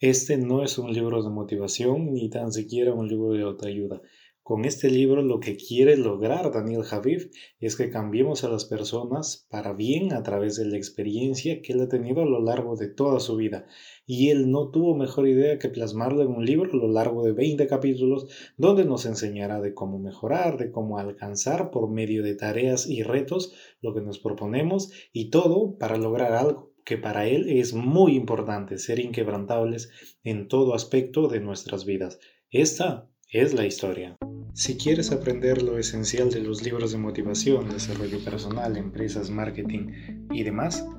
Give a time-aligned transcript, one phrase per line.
[0.00, 4.00] Este no es un libro de motivación ni tan siquiera un libro de autoayuda.
[4.44, 7.22] Con este libro lo que quiere lograr Daniel Javid
[7.58, 11.80] es que cambiemos a las personas para bien a través de la experiencia que él
[11.80, 13.66] ha tenido a lo largo de toda su vida.
[14.06, 17.32] Y él no tuvo mejor idea que plasmarlo en un libro a lo largo de
[17.32, 22.88] 20 capítulos donde nos enseñará de cómo mejorar, de cómo alcanzar por medio de tareas
[22.88, 23.52] y retos
[23.82, 28.78] lo que nos proponemos y todo para lograr algo que para Él es muy importante
[28.78, 29.90] ser inquebrantables
[30.24, 32.18] en todo aspecto de nuestras vidas.
[32.50, 34.16] Esta es la historia.
[34.54, 39.90] Si quieres aprender lo esencial de los libros de motivación, desarrollo personal, empresas, marketing
[40.32, 40.82] y demás,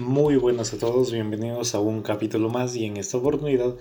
[0.00, 3.76] Muy buenas a todos, bienvenidos a un capítulo más y en esta oportunidad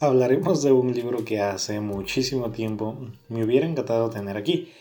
[0.00, 4.72] hablaremos de un libro que hace muchísimo tiempo me hubiera encantado tener aquí.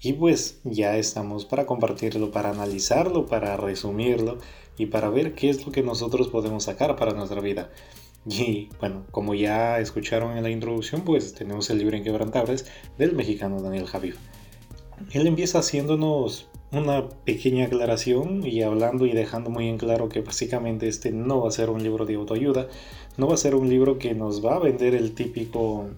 [0.00, 4.38] Y pues ya estamos para compartirlo, para analizarlo, para resumirlo
[4.78, 7.70] y para ver qué es lo que nosotros podemos sacar para nuestra vida.
[8.24, 12.64] Y bueno, como ya escucharon en la introducción, pues tenemos el libro Inquebrantables
[12.96, 14.16] del mexicano Daniel Javier.
[15.12, 20.88] Él empieza haciéndonos una pequeña aclaración y hablando y dejando muy en claro que básicamente
[20.88, 22.68] este no va a ser un libro de autoayuda,
[23.16, 25.88] no va a ser un libro que nos va a vender el típico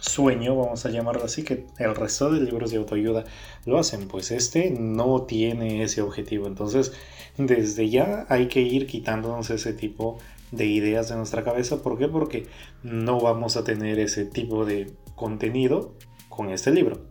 [0.00, 3.24] sueño, vamos a llamarlo así, que el resto de libros de autoayuda
[3.66, 6.46] lo hacen, pues este no tiene ese objetivo.
[6.46, 6.92] Entonces,
[7.36, 10.18] desde ya hay que ir quitándonos ese tipo
[10.50, 11.82] de ideas de nuestra cabeza.
[11.82, 12.08] ¿Por qué?
[12.08, 12.46] Porque
[12.82, 15.94] no vamos a tener ese tipo de contenido
[16.28, 17.09] con este libro.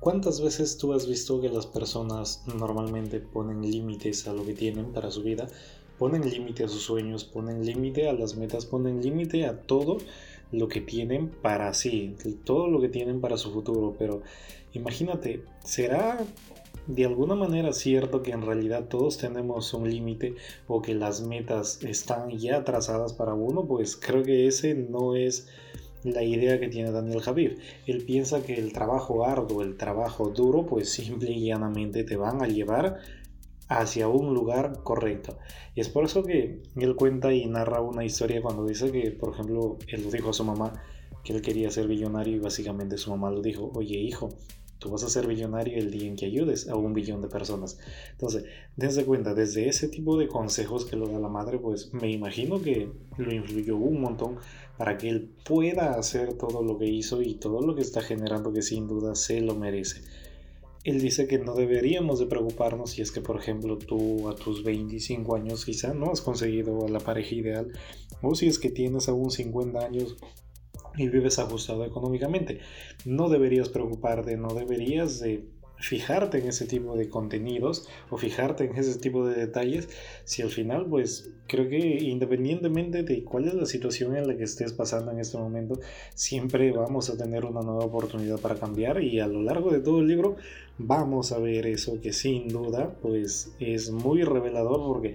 [0.00, 4.94] ¿Cuántas veces tú has visto que las personas normalmente ponen límites a lo que tienen
[4.94, 5.46] para su vida?
[5.98, 9.98] Ponen límite a sus sueños, ponen límite a las metas, ponen límite a todo
[10.52, 13.94] lo que tienen para sí, todo lo que tienen para su futuro.
[13.98, 14.22] Pero
[14.72, 16.18] imagínate, ¿será
[16.86, 20.34] de alguna manera cierto que en realidad todos tenemos un límite
[20.66, 23.66] o que las metas están ya trazadas para uno?
[23.66, 25.46] Pues creo que ese no es
[26.04, 27.56] la idea que tiene Daniel Javier.
[27.86, 32.42] Él piensa que el trabajo arduo, el trabajo duro, pues simple y llanamente te van
[32.42, 32.98] a llevar
[33.68, 35.38] hacia un lugar correcto.
[35.74, 39.32] Y es por eso que él cuenta y narra una historia cuando dice que, por
[39.32, 40.82] ejemplo, él dijo a su mamá
[41.22, 44.30] que él quería ser millonario y básicamente su mamá lo dijo, oye hijo,
[44.80, 47.78] tú vas a ser millonario el día en que ayudes a un billón de personas.
[48.12, 48.44] Entonces,
[48.76, 52.60] desde cuenta, desde ese tipo de consejos que lo da la madre, pues me imagino
[52.60, 54.38] que lo influyó un montón
[54.80, 58.50] para que él pueda hacer todo lo que hizo y todo lo que está generando
[58.50, 60.00] que sin duda se lo merece.
[60.84, 64.64] Él dice que no deberíamos de preocuparnos si es que, por ejemplo, tú a tus
[64.64, 67.70] 25 años quizá no has conseguido a la pareja ideal
[68.22, 70.16] o si es que tienes aún 50 años
[70.96, 72.60] y vives ajustado económicamente.
[73.04, 75.44] No deberías preocuparte, no deberías de
[75.80, 79.88] fijarte en ese tipo de contenidos o fijarte en ese tipo de detalles
[80.24, 84.44] si al final pues creo que independientemente de cuál es la situación en la que
[84.44, 85.80] estés pasando en este momento
[86.14, 90.00] siempre vamos a tener una nueva oportunidad para cambiar y a lo largo de todo
[90.00, 90.36] el libro
[90.78, 95.14] vamos a ver eso que sin duda pues es muy revelador porque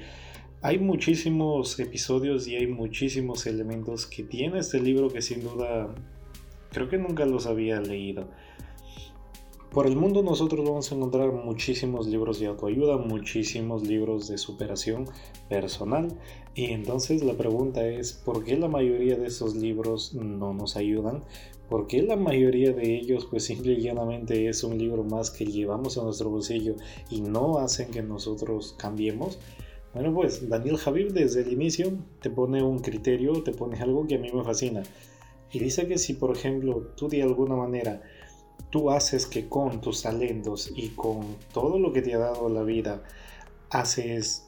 [0.61, 5.93] hay muchísimos episodios y hay muchísimos elementos que tiene este libro que sin duda
[6.71, 8.27] creo que nunca los había leído
[9.75, 15.05] por el mundo nosotros vamos a encontrar muchísimos libros de autoayuda, muchísimos libros de superación
[15.49, 16.17] personal.
[16.55, 21.25] Y entonces la pregunta es, ¿por qué la mayoría de esos libros no nos ayudan?
[21.67, 25.45] ¿Por qué la mayoría de ellos pues simple y llanamente es un libro más que
[25.45, 26.75] llevamos a nuestro bolsillo
[27.09, 29.39] y no hacen que nosotros cambiemos?
[29.93, 34.15] Bueno pues Daniel Javier desde el inicio te pone un criterio, te pone algo que
[34.15, 34.83] a mí me fascina.
[35.51, 38.01] Y dice que si por ejemplo tú de alguna manera
[38.69, 42.63] tú haces que con tus talentos y con todo lo que te ha dado la
[42.63, 43.03] vida,
[43.69, 44.45] haces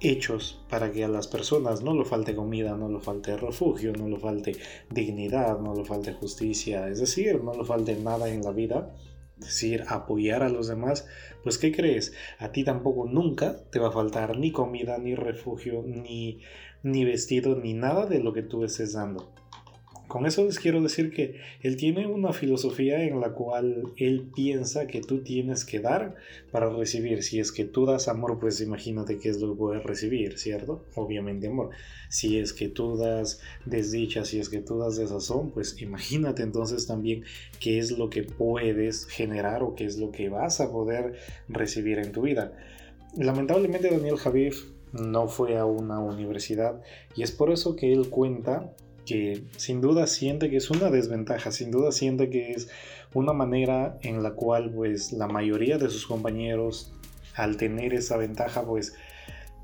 [0.00, 4.08] hechos para que a las personas no le falte comida, no le falte refugio, no
[4.08, 4.56] le falte
[4.90, 8.94] dignidad, no le falte justicia, es decir, no le falte nada en la vida,
[9.38, 11.06] es decir, apoyar a los demás,
[11.42, 12.12] pues ¿qué crees?
[12.38, 16.40] A ti tampoco nunca te va a faltar ni comida, ni refugio, ni,
[16.82, 19.33] ni vestido, ni nada de lo que tú estés dando.
[20.08, 24.86] Con eso les quiero decir que él tiene una filosofía en la cual él piensa
[24.86, 26.14] que tú tienes que dar
[26.52, 27.22] para recibir.
[27.22, 30.84] Si es que tú das amor, pues imagínate qué es lo que puedes recibir, ¿cierto?
[30.94, 31.70] Obviamente amor.
[32.10, 36.86] Si es que tú das desdicha, si es que tú das desazón, pues imagínate entonces
[36.86, 37.24] también
[37.58, 41.14] qué es lo que puedes generar o qué es lo que vas a poder
[41.48, 42.52] recibir en tu vida.
[43.16, 46.82] Lamentablemente Daniel Javif no fue a una universidad
[47.16, 48.74] y es por eso que él cuenta
[49.04, 52.68] que sin duda siente que es una desventaja, sin duda siente que es
[53.12, 56.92] una manera en la cual pues la mayoría de sus compañeros
[57.34, 58.94] al tener esa ventaja pues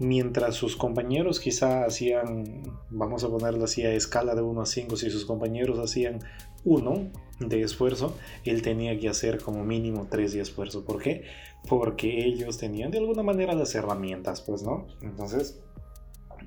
[0.01, 4.97] mientras sus compañeros quizá hacían, vamos a ponerlo así a escala de 1 a 5,
[4.97, 6.21] si sus compañeros hacían
[6.65, 10.85] 1 de esfuerzo, él tenía que hacer como mínimo 3 de esfuerzo.
[10.85, 11.25] ¿Por qué?
[11.69, 14.87] Porque ellos tenían de alguna manera las herramientas, pues, ¿no?
[15.03, 15.61] Entonces,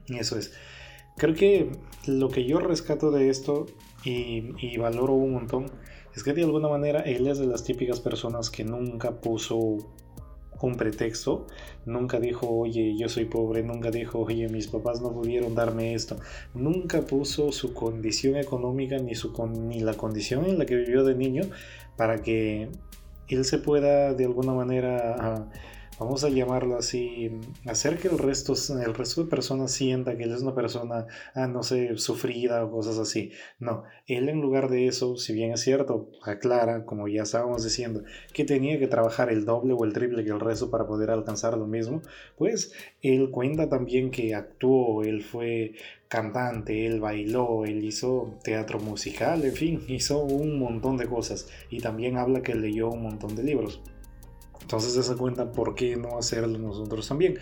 [0.08, 0.54] eso es.
[1.18, 1.72] Creo que
[2.08, 3.66] lo que yo rescato de esto
[4.04, 5.66] y, valoro un montón
[6.16, 9.78] es que de alguna manera él es de las típicas personas que nunca puso
[10.62, 11.48] un pretexto,
[11.86, 16.16] nunca dijo, oye, yo soy pobre, nunca dijo, oye, mis papás no pudieron darme esto,
[16.54, 21.16] nunca puso su condición económica ni, su, ni la condición en la que vivió de
[21.16, 21.44] niño
[21.98, 22.70] para que
[23.28, 25.50] él se pueda de alguna manera...
[26.00, 27.30] Vamos a llamarlo así,
[27.68, 28.54] hacer que el resto,
[28.84, 31.06] el resto de personas sienta que él es una persona,
[31.36, 33.32] ah, no sé, sufrida o cosas así.
[33.60, 38.04] No, él en lugar de eso, si bien es cierto, aclara, como ya estábamos diciendo,
[38.34, 41.58] que tenía que trabajar el doble o el triple que el resto para poder alcanzar
[41.58, 42.02] lo mismo,
[42.38, 42.74] pues
[43.04, 45.74] él cuenta también que actuó, él fue
[46.08, 51.82] cantante, él bailó, él hizo teatro musical, en fin, hizo un montón de cosas y
[51.82, 53.82] también habla que leyó un montón de libros.
[54.64, 57.38] Entonces se cuenta por qué no hacerlo nosotros también.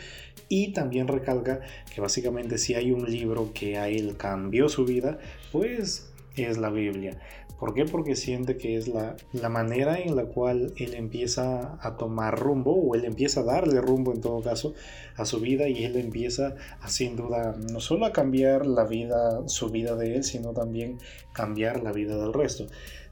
[0.49, 1.61] Y también recalca
[1.93, 5.17] que básicamente si hay un libro que a él cambió su vida,
[5.51, 7.17] pues es la Biblia.
[7.59, 7.85] ¿Por qué?
[7.85, 12.73] Porque siente que es la, la, manera en la cual él empieza a tomar rumbo,
[12.73, 14.73] o él empieza a darle rumbo en todo caso
[15.15, 16.55] a su vida, y él empieza
[16.87, 20.97] sin duda no solo a cambiar la vida, su vida de él, sino también
[21.33, 22.65] cambiar la vida del resto.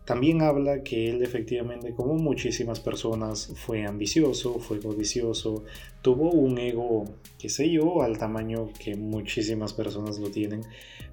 [0.09, 5.65] También habla que él efectivamente, como muchísimas personas, fue ambicioso, fue codicioso,
[6.01, 7.05] tuvo un ego,
[7.37, 10.63] qué sé yo, al tamaño que muchísimas personas lo tienen.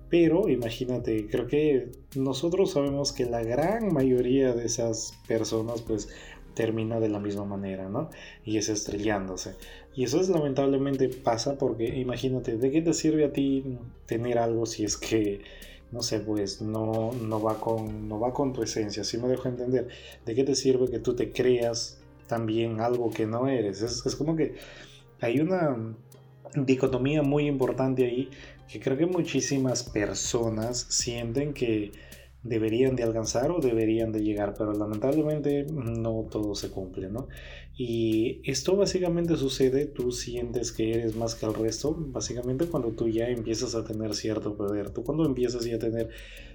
[0.09, 6.09] Pero imagínate, creo que nosotros sabemos que la gran mayoría de esas personas pues
[6.55, 8.09] termina de la misma manera, ¿no?
[8.47, 9.57] Y es estrellándose.
[9.95, 13.77] Y eso es lamentablemente pasa porque imagínate, ¿de qué te sirve a ti
[14.07, 15.43] tener algo si es que
[15.93, 19.49] no sé, pues no, no, va con, no va con tu esencia, si me dejo
[19.49, 19.89] entender.
[20.25, 23.83] ¿De qué te sirve que tú te creas también algo que no eres?
[23.83, 24.57] Es, es como que
[25.21, 25.95] hay una
[26.55, 28.31] dicotomía muy importante ahí
[28.69, 31.93] que creo que muchísimas personas sienten que
[32.49, 37.29] deberían de alcanzar o deberían de llegar, pero lamentablemente no todo se cumple, ¿no?
[37.77, 43.09] Y esto básicamente sucede, tú sientes que eres más que el resto, básicamente cuando tú
[43.09, 46.09] ya empiezas a tener cierto poder, tú cuando empiezas ya a tener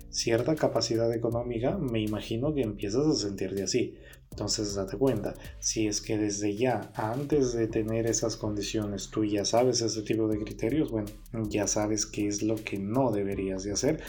[0.09, 3.95] cierta capacidad económica, me imagino que empiezas a sentirte así.
[4.31, 9.45] Entonces date cuenta, si es que desde ya, antes de tener esas condiciones, tú ya
[9.45, 11.09] sabes ese tipo de criterios, bueno,
[11.49, 13.99] ya sabes qué es lo que no deberías de hacer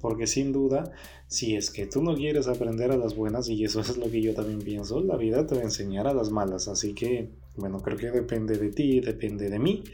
[0.00, 0.92] porque sin duda,
[1.26, 4.22] si es que tú no quieres aprender a las buenas, y eso es lo que
[4.22, 6.68] yo también pienso, la vida te va a enseñar a las malas.
[6.68, 9.84] Así que, bueno, creo que depende de ti, depende de mí,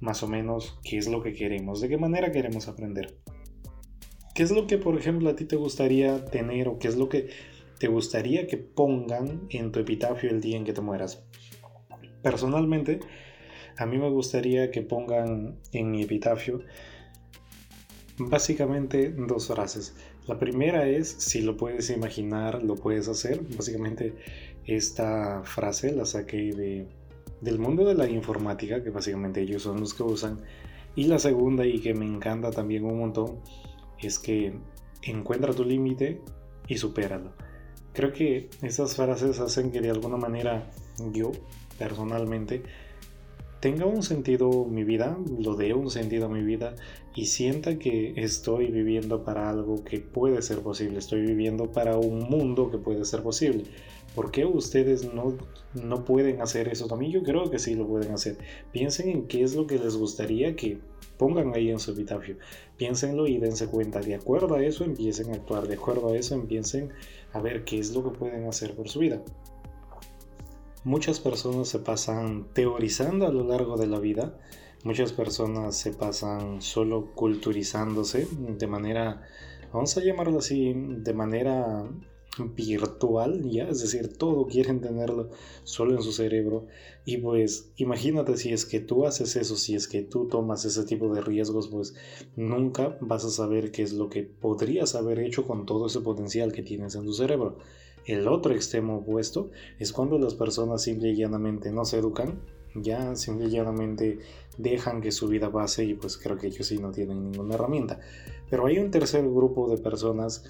[0.00, 3.16] más o menos qué es lo que queremos, de qué manera queremos aprender.
[4.34, 7.08] ¿Qué es lo que, por ejemplo, a ti te gustaría tener o qué es lo
[7.08, 7.30] que
[7.78, 11.24] te gustaría que pongan en tu epitafio el día en que te mueras?
[12.22, 13.00] Personalmente,
[13.78, 16.62] a mí me gustaría que pongan en mi epitafio
[18.18, 19.94] Básicamente dos frases.
[20.26, 23.40] La primera es, si lo puedes imaginar, lo puedes hacer.
[23.56, 24.14] Básicamente
[24.64, 26.88] esta frase la saqué de,
[27.42, 30.40] del mundo de la informática, que básicamente ellos son los que usan.
[30.94, 33.40] Y la segunda, y que me encanta también un montón,
[34.00, 34.54] es que
[35.02, 36.20] encuentra tu límite
[36.68, 37.32] y supéralo.
[37.92, 40.70] Creo que esas frases hacen que de alguna manera
[41.12, 41.32] yo,
[41.78, 42.62] personalmente,
[43.66, 46.76] tenga un sentido mi vida, lo dé un sentido a mi vida
[47.16, 52.20] y sienta que estoy viviendo para algo que puede ser posible, estoy viviendo para un
[52.30, 53.64] mundo que puede ser posible.
[54.14, 55.36] ¿Por qué ustedes no,
[55.74, 57.10] no pueden hacer eso también?
[57.10, 58.38] Yo creo que sí lo pueden hacer.
[58.70, 60.78] Piensen en qué es lo que les gustaría que
[61.18, 62.36] pongan ahí en su epitafio.
[62.76, 63.98] Piénsenlo y dense cuenta.
[63.98, 65.66] De acuerdo a eso empiecen a actuar.
[65.66, 66.90] De acuerdo a eso empiecen
[67.32, 69.20] a ver qué es lo que pueden hacer por su vida.
[70.86, 74.38] Muchas personas se pasan teorizando a lo largo de la vida,
[74.84, 79.20] muchas personas se pasan solo culturizándose de manera,
[79.72, 81.90] vamos a llamarlo así, de manera
[82.54, 85.30] virtual, ya, es decir, todo quieren tenerlo
[85.64, 86.68] solo en su cerebro.
[87.04, 90.84] Y pues imagínate si es que tú haces eso, si es que tú tomas ese
[90.84, 91.96] tipo de riesgos, pues
[92.36, 96.52] nunca vas a saber qué es lo que podrías haber hecho con todo ese potencial
[96.52, 97.58] que tienes en tu cerebro.
[98.06, 102.40] El otro extremo opuesto es cuando las personas simple y llanamente no se educan,
[102.74, 104.20] ya simple y llanamente
[104.58, 107.98] dejan que su vida pase y pues creo que ellos sí no tienen ninguna herramienta.
[108.48, 110.44] Pero hay un tercer grupo de personas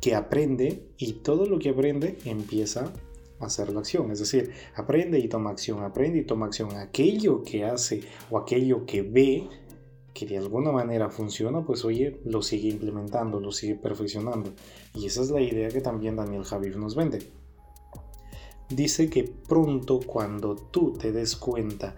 [0.00, 2.92] que aprende y todo lo que aprende empieza
[3.38, 4.10] a hacer la acción.
[4.10, 6.76] Es decir, aprende y toma acción, aprende y toma acción.
[6.76, 9.48] Aquello que hace o aquello que ve
[10.14, 14.52] que de alguna manera funciona, pues oye, lo sigue implementando, lo sigue perfeccionando.
[14.94, 17.18] Y esa es la idea que también Daniel Javier nos vende.
[18.68, 21.96] Dice que pronto cuando tú te des cuenta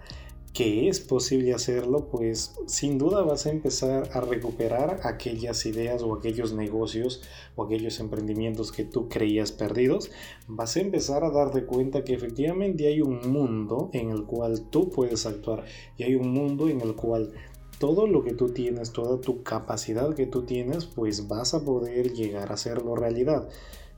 [0.57, 6.15] que es posible hacerlo, pues sin duda vas a empezar a recuperar aquellas ideas o
[6.15, 7.21] aquellos negocios
[7.55, 10.09] o aquellos emprendimientos que tú creías perdidos.
[10.47, 14.89] Vas a empezar a darte cuenta que efectivamente hay un mundo en el cual tú
[14.89, 17.33] puedes actuar y hay un mundo en el cual
[17.79, 22.13] todo lo que tú tienes, toda tu capacidad que tú tienes, pues vas a poder
[22.13, 23.49] llegar a hacerlo realidad.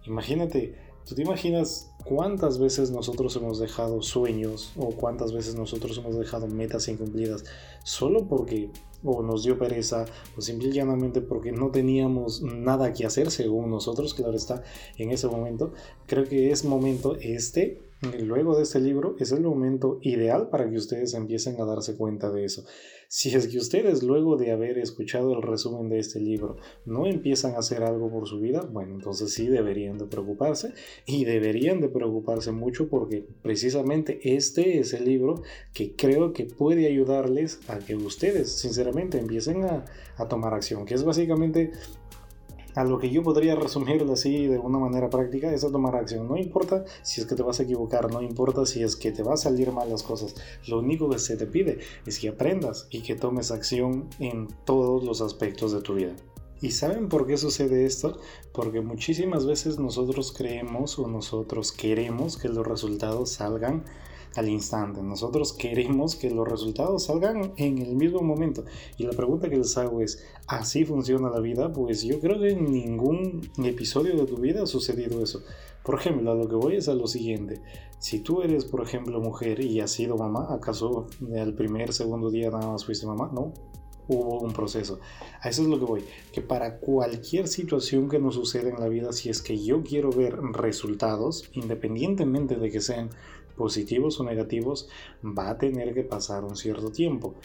[0.06, 6.18] Imagínate, ¿tú te imaginas cuántas veces nosotros hemos dejado sueños o cuántas veces nosotros hemos
[6.18, 7.46] dejado metas incumplidas
[7.84, 8.72] solo porque
[9.04, 10.06] o nos dio pereza
[10.38, 14.64] o simplemente porque no teníamos nada que hacer según nosotros, claro está,
[14.98, 15.74] en ese momento.
[16.06, 20.78] Creo que es momento este luego de este libro es el momento ideal para que
[20.78, 22.64] ustedes empiecen a darse cuenta de eso.
[23.12, 27.56] Si es que ustedes luego de haber escuchado el resumen de este libro no empiezan
[27.56, 30.74] a hacer algo por su vida, bueno, entonces sí deberían de preocuparse
[31.06, 35.42] y deberían de preocuparse mucho porque precisamente este es el libro
[35.74, 39.86] que creo que puede ayudarles a que ustedes sinceramente empiecen a,
[40.18, 41.72] a tomar acción, que es básicamente
[42.76, 46.28] a lo que yo podría resumirlo así de una manera práctica es a tomar acción.
[46.28, 49.24] No importa si es que te vas a equivocar, no importa si es que te
[49.24, 50.36] va a salir mal las cosas.
[50.68, 55.04] Lo único que se te pide es que aprendas y que tomes acción en todos
[55.04, 56.16] los aspectos de tu vida.
[56.62, 58.20] ¿Y saben por qué sucede esto?
[58.52, 63.86] Porque muchísimas veces nosotros creemos o nosotros queremos que los resultados salgan
[64.36, 65.02] al instante.
[65.02, 68.64] Nosotros queremos que los resultados salgan en el mismo momento.
[68.98, 71.72] Y la pregunta que les hago es, ¿así funciona la vida?
[71.72, 75.44] Pues yo creo que en ningún episodio de tu vida ha sucedido eso.
[75.84, 77.62] Por ejemplo, a lo que voy es a lo siguiente.
[78.00, 82.50] Si tú eres, por ejemplo, mujer y has sido mamá, ¿acaso el primer, segundo día
[82.50, 83.30] nada más fuiste mamá?
[83.34, 83.54] No,
[84.10, 85.00] hubo un proceso.
[85.42, 86.04] A eso es lo que voy.
[86.34, 90.10] Que para cualquier situación que nos suceda en la vida, si es que yo quiero
[90.12, 93.10] ver resultados, independientemente de que sean
[93.60, 94.88] positivos o negativos,
[95.22, 97.36] va a tener que pasar un cierto tiempo.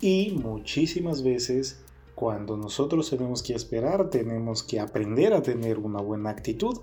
[0.00, 1.82] Y muchísimas veces
[2.14, 6.80] cuando nosotros tenemos que esperar, tenemos que aprender a tener una buena actitud,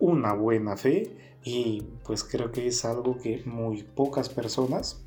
[0.00, 5.00] una buena fe y pues creo que es algo que muy pocas personas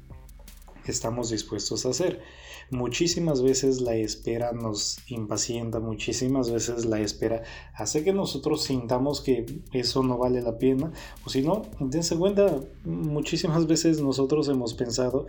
[0.86, 2.22] estamos dispuestos a hacer.
[2.72, 7.44] Muchísimas veces la espera nos impacienta, muchísimas veces la espera
[7.74, 10.92] hace que nosotros sintamos que eso no vale la pena.
[11.26, 15.28] O si no, dense cuenta, muchísimas veces nosotros hemos pensado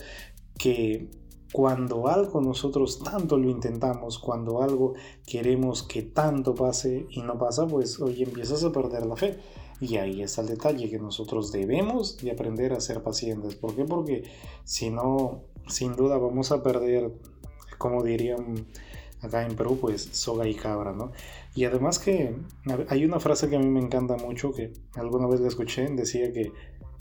[0.57, 1.11] que
[1.53, 4.95] cuando algo nosotros tanto lo intentamos, cuando algo
[5.27, 9.39] queremos que tanto pase y no pasa, pues hoy empiezas a perder la fe.
[9.81, 13.55] Y ahí está el detalle, que nosotros debemos de aprender a ser pacientes.
[13.57, 13.85] ¿Por qué?
[13.85, 14.25] Porque
[14.65, 17.13] si no, sin duda vamos a perder,
[17.79, 18.67] como dirían
[19.21, 21.13] acá en Perú, pues soga y cabra, ¿no?
[21.55, 22.35] Y además que
[22.89, 26.33] hay una frase que a mí me encanta mucho, que alguna vez la escuché, decía
[26.33, 26.53] que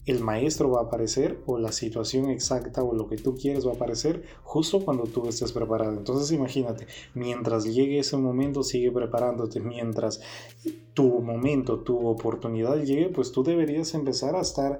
[0.05, 3.71] el maestro va a aparecer o la situación exacta o lo que tú quieres va
[3.71, 5.93] a aparecer justo cuando tú estés preparado.
[5.93, 9.59] Entonces imagínate, mientras llegue ese momento, sigue preparándote.
[9.59, 10.21] Mientras
[10.93, 14.79] tu momento, tu oportunidad llegue, pues tú deberías empezar a estar,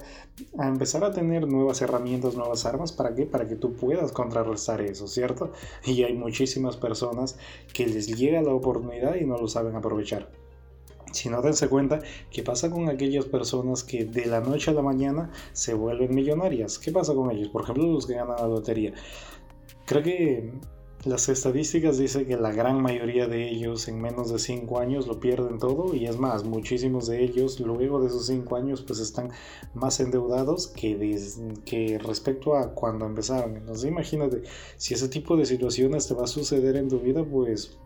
[0.58, 2.92] a empezar a tener nuevas herramientas, nuevas armas.
[2.92, 3.26] ¿Para qué?
[3.26, 5.52] Para que tú puedas contrarrestar eso, ¿cierto?
[5.86, 7.38] Y hay muchísimas personas
[7.74, 10.45] que les llega la oportunidad y no lo saben aprovechar.
[11.12, 12.00] Si no dense cuenta,
[12.32, 16.80] ¿qué pasa con aquellas personas que de la noche a la mañana se vuelven millonarias?
[16.80, 17.50] ¿Qué pasa con ellos?
[17.50, 18.94] Por ejemplo, los que ganan la lotería.
[19.86, 20.52] Creo que
[21.06, 25.20] las estadísticas dicen que la gran mayoría de ellos en menos de 5 años lo
[25.20, 29.30] pierden todo y es más, muchísimos de ellos luego de esos 5 años pues están
[29.76, 30.98] más endeudados que,
[31.64, 33.56] que respecto a cuando empezaron.
[33.56, 34.42] Entonces imagínate,
[34.78, 37.78] si ese tipo de situaciones te va a suceder en tu vida pues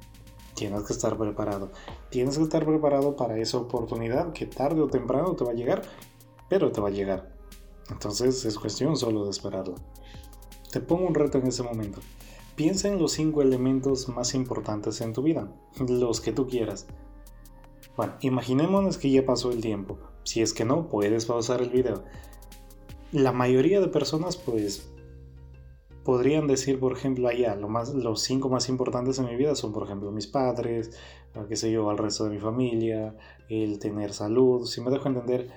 [0.60, 1.70] tienes que estar preparado.
[2.10, 5.84] Tienes que estar preparado para esa oportunidad que tarde o temprano te va a llegar,
[6.50, 7.34] pero te va a llegar.
[7.90, 9.76] Entonces es cuestión solo de esperarla.
[10.70, 12.02] Te pongo un reto en ese momento.
[12.58, 15.50] piensa en los cinco elementos más importantes en tu vida,
[15.88, 16.88] los que tú quieras.
[17.96, 19.98] Bueno, imaginémonos que ya pasó el tiempo.
[20.26, 22.04] Si es que no, puedes pausar el video.
[23.14, 24.92] La mayoría de personas, pues,
[26.10, 29.72] podrían decir, por ejemplo, allá, lo más, los cinco más importantes en mi vida son,
[29.72, 30.98] por ejemplo, mis padres,
[31.48, 33.16] qué sé yo, al resto de mi familia,
[33.48, 35.52] el tener salud, si me dejo entender,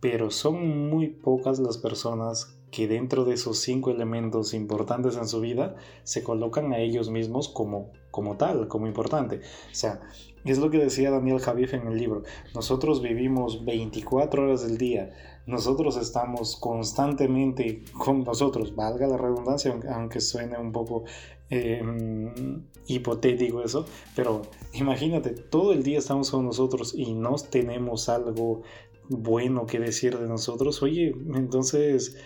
[0.00, 5.40] pero son muy pocas las personas que dentro de esos cinco elementos importantes en su
[5.40, 9.42] vida se colocan a ellos mismos como, como tal, como importante.
[9.70, 10.00] O sea,
[10.44, 12.24] es lo que decía Daniel Javif en el libro.
[12.52, 15.12] Nosotros vivimos 24 horas del día.
[15.46, 21.04] Nosotros estamos constantemente con nosotros, valga la redundancia, aunque suene un poco
[21.50, 23.84] em, hipotético eso,
[24.16, 28.62] pero imagínate, todo el día estamos con nosotros y no tenemos algo
[29.08, 30.82] bueno que decir de nosotros.
[30.82, 32.16] Oye, entonces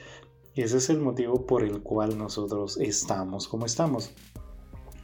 [0.54, 4.12] ese es el motivo por el cual nosotros estamos como estamos.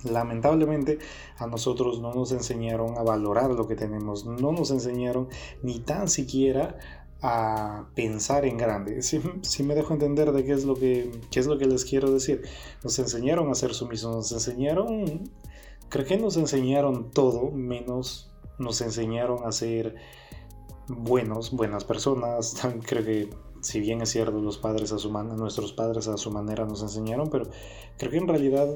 [0.04, 0.98] Lamentablemente
[1.38, 5.28] a nosotros no nos enseñaron a valorar lo que tenemos, no nos enseñaron
[5.62, 6.78] ni tan siquiera
[7.26, 9.00] a pensar en grande.
[9.00, 12.10] Si, me dejo entender de qué es, lo que, qué es lo que les quiero
[12.10, 12.42] decir.
[12.82, 15.30] Nos enseñaron a ser sumisos, nos enseñaron,
[15.88, 19.94] creo que nos enseñaron todo, menos nos enseñaron a ser
[20.86, 22.60] buenos, buenas personas.
[22.86, 23.30] Creo que
[23.62, 27.30] si bien es cierto, los padres a su nuestros padres a su manera nos enseñaron,
[27.30, 27.48] pero
[27.96, 28.68] creo que en realidad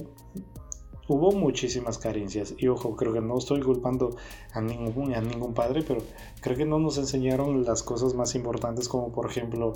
[1.08, 2.54] hubo muchísimas carencias.
[2.58, 4.16] Y ojo, creo que no estoy culpando
[4.52, 6.00] a ningún, a ningún padre, pero
[6.40, 9.72] creo que no nos enseñaron las cosas más importantes como por ejemplo,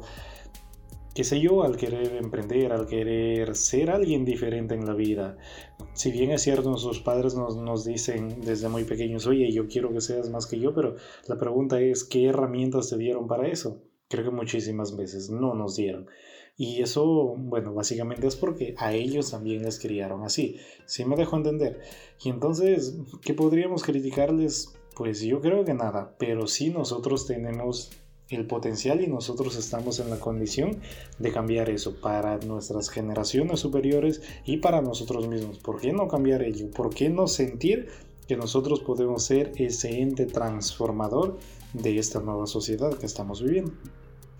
[1.14, 5.36] qué sé yo, al querer emprender, al querer ser alguien diferente en la vida.
[5.94, 9.92] Si bien es cierto, nuestros padres nos, nos dicen desde muy pequeños, oye, yo quiero
[9.92, 10.96] que seas más que yo, pero
[11.26, 13.82] la pregunta es, ¿qué herramientas te dieron para eso?
[14.12, 16.06] creo que muchísimas veces no nos dieron.
[16.62, 20.58] Y eso, bueno, básicamente es porque a ellos también les criaron así.
[20.86, 21.80] ¿Sí me dejo entender?
[22.22, 24.72] Y entonces, ¿qué podríamos criticarles?
[24.94, 27.90] Pues yo creo que nada, pero sí nosotros tenemos
[28.28, 30.78] el potencial y nosotros estamos en la condición
[31.18, 35.58] de cambiar eso para nuestras generaciones superiores y para nosotros mismos.
[35.58, 36.70] ¿Por qué no cambiar ello?
[36.70, 37.88] ¿Por qué no sentir
[38.28, 41.40] que nosotros podemos ser ese ente transformador
[41.72, 43.72] de esta nueva sociedad que estamos viviendo?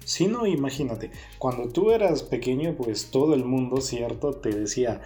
[0.05, 4.33] Si no, imagínate, cuando tú eras pequeño, pues todo el mundo, ¿cierto?
[4.33, 5.01] Te decía,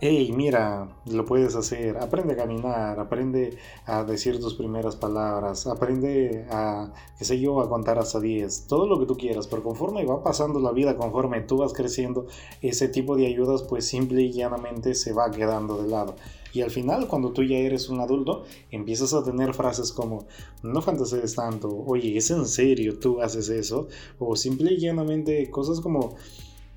[0.00, 6.44] hey, mira, lo puedes hacer, aprende a caminar, aprende a decir tus primeras palabras, aprende
[6.50, 10.04] a, qué sé yo, a contar hasta 10, todo lo que tú quieras, pero conforme
[10.04, 12.26] va pasando la vida, conforme tú vas creciendo,
[12.60, 16.16] ese tipo de ayudas pues simple y llanamente se va quedando de lado.
[16.52, 20.26] Y al final, cuando tú ya eres un adulto, empiezas a tener frases como,
[20.62, 23.88] no fantasees tanto, oye, ¿es en serio tú haces eso?
[24.18, 26.16] O simple y llanamente cosas como,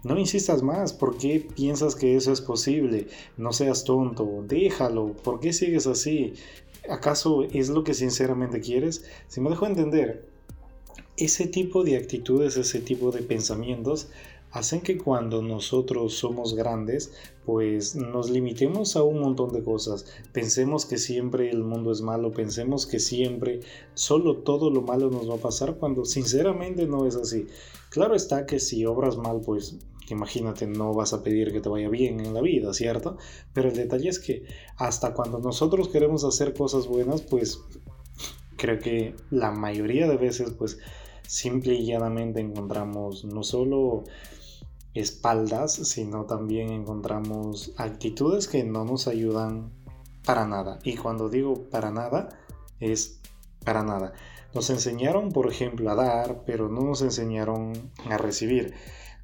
[0.04, 3.08] no insistas más, ¿por qué piensas que eso es posible?
[3.38, 6.34] No seas tonto, déjalo, ¿por qué sigues así?
[6.90, 9.04] ¿Acaso es lo que sinceramente quieres?
[9.28, 10.30] Si me dejo entender,
[11.18, 14.10] ese tipo de actitudes, ese tipo de pensamientos
[14.56, 17.12] hacen que cuando nosotros somos grandes,
[17.46, 20.06] pues nos limitemos a un montón de cosas.
[20.32, 23.60] Pensemos que siempre el mundo es malo, pensemos que siempre
[23.96, 27.48] solo todo lo malo nos va a pasar cuando sinceramente no es así.
[27.90, 29.76] Claro está que si obras mal, pues
[30.10, 33.18] imagínate, no vas a pedir que te vaya bien en la vida, ¿cierto?
[33.52, 34.46] Pero el detalle es que
[34.78, 37.60] hasta cuando nosotros queremos hacer cosas buenas, pues
[38.56, 40.78] creo que la mayoría de veces, pues
[41.28, 44.04] simple y llanamente encontramos no solo
[44.96, 49.72] espaldas, sino también encontramos actitudes que no nos ayudan
[50.26, 50.80] para nada.
[50.84, 52.30] Y cuando digo para nada,
[52.80, 53.20] es
[53.64, 54.14] para nada.
[54.54, 57.74] Nos enseñaron, por ejemplo, a dar, pero no nos enseñaron
[58.10, 58.74] a recibir.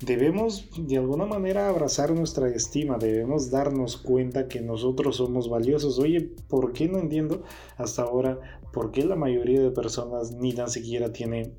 [0.01, 5.99] Debemos de alguna manera abrazar nuestra estima, debemos darnos cuenta que nosotros somos valiosos.
[5.99, 7.43] Oye, ¿por qué no entiendo
[7.77, 8.39] hasta ahora
[8.73, 11.53] por qué la mayoría de personas ni tan siquiera tiene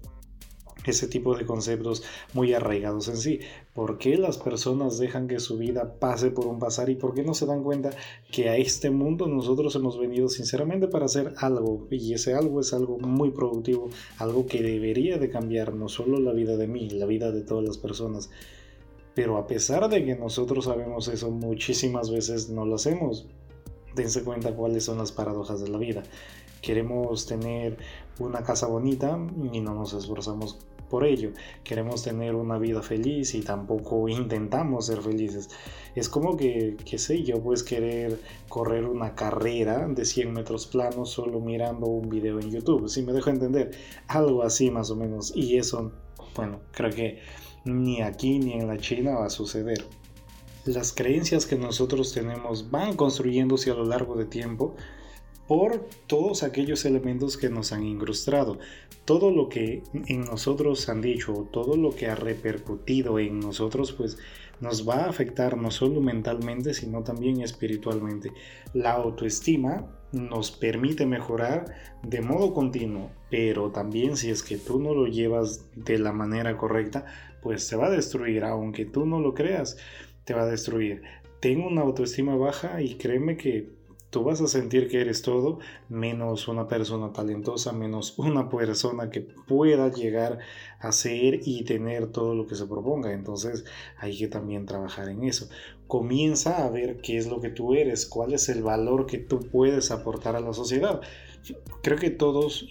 [0.85, 2.03] ese tipo de conceptos
[2.35, 3.41] muy arraigados en sí.
[3.75, 7.23] ¿Por qué las personas dejan que su vida pase por un pasar y por qué
[7.23, 7.91] no se dan cuenta
[8.31, 12.73] que a este mundo nosotros hemos venido sinceramente para hacer algo y ese algo es
[12.73, 17.07] algo muy productivo, algo que debería de cambiar no solo la vida de mí, la
[17.07, 18.31] vida de todas las personas.
[19.15, 23.27] Pero a pesar de que nosotros sabemos eso, muchísimas veces no lo hacemos.
[23.95, 26.03] Dense cuenta cuáles son las paradojas de la vida.
[26.63, 27.77] Queremos tener
[28.19, 29.19] una casa bonita
[29.53, 30.59] y no nos esforzamos
[30.93, 31.31] por ello.
[31.65, 35.49] Queremos tener una vida feliz y tampoco intentamos ser felices.
[35.95, 41.09] Es como que, qué sé yo, puedes querer correr una carrera de 100 metros planos
[41.09, 42.91] solo mirando un video en YouTube.
[42.91, 43.71] Si me dejo entender,
[44.07, 45.33] algo así más o menos.
[45.35, 45.93] Y eso,
[46.37, 47.21] bueno, creo que
[47.65, 49.83] ni aquí ni en la China va a suceder.
[50.67, 54.77] las creencias que nosotros tenemos van construyéndose a lo largo de tiempo
[55.53, 58.59] por todos aquellos elementos que nos han incrustado.
[59.05, 64.17] Todo lo que en nosotros han dicho, todo lo que ha repercutido en nosotros, pues
[64.61, 68.33] nos va a afectar no solo mentalmente, sino también espiritualmente.
[68.73, 71.67] La autoestima nos permite mejorar
[72.03, 76.57] de modo continuo, pero también si es que tú no lo llevas de la manera
[76.57, 77.05] correcta,
[77.43, 79.77] pues se va a destruir, aunque tú no lo creas,
[80.25, 81.03] te va a destruir.
[81.41, 83.82] Tengo una autoestima baja y créeme que
[84.13, 89.23] tú vas a sentir que eres todo menos una persona talentosa, menos una persona que
[89.23, 90.39] pueda llegar
[90.79, 93.13] a ser y tener todo lo que se proponga.
[93.13, 93.65] Entonces
[93.97, 95.49] hay que también trabajar en eso.
[95.89, 99.41] Comienza a ver qué es lo que tú eres, cuál es el valor que tú
[99.51, 101.01] puedes aportar a la sociedad.
[101.83, 102.67] Creo que todos,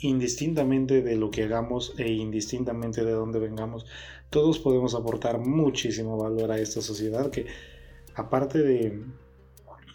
[0.00, 3.84] indistintamente de lo que hagamos e indistintamente de dónde vengamos,
[4.30, 7.46] todos podemos aportar muchísimo valor a esta sociedad que
[8.14, 9.02] aparte de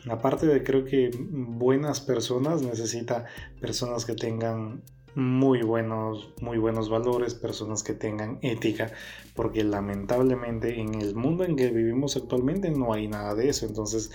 [0.09, 3.25] Aparte de creo que buenas personas, necesita
[3.61, 4.83] personas que tengan
[5.15, 8.91] muy buenos, muy buenos valores, personas que tengan ética,
[9.35, 13.65] porque lamentablemente en el mundo en que vivimos actualmente no hay nada de eso.
[13.65, 14.11] Entonces,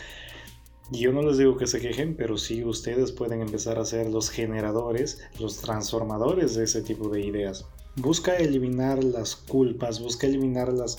[0.90, 4.30] yo no les digo que se quejen, pero sí ustedes pueden empezar a ser los
[4.30, 7.66] generadores, los transformadores de ese tipo de ideas.
[7.96, 10.98] Busca eliminar las culpas, busca eliminar las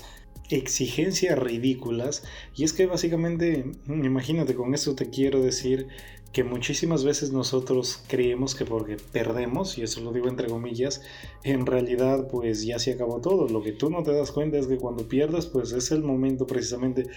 [0.49, 2.23] exigencias ridículas.
[2.55, 5.87] Y es que básicamente, imagínate, con esto te quiero decir
[6.33, 11.01] que muchísimas veces nosotros creemos que porque perdemos, y eso lo digo entre comillas,
[11.43, 13.47] en realidad pues ya se acabó todo.
[13.47, 16.45] Lo que tú no te das cuenta es que cuando pierdes pues es el momento
[16.45, 17.07] precisamente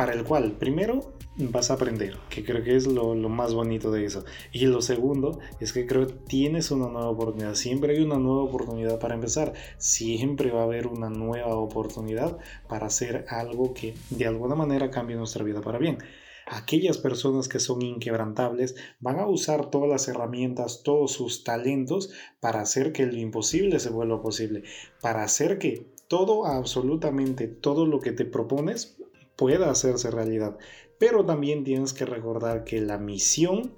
[0.00, 4.06] para el cual primero vas a aprender, que creo que es lo, más bonito de
[4.06, 4.24] eso.
[4.50, 7.54] Y lo segundo es que creo que tienes una nueva oportunidad.
[7.54, 9.52] Siempre hay una nueva oportunidad para empezar.
[9.76, 15.16] Siempre va a haber una nueva oportunidad para hacer algo que de alguna manera cambie
[15.16, 15.98] nuestra vida para bien.
[16.46, 22.10] Aquellas personas que son inquebrantables van a usar todas las herramientas, todos sus talentos
[22.40, 24.62] para hacer que lo imposible se vuelva posible,
[25.02, 28.96] para hacer que todo, absolutamente todo lo que te propones
[29.40, 30.58] pueda hacerse realidad.
[30.98, 33.74] Pero también tienes que recordar que la misión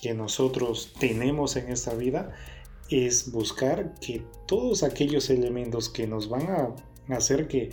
[0.00, 2.34] que nosotros tenemos en esta vida
[2.88, 6.74] es buscar que todos aquellos elementos que nos van a
[7.14, 7.68] hacer que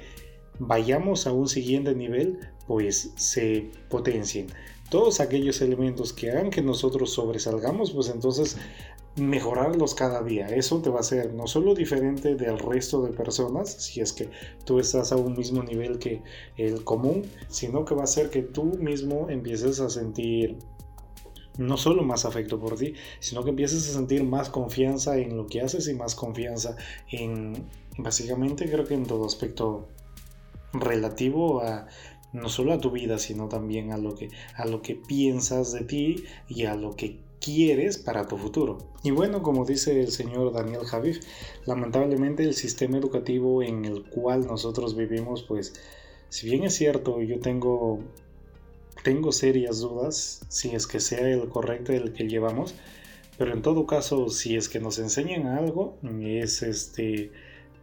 [0.60, 4.48] vayamos a un siguiente nivel, pues se potencien.
[4.89, 8.58] Todos aquellos elementos que hagan que nosotros sobresalgamos, pues entonces
[9.15, 10.47] mejorarlos cada día.
[10.47, 14.30] Eso te va a hacer no solo diferente del resto de personas, si es que
[14.65, 16.21] tú estás a un mismo nivel que
[16.58, 20.58] el común, sino que va a hacer que tú mismo empieces a sentir
[21.58, 25.47] no solo más afecto por ti, sino que empieces a sentir más confianza en lo
[25.47, 26.78] que haces y más confianza
[27.12, 27.65] en,
[27.97, 29.88] básicamente creo que en todo aspecto
[30.74, 31.88] relativo a
[32.34, 35.82] no solo a tu vida, sino también a lo que, a lo que piensas de
[35.82, 38.77] ti y a lo que quieres para tu futuro.
[39.04, 41.19] Y bueno, como dice el señor Daniel Javif,
[41.65, 45.73] lamentablemente el sistema educativo en el cual nosotros vivimos, pues,
[46.30, 47.99] si bien es cierto, yo tengo,
[49.04, 52.75] tengo serias dudas si es que sea el correcto el que llevamos,
[53.38, 57.32] pero en todo caso, si es que nos enseñan algo, es este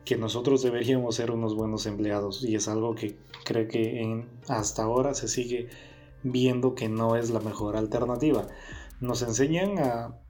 [0.04, 5.12] que nosotros deberíamos ser unos buenos empleados y es algo que creo que hasta ahora
[5.12, 5.68] se sigue
[6.22, 8.48] viendo que no es la mejor alternativa
[9.00, 10.20] nos enseñan a,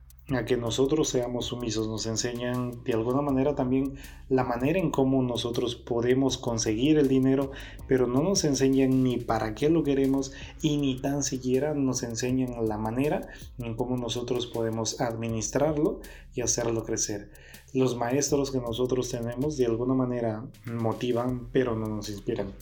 [0.45, 3.95] que nosotros seamos sumisos, nos enseñan de alguna manera también
[4.29, 7.51] la manera en cómo nosotros podemos conseguir el dinero,
[7.87, 12.69] pero no nos enseñan ni para qué lo queremos y ni tan siquiera nos enseñan
[12.69, 13.27] la manera
[13.59, 16.01] en cómo nosotros podemos administrarlo
[16.35, 17.31] y hacerlo crecer.
[17.73, 22.53] Los maestros que nosotros tenemos de alguna manera motivan, pero no nos inspiran.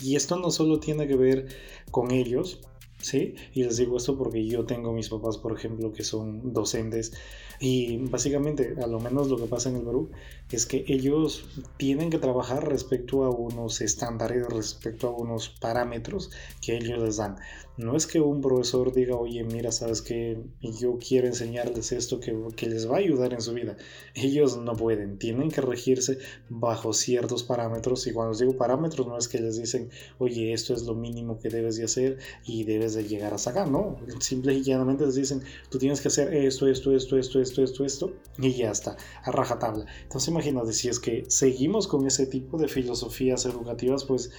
[0.00, 1.46] Y esto no solo tiene que ver
[1.90, 2.60] con ellos,
[3.04, 3.34] ¿sí?
[3.52, 7.12] Y les digo esto porque yo tengo mis papás, por ejemplo, que son docentes
[7.60, 10.10] y básicamente, a lo menos lo que pasa en el Perú,
[10.50, 11.44] es que ellos
[11.76, 17.36] tienen que trabajar respecto a unos estándares, respecto a unos parámetros que ellos les dan.
[17.76, 22.32] No es que un profesor diga, oye, mira, sabes que yo quiero enseñarles esto que,
[22.54, 23.76] que les va a ayudar en su vida.
[24.14, 29.26] Ellos no pueden, tienen que regirse bajo ciertos parámetros y cuando digo parámetros no es
[29.26, 33.08] que les dicen, oye, esto es lo mínimo que debes de hacer y debes de
[33.08, 36.94] llegar a sacar, no, simple y llanamente les dicen, tú tienes que hacer esto, esto,
[36.94, 39.86] esto, esto, esto, esto, esto y ya está, a rajatabla.
[40.02, 44.30] Entonces imagínate, si es que seguimos con ese tipo de filosofías educativas, pues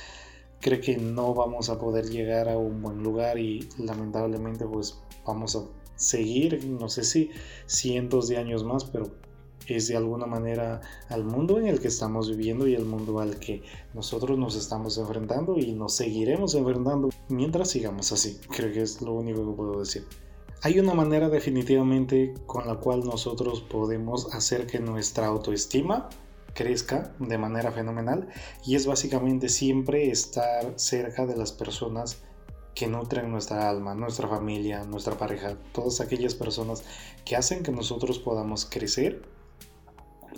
[0.60, 5.56] creo que no vamos a poder llegar a un buen lugar y lamentablemente pues vamos
[5.56, 5.64] a
[5.96, 7.30] seguir, no sé si
[7.68, 9.12] cientos de años más, pero
[9.68, 13.40] es de alguna manera al mundo en el que estamos viviendo y el mundo al
[13.40, 13.64] que
[13.94, 18.40] nosotros nos estamos enfrentando y nos seguiremos enfrentando mientras sigamos así.
[18.56, 20.06] Creo que es lo único que puedo decir.
[20.62, 26.10] Hay una manera definitivamente con la cual nosotros podemos hacer que nuestra autoestima
[26.54, 28.30] crezca de manera fenomenal
[28.66, 32.18] y es básicamente siempre estar cerca de las personas
[32.74, 36.84] que nutren nuestra alma, nuestra familia, nuestra pareja, todas aquellas personas
[37.24, 39.22] que hacen que nosotros podamos crecer,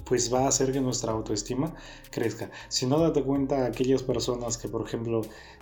[0.05, 1.73] pues va a hacer que nuestra autoestima
[2.11, 2.51] crezca.
[2.69, 5.21] Si no date cuenta, aquellas personas que, por ejemplo,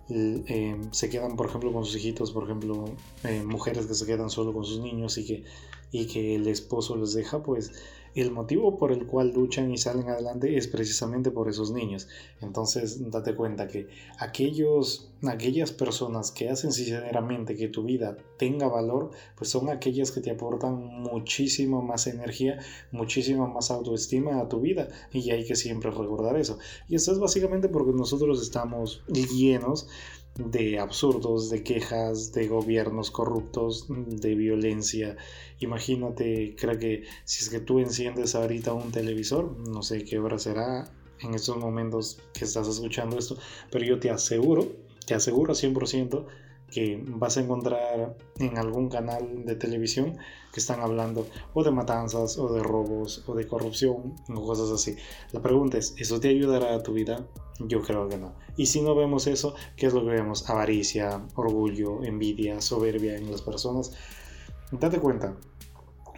[0.10, 2.86] eh, se quedan, por ejemplo, con sus hijitos, por ejemplo,
[3.24, 5.44] eh, mujeres que se quedan solo con sus niños y que,
[5.92, 7.72] y que el esposo les deja, pues
[8.16, 12.08] el motivo por el cual luchan y salen adelante es precisamente por esos niños.
[12.42, 13.88] Entonces, date cuenta que
[14.20, 20.22] aquellos, aquellas personas que hacen sinceramente que tu vida tenga valor, pues son aquellas que
[20.22, 22.60] te aportan muchísimo más energía,
[22.92, 24.88] muchísima más autoestima a tu vida.
[25.12, 26.58] Y hay que siempre recordar eso.
[26.88, 29.88] Y eso es básicamente porque nosotros estamos llenos
[30.38, 35.16] de absurdos, de quejas, de gobiernos corruptos, de violencia.
[35.60, 40.38] Imagínate, creo que si es que tú enciendes ahorita un televisor, no sé qué hora
[40.38, 43.38] será en estos momentos que estás escuchando esto,
[43.72, 44.68] pero yo te aseguro,
[45.06, 46.26] te aseguro 100%
[46.70, 50.18] que vas a encontrar en algún canal de televisión
[50.56, 54.96] que están hablando o de matanzas o de robos o de corrupción o cosas así.
[55.34, 57.28] La pregunta es, ¿eso te ayudará a tu vida?
[57.60, 58.32] Yo creo que no.
[58.56, 60.50] Y si no vemos eso, ¿qué es lo que vemos?
[60.50, 63.92] Avaricia, orgullo, envidia, soberbia en las personas.
[64.72, 65.36] Date cuenta,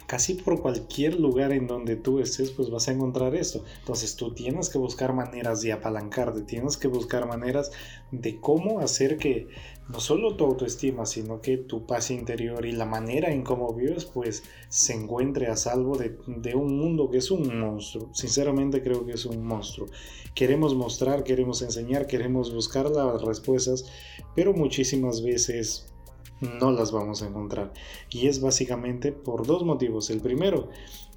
[0.06, 3.64] casi por cualquier lugar en donde tú estés, pues vas a encontrar esto.
[3.80, 7.72] Entonces tú tienes que buscar maneras de apalancarte, tienes que buscar maneras
[8.12, 9.48] de cómo hacer que
[9.88, 14.04] no solo tu autoestima, sino que tu paz interior y la manera en cómo vives,
[14.04, 18.10] pues se encuentre a salvo de, de un mundo que es un monstruo.
[18.12, 19.88] Sinceramente creo que es un monstruo.
[20.34, 23.86] Queremos mostrar, queremos enseñar, queremos buscar las respuestas,
[24.34, 25.92] pero muchísimas veces
[26.40, 27.72] no las vamos a encontrar.
[28.10, 30.10] Y es básicamente por dos motivos.
[30.10, 30.68] El primero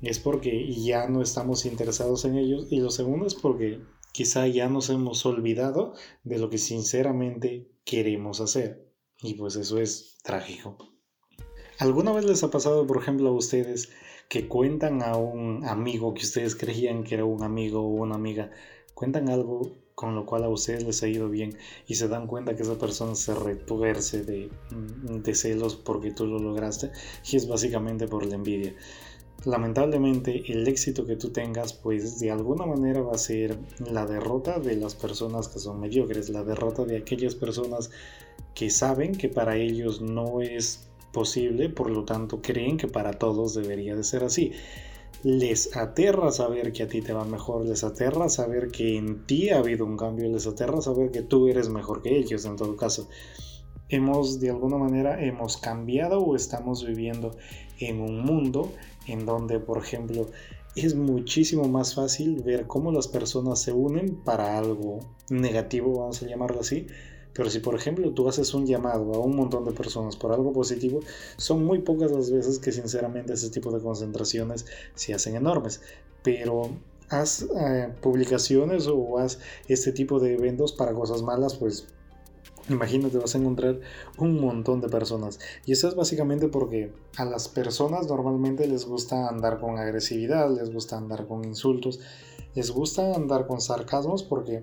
[0.02, 3.80] es porque ya no estamos interesados en ellos y lo segundo es porque
[4.12, 5.94] quizá ya nos hemos olvidado
[6.24, 8.92] de lo que sinceramente queremos hacer.
[9.22, 10.78] Y pues eso es trágico.
[11.78, 13.90] ¿Alguna vez les ha pasado, por ejemplo, a ustedes
[14.30, 18.52] que cuentan a un amigo que ustedes creían que era un amigo o una amiga,
[18.94, 22.56] cuentan algo con lo cual a ustedes les ha ido bien y se dan cuenta
[22.56, 26.92] que esa persona se retuerce de, mm, de celos porque tú lo lograste
[27.30, 28.74] y es básicamente por la envidia.
[29.46, 34.60] Lamentablemente el éxito que tú tengas pues de alguna manera va a ser la derrota
[34.60, 37.90] de las personas que son mediocres, la derrota de aquellas personas
[38.54, 43.56] que saben que para ellos no es posible, por lo tanto creen que para todos
[43.56, 44.52] debería de ser así
[45.24, 49.50] les aterra saber que a ti te va mejor, les aterra saber que en ti
[49.50, 52.76] ha habido un cambio, les aterra saber que tú eres mejor que ellos en todo
[52.76, 53.08] caso.
[53.90, 57.36] Hemos de alguna manera hemos cambiado o estamos viviendo
[57.80, 58.72] en un mundo
[59.08, 60.28] en donde por ejemplo
[60.76, 66.28] es muchísimo más fácil ver cómo las personas se unen para algo negativo, vamos a
[66.28, 66.88] llamarlo así,
[67.34, 70.52] pero si por ejemplo tú haces un llamado a un montón de personas por algo
[70.54, 71.00] positivo,
[71.38, 75.82] son muy pocas las veces que sinceramente ese tipo de concentraciones se hacen enormes.
[76.24, 76.70] Pero
[77.10, 81.88] haz eh, publicaciones o haz este tipo de eventos para cosas malas, pues
[82.70, 83.80] Imagínate, vas a encontrar
[84.18, 85.40] un montón de personas.
[85.66, 90.72] Y eso es básicamente porque a las personas normalmente les gusta andar con agresividad, les
[90.72, 92.00] gusta andar con insultos,
[92.54, 94.62] les gusta andar con sarcasmos porque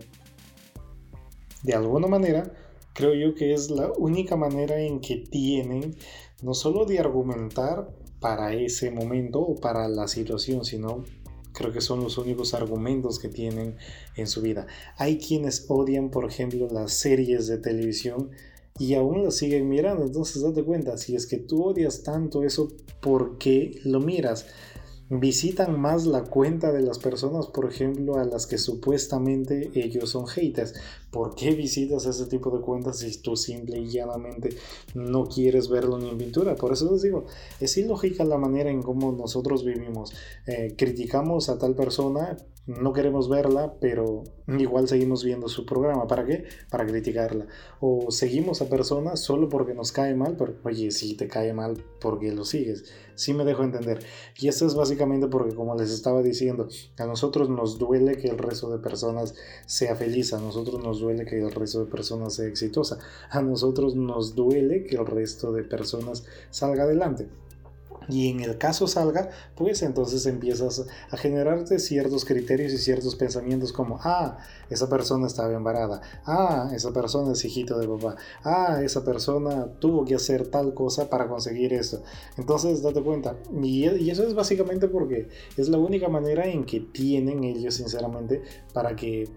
[1.63, 2.53] de alguna manera,
[2.95, 5.97] creo yo que es la única manera en que tienen
[6.41, 7.89] no solo de argumentar
[8.21, 11.05] para ese momento o para la situación, sino
[11.59, 13.77] creo que son los únicos argumentos que tienen
[14.15, 14.69] en su vida.
[14.97, 18.31] Hay quienes odian, por ejemplo, las series de televisión
[18.79, 20.05] y aún las siguen mirando.
[20.05, 22.69] Entonces, date cuenta, si es que tú odias tanto eso,
[23.01, 24.47] ¿por qué lo miras?
[25.11, 30.27] Visitan más la cuenta de las personas, por ejemplo, a las que supuestamente ellos son
[30.27, 30.75] haters.
[31.11, 34.51] ¿Por qué visitas ese tipo de cuentas si tú simple y llanamente
[34.95, 36.55] no quieres verlo ni en pintura?
[36.57, 37.27] Por eso les digo,
[37.61, 40.13] es ilógica la manera en cómo nosotros vivimos.
[40.47, 42.37] Eh, criticamos a tal persona,
[42.69, 46.07] no queremos verla, pero igual seguimos viendo su programa.
[46.07, 46.45] ¿Para qué?
[46.71, 47.47] Para criticarla.
[47.81, 51.83] O seguimos a personas solo porque nos cae mal, pero oye, si te cae mal,
[51.99, 52.85] porque lo sigues?
[53.15, 54.01] Sí me dejo entender.
[54.39, 58.37] Y esto es básicamente porque, como les estaba diciendo, a nosotros nos duele que el
[58.37, 62.47] resto de personas sea feliz, a nosotros nos duele que el resto de personas sea
[62.47, 62.99] exitosa,
[63.31, 67.29] a nosotros nos duele que el resto de personas salga adelante.
[68.09, 73.73] Y en el caso salga, pues entonces empiezas a generarte ciertos criterios y ciertos pensamientos
[73.73, 74.39] como, ah,
[74.71, 80.05] esa persona estaba embarada, ah, esa persona es hijito de papá, ah, esa persona tuvo
[80.05, 82.03] que hacer tal cosa para conseguir esto.
[82.37, 83.37] Entonces, date cuenta.
[83.63, 88.43] Y, y eso es básicamente porque es la única manera en que tienen ellos, sinceramente,
[88.73, 89.29] para que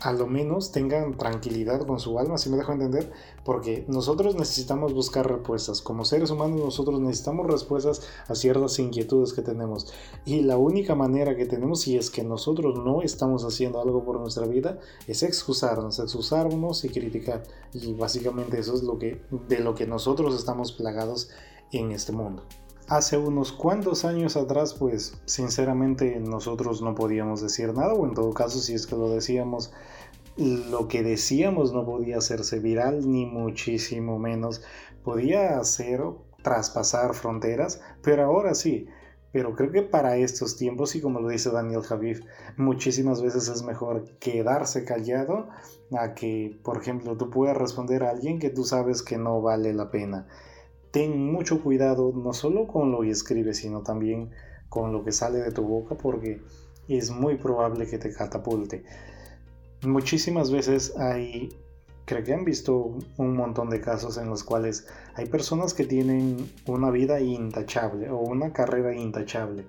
[0.00, 3.10] a lo menos tengan tranquilidad con su alma, si me dejo entender,
[3.44, 5.82] porque nosotros necesitamos buscar respuestas.
[5.82, 9.92] Como seres humanos nosotros necesitamos respuestas a ciertas inquietudes que tenemos.
[10.24, 14.20] Y la única manera que tenemos, si es que nosotros no estamos haciendo algo por
[14.20, 17.42] nuestra vida, es excusarnos, excusarnos y criticar.
[17.72, 21.30] Y básicamente eso es lo que, de lo que nosotros estamos plagados
[21.72, 22.44] en este mundo.
[22.88, 28.32] Hace unos cuantos años atrás, pues sinceramente nosotros no podíamos decir nada, o en todo
[28.32, 29.74] caso, si es que lo decíamos,
[30.38, 34.62] lo que decíamos no podía hacerse viral, ni muchísimo menos
[35.04, 36.02] podía hacer
[36.42, 38.86] traspasar fronteras, pero ahora sí.
[39.32, 42.22] Pero creo que para estos tiempos, y como lo dice Daniel Javif,
[42.56, 45.50] muchísimas veces es mejor quedarse callado
[45.92, 49.74] a que, por ejemplo, tú puedas responder a alguien que tú sabes que no vale
[49.74, 50.26] la pena
[50.90, 54.30] ten mucho cuidado no solo con lo que escribes, sino también
[54.68, 56.40] con lo que sale de tu boca porque
[56.88, 58.84] es muy probable que te catapulte.
[59.82, 61.50] Muchísimas veces hay,
[62.04, 66.50] creo que han visto un montón de casos en los cuales hay personas que tienen
[66.66, 69.64] una vida intachable o una carrera intachable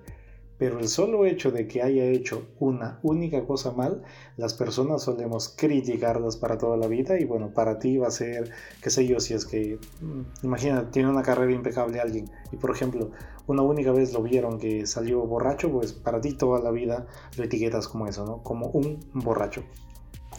[0.60, 4.02] pero el solo hecho de que haya hecho una única cosa mal,
[4.36, 8.52] las personas solemos criticarlas para toda la vida y bueno, para ti va a ser,
[8.82, 12.72] qué sé yo, si es que, mm, imagina, tiene una carrera impecable alguien y por
[12.72, 13.10] ejemplo,
[13.46, 17.06] una única vez lo vieron que salió borracho, pues para ti toda la vida
[17.38, 18.42] lo etiquetas como eso, ¿no?
[18.42, 19.64] Como un borracho.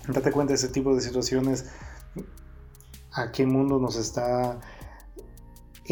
[0.07, 1.65] Date cuenta de ese tipo de situaciones,
[3.12, 4.60] a qué mundo nos está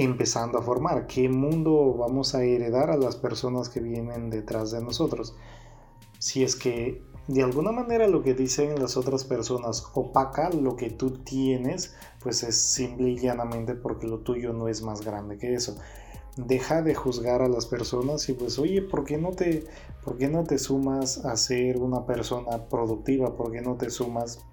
[0.02, 4.82] empezando a formar, qué mundo vamos a heredar a las personas que vienen detrás de
[4.82, 5.36] nosotros.
[6.20, 10.90] Si es que de alguna manera lo que dicen las otras personas opaca lo que
[10.90, 15.54] tú tienes, pues es simple y llanamente porque lo tuyo no es más grande que
[15.54, 15.76] eso.
[16.38, 19.66] Deja de juzgar a las personas y pues oye, ¿por qué no te,
[20.04, 23.36] por qué no te sumas a ser una persona productiva?
[23.36, 24.44] ¿Por qué no te sumas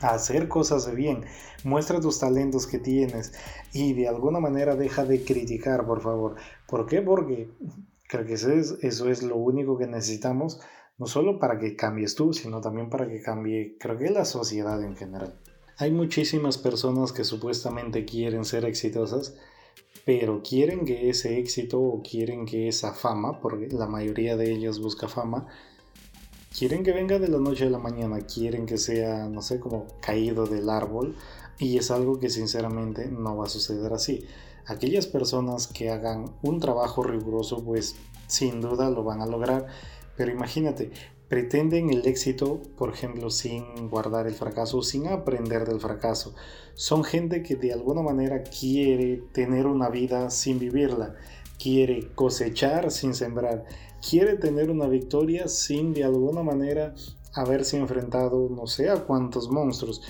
[0.00, 1.24] hacer cosas de bien,
[1.64, 3.32] muestra tus talentos que tienes
[3.72, 6.36] y de alguna manera deja de criticar, por favor.
[6.66, 7.02] ¿Por qué?
[7.02, 7.50] Porque
[8.08, 10.60] creo que eso es, eso es lo único que necesitamos,
[10.98, 14.82] no solo para que cambies tú, sino también para que cambie, creo que la sociedad
[14.82, 15.38] en general.
[15.78, 19.36] Hay muchísimas personas que supuestamente quieren ser exitosas,
[20.06, 24.80] pero quieren que ese éxito o quieren que esa fama, porque la mayoría de ellos
[24.80, 25.48] busca fama,
[26.56, 29.86] quieren que venga de la noche a la mañana, quieren que sea, no sé, como
[30.00, 31.14] caído del árbol
[31.58, 34.26] y es algo que sinceramente no va a suceder así.
[34.64, 39.66] Aquellas personas que hagan un trabajo riguroso, pues sin duda lo van a lograr,
[40.16, 40.90] pero imagínate,
[41.28, 46.34] pretenden el éxito, por ejemplo, sin guardar el fracaso, sin aprender del fracaso.
[46.74, 51.16] Son gente que de alguna manera quiere tener una vida sin vivirla,
[51.58, 53.66] quiere cosechar sin sembrar
[54.08, 56.94] quiere tener una victoria sin de alguna manera
[57.34, 60.02] haberse enfrentado no sé a cuántos monstruos.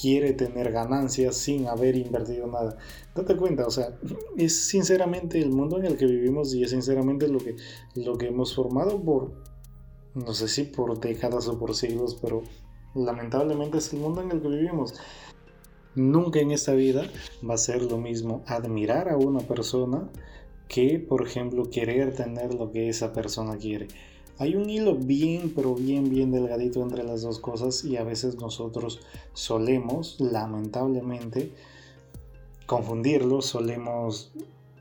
[0.00, 2.78] Quiere tener ganancias sin haber invertido nada.
[3.14, 3.98] Date cuenta, o sea,
[4.36, 7.56] es sinceramente el mundo en el que vivimos y es sinceramente lo que,
[7.96, 9.32] lo que hemos formado por,
[10.14, 12.42] no sé si por décadas o por siglos, pero
[12.94, 14.94] lamentablemente es el mundo en el que vivimos.
[15.96, 17.02] Nunca en esta vida
[17.46, 20.08] va a ser lo mismo admirar a una persona
[20.70, 23.88] que, por ejemplo, querer tener lo que esa persona quiere.
[24.38, 28.36] Hay un hilo bien, pero bien, bien delgadito entre las dos cosas y a veces
[28.36, 29.00] nosotros
[29.34, 31.50] solemos, lamentablemente,
[32.66, 34.32] confundirlo, solemos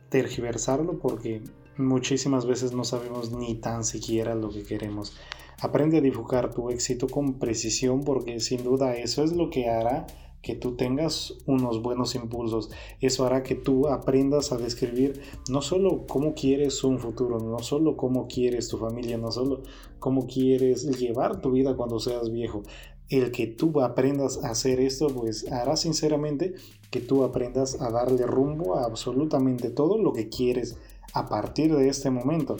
[0.09, 1.41] tergiversarlo porque
[1.75, 5.17] muchísimas veces no sabemos ni tan siquiera lo que queremos.
[5.59, 10.05] Aprende a dibujar tu éxito con precisión porque sin duda eso es lo que hará
[10.41, 12.69] que tú tengas unos buenos impulsos.
[13.01, 17.97] Eso hará que tú aprendas a describir no solo cómo quieres un futuro, no solo
[17.97, 19.63] cómo quieres tu familia, no solo
[19.99, 22.63] cómo quieres llevar tu vida cuando seas viejo.
[23.09, 26.53] El que tú aprendas a hacer esto, pues hará sinceramente
[26.91, 30.77] que tú aprendas a darle rumbo a absolutamente todo lo que quieres
[31.13, 32.57] a partir de este momento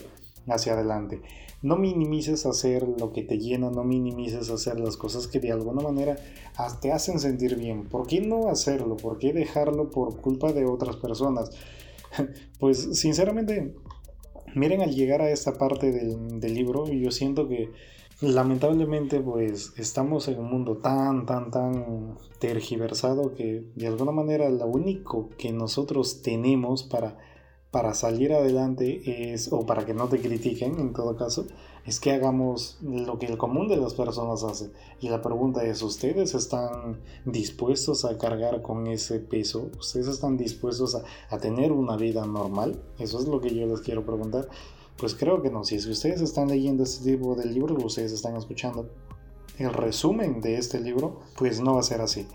[0.48, 1.22] hacia adelante.
[1.62, 5.82] No minimices hacer lo que te llena, no minimices hacer las cosas que de alguna
[5.82, 6.16] manera
[6.82, 7.90] te hacen sentir bien.
[7.90, 8.96] ¿Por qué no hacerlo?
[8.96, 11.52] ¿Por qué dejarlo por culpa de otras personas?
[12.60, 13.76] Pues sinceramente,
[14.56, 17.70] miren al llegar a esta parte del, libro, yo siento que
[18.22, 24.66] lamentablemente pues estamos en un mundo tan, tan, tan tergiversado que de alguna manera lo
[24.66, 27.18] único que nosotros tenemos para
[27.72, 31.46] para salir adelante es, o para que no te critiquen en todo caso,
[31.86, 34.72] es que hagamos lo que el común de las personas hace.
[35.00, 39.70] Y la pregunta es, ¿ustedes están dispuestos a cargar con ese peso?
[39.80, 42.82] ¿Ustedes están dispuestos a, a tener una vida normal?
[42.98, 44.50] Eso es lo que yo les quiero preguntar.
[44.98, 45.64] Pues creo que no.
[45.64, 48.90] Si es que ustedes están leyendo este tipo de libros, ustedes están escuchando
[49.58, 52.28] el resumen de este libro, pues no va a ser así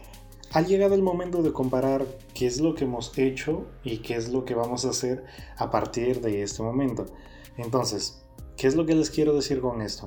[0.55, 4.29] ha llegado el momento de comparar qué es lo que hemos hecho y qué es
[4.29, 5.25] lo que vamos a hacer
[5.57, 7.07] a partir de este momento.
[7.57, 8.23] Entonces,
[8.57, 10.07] ¿qué es lo que les quiero decir con esto?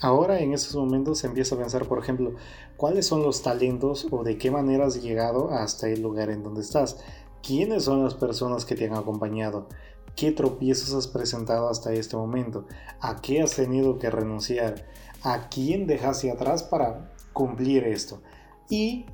[0.00, 2.34] Ahora en estos momentos se empieza a pensar, por ejemplo,
[2.76, 6.62] cuáles son los talentos o de qué manera has llegado hasta el lugar en donde
[6.62, 6.98] estás.
[7.40, 9.68] ¿Quiénes son las personas que te han acompañado?
[10.16, 12.66] ¿Qué tropiezos has presentado hasta este momento?
[12.98, 14.84] ¿A qué has tenido que renunciar?
[15.22, 18.20] ¿A quién dejaste atrás para cumplir esto?
[18.68, 19.06] Y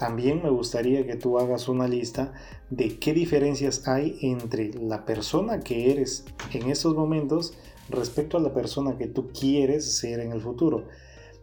[0.00, 2.32] también me gustaría que tú hagas una lista
[2.70, 6.24] de qué diferencias hay entre la persona que eres
[6.54, 7.52] en estos momentos
[7.90, 10.86] respecto a la persona que tú quieres ser en el futuro.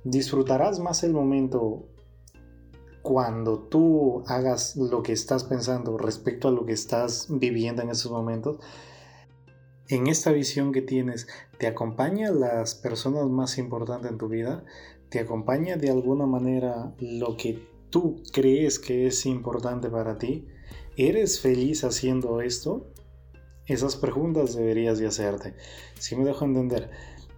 [0.04, 1.86] Disfrutarás más el momento
[3.04, 8.12] cuando tú hagas lo que estás pensando respecto a lo que estás viviendo en esos
[8.12, 8.58] momentos.
[9.88, 11.28] En esta visión que tienes,
[11.60, 14.66] ¿te acompaña las personas más importantes en tu vida?
[15.10, 20.48] ¿Te acompaña de alguna manera lo que tú crees que es importante para ti?
[20.96, 22.92] ¿Eres feliz haciendo esto?
[23.66, 25.54] Esas preguntas deberías de hacerte.
[26.00, 26.90] Si me dejo entender.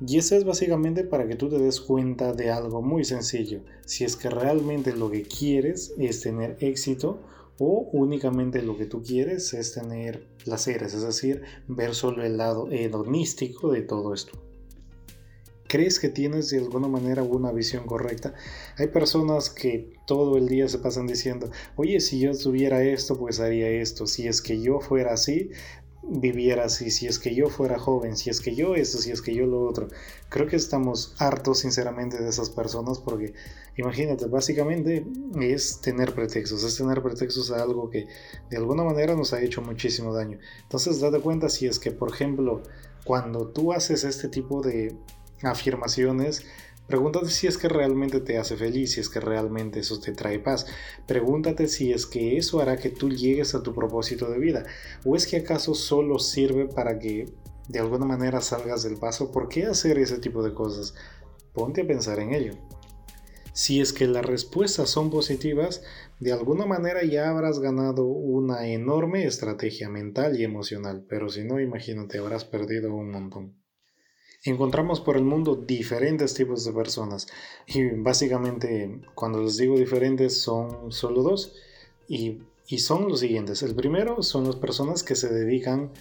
[0.05, 3.61] Y eso es básicamente para que tú te des cuenta de algo muy sencillo.
[3.85, 7.19] Si es que realmente lo que quieres es tener éxito
[7.57, 12.69] o únicamente lo que tú quieres es tener placeres, es decir, ver solo el lado
[12.71, 14.48] hedonístico de todo esto
[15.69, 18.33] crees que tienes de alguna manera una visión correcta.
[18.77, 23.39] Hay personas que todo el día se pasan diciendo, oye, si yo tuviera esto, pues
[23.39, 24.07] haría esto.
[24.07, 25.51] Si es que yo fuera así,
[26.01, 26.89] viviera así.
[26.89, 29.45] Si es que yo fuera joven, si es que yo esto, si es que yo
[29.45, 29.87] lo otro.
[30.29, 33.33] Creo que estamos hartos sinceramente de esas personas porque
[33.77, 35.05] imagínate, básicamente
[35.39, 38.07] es tener pretextos, es tener pretextos a algo que
[38.49, 40.39] de alguna manera nos ha hecho muchísimo daño.
[40.63, 42.63] Entonces date cuenta si es que, por ejemplo,
[43.05, 44.95] cuando tú haces este tipo de
[45.43, 46.45] afirmaciones,
[46.87, 50.39] pregúntate si es que realmente te hace feliz, si es que realmente eso te trae
[50.39, 50.65] paz.
[51.05, 54.65] Pregúntate si es que eso hará que tú llegues a tu propósito de vida.
[55.05, 57.25] ¿O es que acaso solo sirve para que
[57.67, 59.31] de alguna manera salgas del paso?
[59.31, 60.95] ¿Por qué hacer ese tipo de cosas?
[61.53, 62.53] Ponte a pensar en ello.
[63.53, 65.83] Si es que las respuestas son positivas,
[66.19, 71.59] de alguna manera ya habrás ganado una enorme estrategia mental y emocional, pero si no,
[71.59, 73.58] imagínate, habrás perdido un montón
[74.43, 77.27] encontramos por el mundo diferentes tipos de personas
[77.67, 81.55] y básicamente cuando les digo diferentes son solo dos
[82.07, 83.61] y, y son los siguientes.
[83.63, 85.91] El primero son las personas que se dedican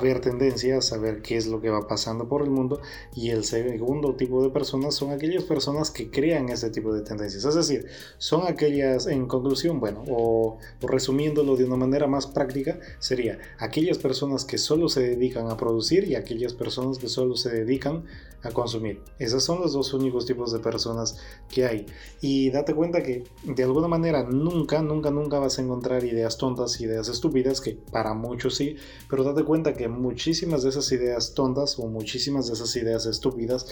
[0.00, 2.80] ver tendencias, a ver qué es lo que va pasando por el mundo.
[3.14, 7.44] Y el segundo tipo de personas son aquellas personas que crean ese tipo de tendencias.
[7.44, 7.86] Es decir,
[8.18, 14.44] son aquellas, en conclusión, bueno, o, resumiéndolo de una manera más práctica, sería aquellas personas
[14.44, 18.04] que solo se dedican a producir y aquellas personas que solo se dedican
[18.42, 19.00] a consumir.
[19.18, 21.18] Esos son los dos únicos tipos de personas
[21.48, 21.86] que hay.
[22.20, 26.80] Y date cuenta que de alguna manera nunca, nunca, nunca vas a encontrar ideas tontas,
[26.80, 28.76] ideas estúpidas, que para muchos sí,
[29.08, 33.66] pero date cuenta que muchísimas de esas ideas tontas o muchísimas de esas ideas estúpidas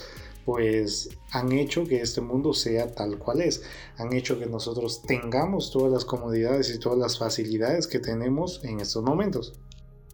[0.45, 3.63] pues han hecho que este mundo sea tal cual es,
[3.97, 8.79] han hecho que nosotros tengamos todas las comodidades y todas las facilidades que tenemos en
[8.79, 9.53] estos momentos.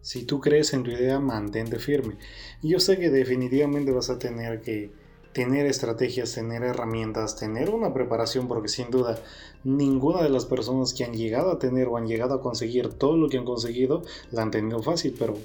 [0.02, 2.16] Si tú crees en tu idea, mantente firme.
[2.62, 4.92] Yo sé que definitivamente vas a tener que
[5.32, 9.22] tener estrategias, tener herramientas, tener una preparación, porque sin duda
[9.62, 13.16] ninguna de las personas que han llegado a tener o han llegado a conseguir todo
[13.16, 15.36] lo que han conseguido la han tenido fácil, pero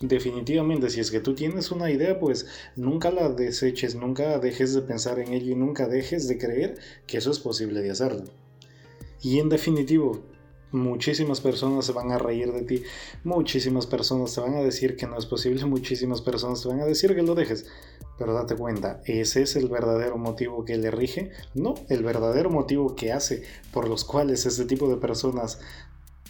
[0.00, 4.82] definitivamente si es que tú tienes una idea, pues nunca la deseches, nunca dejes de
[4.82, 8.24] pensar en ello y nunca dejes de creer que eso es posible de hacerlo.
[9.22, 10.20] Y en definitivo,
[10.72, 12.82] muchísimas personas se van a reír de ti,
[13.24, 16.86] muchísimas personas te van a decir que no es posible, muchísimas personas te van a
[16.86, 17.66] decir que lo dejes.
[18.18, 21.30] Pero date cuenta, ¿ese es el verdadero motivo que le rige?
[21.54, 25.58] No, el verdadero motivo que hace por los cuales este tipo de personas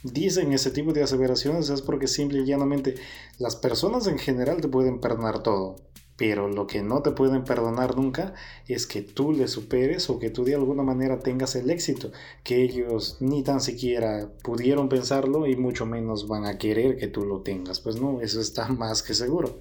[0.04, 2.94] dicen ese tipo de aseveraciones es porque simple y llanamente
[3.38, 5.76] las personas en general te pueden perdonar todo.
[6.20, 8.34] Pero lo que no te pueden perdonar nunca
[8.68, 12.12] es que tú le superes o que tú de alguna manera tengas el éxito,
[12.44, 17.24] que ellos ni tan siquiera pudieron pensarlo y mucho menos van a querer que tú
[17.24, 17.80] lo tengas.
[17.80, 19.58] Pues no, eso está más que seguro.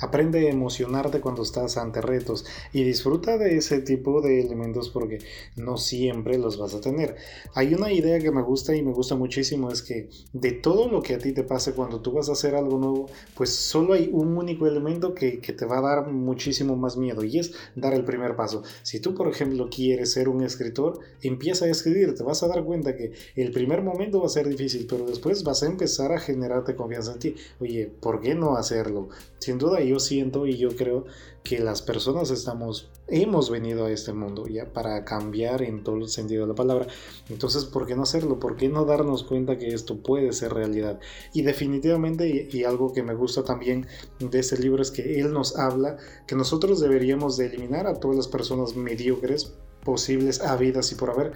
[0.00, 5.18] Aprende a emocionarte cuando estás ante retos y disfruta de ese tipo de elementos porque
[5.56, 7.16] no siempre los vas a tener.
[7.54, 11.02] Hay una idea que me gusta y me gusta muchísimo es que de todo lo
[11.02, 14.10] que a ti te pase cuando tú vas a hacer algo nuevo, pues solo hay
[14.12, 18.04] un único elemento que, te va a dar muchísimo más miedo y es dar el
[18.04, 18.62] primer paso.
[18.82, 22.64] Si tú, por ejemplo, quieres ser un escritor, empieza a escribir, te vas a dar
[22.64, 26.18] cuenta que el primer momento va a ser difícil, pero después vas a empezar a
[26.18, 27.34] generarte confianza en ti.
[27.60, 29.08] Oye, ¿por qué no hacerlo?
[29.38, 31.04] Sin duda yo siento y yo creo
[31.42, 36.08] que las personas estamos, hemos venido a este mundo ya para cambiar en todo el
[36.08, 36.86] sentido de la palabra.
[37.28, 38.40] Entonces, ¿por qué no hacerlo?
[38.40, 40.98] ¿Por qué no darnos cuenta que esto puede ser realidad?
[41.32, 43.86] Y definitivamente, y, algo que me gusta también
[44.18, 48.16] de este libro es que él nos habla que nosotros deberíamos de eliminar a todas
[48.16, 49.54] las personas mediocres
[49.84, 51.32] posibles, habidas y por haber.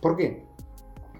[0.00, 0.47] ¿Por qué?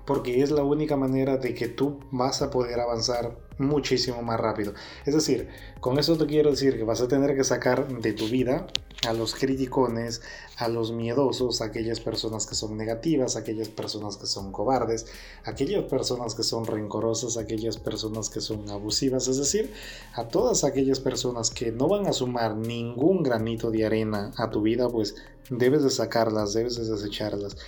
[0.08, 4.72] Porque es la única manera de que tú vas a poder avanzar muchísimo más rápido.
[5.04, 5.48] Es decir,
[5.80, 8.66] con eso te quiero decir que vas a tener que sacar de tu vida
[9.06, 10.22] a los criticones,
[10.56, 15.04] a los miedosos, a aquellas personas que son negativas, a aquellas personas que son cobardes,
[15.44, 19.74] a aquellas personas que son rencorosas, a aquellas personas que son abusivas, es decir,
[20.14, 24.62] a todas aquellas personas que no van a sumar ningún granito de arena a tu
[24.62, 25.16] vida, pues
[25.50, 27.58] debes de sacarlas, debes de desecharlas.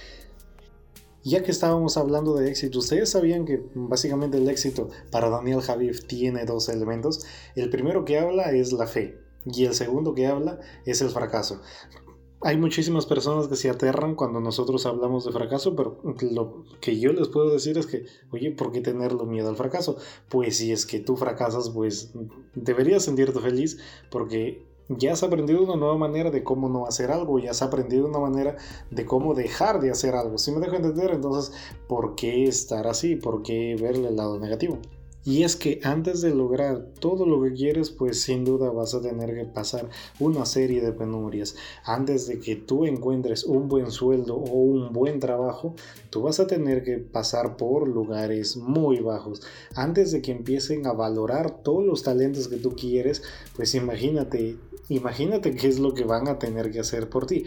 [1.23, 6.07] Ya que estábamos hablando de éxito, ¿ustedes sabían que básicamente el éxito para Daniel Javif
[6.07, 7.27] tiene dos elementos?
[7.55, 11.61] El primero que habla es la fe y el segundo que habla es el fracaso.
[12.43, 16.01] Hay muchísimas personas que se aterran cuando nosotros hablamos de fracaso, pero
[16.33, 19.99] lo que yo les puedo decir es que, oye, ¿por qué tenerlo miedo al fracaso?
[20.31, 22.13] Pues si es que tú fracasas, pues
[22.55, 23.77] deberías sentirte feliz
[24.11, 28.07] porque ya has aprendido una nueva manera de cómo no hacer algo, ya has aprendido
[28.07, 28.57] una manera
[28.91, 30.39] de cómo dejar de hacer algo.
[30.39, 31.55] Si me dejo entender, entonces,
[31.89, 33.17] ¿por qué estar así?
[33.17, 34.79] ¿Por qué verle el lado negativo?
[35.23, 39.03] Y es que antes de lograr todo lo que quieres, pues sin duda vas a
[39.03, 41.57] tener que pasar una serie de penurias.
[41.85, 45.75] Antes de que tú encuentres un buen sueldo o un buen trabajo,
[46.09, 49.43] tú vas a tener que pasar por lugares muy bajos.
[49.75, 53.23] Antes de que empiecen a valorar todos los talentos que tú quieres,
[53.55, 54.57] pues imagínate,
[54.89, 57.45] imagínate qué es lo que van a tener que hacer por ti.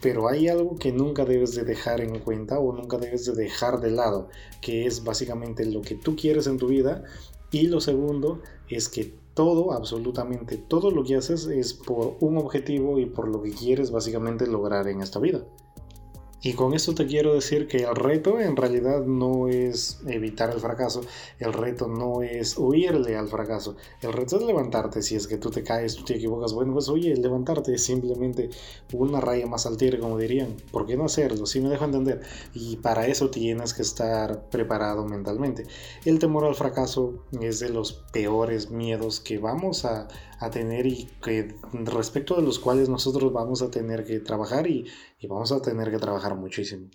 [0.00, 3.80] Pero hay algo que nunca debes de dejar en cuenta o nunca debes de dejar
[3.80, 4.28] de lado,
[4.60, 7.04] que es básicamente lo que tú quieres en tu vida.
[7.50, 12.98] Y lo segundo es que todo, absolutamente todo lo que haces es por un objetivo
[12.98, 15.44] y por lo que quieres básicamente lograr en esta vida.
[16.46, 20.60] Y con esto te quiero decir que el reto en realidad no es evitar el
[20.60, 21.00] fracaso,
[21.40, 25.02] el reto no es huirle al fracaso, el reto es levantarte.
[25.02, 28.50] Si es que tú te caes, tú te equivocas, bueno, pues oye, levantarte es simplemente
[28.92, 30.54] una raya más al como dirían.
[30.70, 31.46] ¿Por qué no hacerlo?
[31.46, 32.20] Si me dejo entender.
[32.54, 35.66] Y para eso tienes que estar preparado mentalmente.
[36.04, 40.06] El temor al fracaso es de los peores miedos que vamos a,
[40.38, 44.86] a tener y que respecto de los cuales nosotros vamos a tener que trabajar y,
[45.18, 46.88] y vamos a tener que trabajar muchísimo.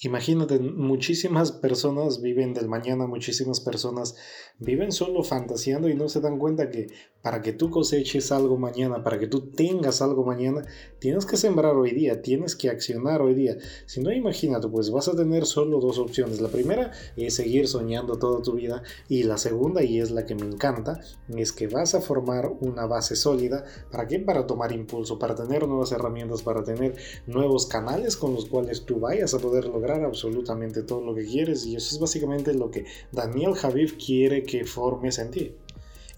[0.00, 4.14] Imagínate, muchísimas personas viven del mañana, muchísimas personas
[4.58, 6.88] viven solo fantaseando y no se dan cuenta que
[7.26, 10.62] para que tú coseches algo mañana, para que tú tengas algo mañana,
[11.00, 13.58] tienes que sembrar hoy día, tienes que accionar hoy día.
[13.86, 16.40] Si no, imagínate, pues vas a tener solo dos opciones.
[16.40, 20.36] La primera es seguir soñando toda tu vida y la segunda, y es la que
[20.36, 21.00] me encanta,
[21.36, 23.64] es que vas a formar una base sólida.
[23.90, 24.20] ¿Para qué?
[24.20, 26.94] Para tomar impulso, para tener nuevas herramientas, para tener
[27.26, 31.66] nuevos canales con los cuales tú vayas a poder lograr absolutamente todo lo que quieres
[31.66, 35.56] y eso es básicamente lo que Daniel Javif quiere que formes en ti.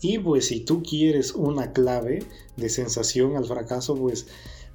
[0.01, 2.20] Y pues si tú quieres una clave
[2.57, 4.26] de sensación al fracaso, pues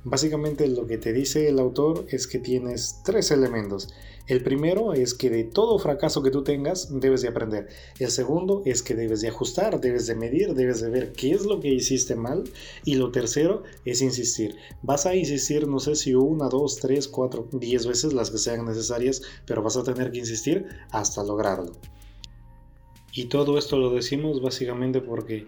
[0.04, 3.88] básicamente lo que te dice el autor es que tienes tres elementos.
[4.26, 7.68] El primero es que de todo fracaso que tú tengas debes de aprender.
[8.00, 11.46] El segundo es que debes de ajustar, debes de medir, debes de ver qué es
[11.46, 12.46] lo que hiciste mal.
[12.86, 14.56] Y lo tercero es insistir.
[14.82, 18.66] Vas a insistir, no sé si una, dos, tres, cuatro, diez veces las que sean
[18.66, 21.74] necesarias, pero vas a tener que insistir hasta lograrlo.
[23.14, 25.46] Y todo esto lo decimos básicamente porque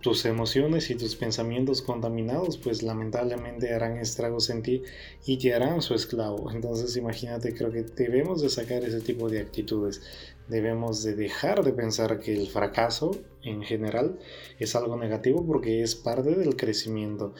[0.00, 4.82] tus emociones y tus pensamientos contaminados pues lamentablemente harán estragos en ti
[5.26, 6.50] y te harán su esclavo.
[6.50, 10.00] Entonces imagínate, creo que debemos de sacar ese tipo de actitudes.
[10.48, 13.10] Debemos de dejar de pensar que el fracaso
[13.42, 14.18] en general
[14.58, 17.34] es algo negativo porque es parte del crecimiento.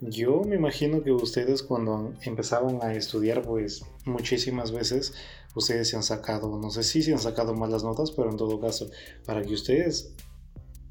[0.00, 5.14] Yo me imagino que ustedes cuando empezaban a estudiar pues muchísimas veces
[5.56, 8.60] ustedes se han sacado, no sé si se han sacado malas notas, pero en todo
[8.60, 8.88] caso,
[9.24, 10.14] para que ustedes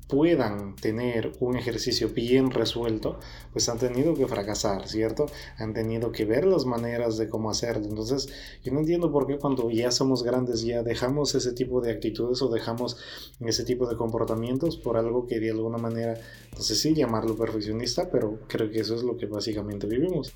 [0.08, 3.20] puedan tener un ejercicio bien resuelto,
[3.52, 5.26] pues han tenido que fracasar, ¿cierto?
[5.58, 7.86] Han tenido que ver las maneras de cómo hacerlo.
[7.88, 8.30] Entonces,
[8.64, 12.42] yo no entiendo por qué cuando ya somos grandes ya dejamos ese tipo de actitudes
[12.42, 12.98] o dejamos
[13.40, 16.20] ese tipo de comportamientos por algo que de alguna manera,
[16.54, 20.34] no sé si llamarlo perfeccionista, pero creo que eso es lo que básicamente vivimos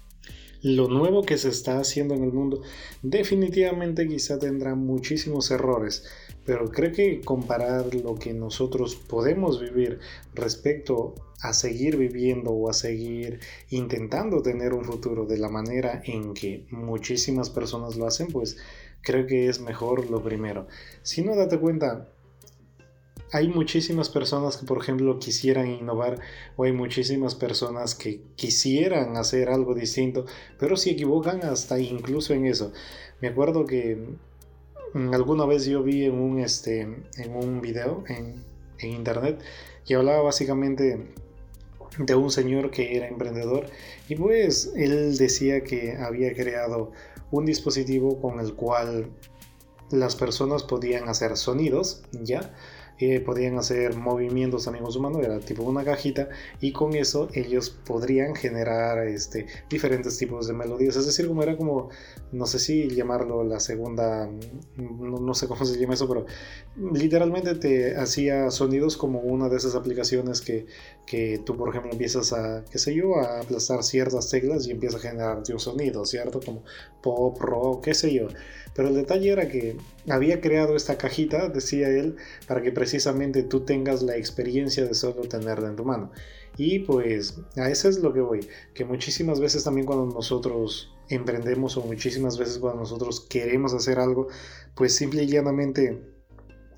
[0.61, 2.61] lo nuevo que se está haciendo en el mundo
[3.01, 6.05] definitivamente quizá tendrá muchísimos errores,
[6.45, 9.99] pero creo que comparar lo que nosotros podemos vivir
[10.33, 13.39] respecto a seguir viviendo o a seguir
[13.69, 18.57] intentando tener un futuro de la manera en que muchísimas personas lo hacen, pues
[19.01, 20.67] creo que es mejor lo primero.
[21.01, 22.09] Si no date cuenta,
[23.31, 26.19] hay muchísimas personas que, por ejemplo, quisieran innovar
[26.55, 30.25] o hay muchísimas personas que quisieran hacer algo distinto,
[30.57, 32.71] pero se equivocan hasta incluso en eso.
[33.21, 34.17] Me acuerdo que
[34.93, 38.43] Mm, alguna vez yo vi en un, este, en un video en,
[38.79, 39.39] en internet
[39.85, 41.13] que hablaba básicamente
[41.97, 43.67] de un señor que era emprendedor
[44.07, 46.91] y pues él decía que había creado
[47.31, 49.11] un dispositivo con el cual
[49.91, 52.53] las personas podían hacer sonidos, ¿ya?
[53.25, 56.27] Podían hacer movimientos amigos humanos, era tipo una cajita
[56.59, 61.55] y con eso ellos podrían generar este, diferentes tipos de melodías, es decir, como era
[61.55, 61.89] como,
[62.33, 64.29] no sé si llamarlo la segunda,
[64.75, 66.25] no, sé cómo se llama eso, pero
[66.93, 70.65] literalmente te hacía sonidos como una de esas aplicaciones que,
[71.09, 74.97] que tú, por ejemplo, empiezas a, qué sé yo, a aplastar ciertas teclas y empieza
[74.97, 76.39] a generar un sonido, ¿cierto?
[76.39, 76.63] Como
[77.01, 78.27] pop, rock, qué sé yo.
[78.75, 79.75] Pero el detalle era que
[80.07, 85.21] había creado esta cajita, decía él, para que precisamente tú tengas la experiencia de solo
[85.21, 86.11] tenerla en tu mano.
[86.57, 91.75] Y pues a eso es lo que voy, que muchísimas veces también cuando nosotros emprendemos
[91.75, 94.27] o muchísimas veces cuando nosotros queremos hacer algo,
[94.75, 96.18] pues simple y llanamente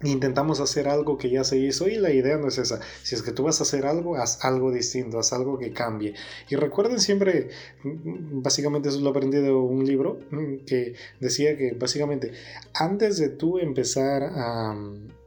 [0.03, 2.79] intentamos hacer algo que ya se hizo y la idea no es esa.
[3.03, 6.13] Si es que tú vas a hacer algo, haz algo distinto, haz algo que cambie.
[6.49, 7.49] Y recuerden siempre,
[7.83, 12.31] básicamente eso lo aprendí de un libro mm, que decía que básicamente
[12.73, 15.21] antes de tú empezar a mm,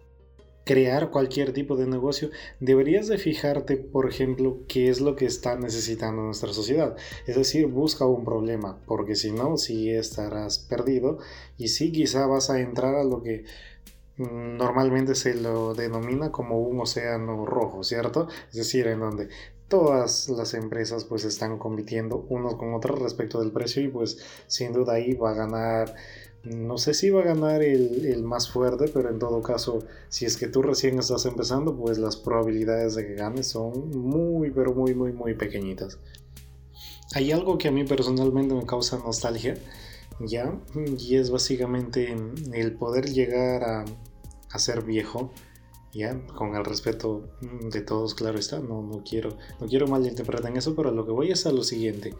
[0.65, 5.57] crear cualquier tipo de negocio, deberías de fijarte, por ejemplo, qué es lo que está
[5.57, 6.97] necesitando nuestra sociedad.
[7.27, 11.19] Es decir, busca un problema, porque si no, sí estarás perdido
[11.59, 13.45] y sí quizá vas a entrar a lo que
[14.17, 18.29] normalmente se lo denomina como un océano rojo, ¿cierto?
[18.51, 19.29] Es decir, en donde
[19.69, 24.73] todas las empresas pues están compitiendo unos con otros respecto del precio y pues sin
[24.73, 25.95] duda ahí va a ganar
[26.45, 29.79] no sé si va a ganar el, el, más fuerte, pero en todo caso,
[30.11, 34.51] si es que tú recién estás empezando, pues las probabilidades de que ganes son muy,
[34.51, 35.97] pero muy, muy, muy pequeñitas.
[37.15, 39.55] Hay algo que a mí personalmente me causa nostalgia
[40.21, 40.55] ¿ya?
[40.99, 42.15] Y es básicamente
[42.53, 43.85] el poder llegar a,
[44.55, 45.33] a ser viejo,
[45.93, 46.17] ¿ya?
[46.29, 50.77] Con el respeto de todos, claro está, no, no quiero, no quiero malinterpretar en eso,
[50.77, 52.15] pero lo que voy es a lo siguiente,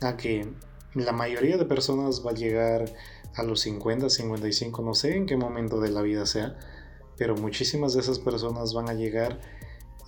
[0.00, 0.48] a que
[0.94, 2.92] la mayoría de personas va a llegar
[3.36, 6.58] a los 50, 55, no sé en qué momento de la vida sea,
[7.16, 9.40] pero muchísimas de esas personas van a llegar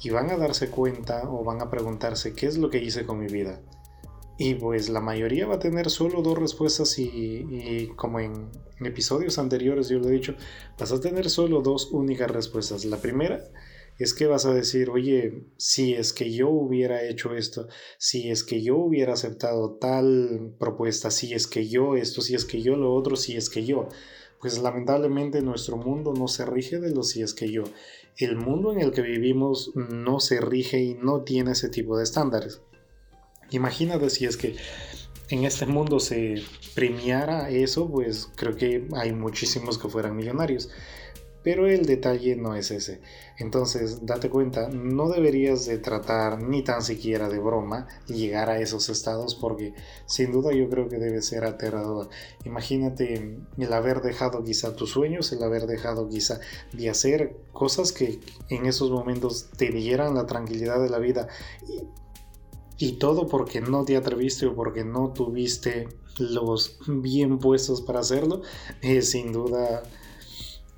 [0.03, 3.21] y van a darse cuenta o van a preguntarse qué es lo que hice con
[3.21, 3.61] mi vida.
[4.39, 9.89] Y pues la mayoría va a tener solo dos respuestas y, como en episodios anteriores
[9.89, 10.35] yo lo he dicho,
[10.79, 12.85] vas a tener solo dos únicas respuestas.
[12.85, 13.43] La primera
[13.99, 18.45] es que vas a decir, oye, si es que yo hubiera hecho esto, si es
[18.45, 22.77] que yo hubiera aceptado tal propuesta, si es que yo esto, si es que yo
[22.77, 23.89] lo otro, si es que yo.
[24.39, 27.65] Pues lamentablemente nuestro mundo no se rige de lo si es que yo.
[28.19, 32.05] El mundo en el que vivimos no se rige y no tiene ese tipo de
[32.05, 32.61] estándares.
[33.51, 34.57] Imagínate si es que
[35.29, 36.43] en este mundo se
[36.75, 40.71] premiara eso, pues creo que hay muchísimos que fueran millonarios.
[41.43, 43.01] Pero el detalle no es ese.
[43.39, 48.89] Entonces, date cuenta, no deberías de tratar ni tan siquiera de broma llegar a esos
[48.89, 49.73] estados porque
[50.07, 52.09] sin duda yo creo que debe ser aterrador.
[52.45, 56.41] Imagínate el haber dejado quizá tus sueños, el haber dejado quizá
[56.73, 58.19] de hacer cosas que
[58.49, 61.29] en esos momentos te dieran la tranquilidad de la vida.
[62.99, 68.43] Todo porque no te atreviste o porque no tuviste los bien puestos para hacerlo,
[68.83, 69.83] es sin duda,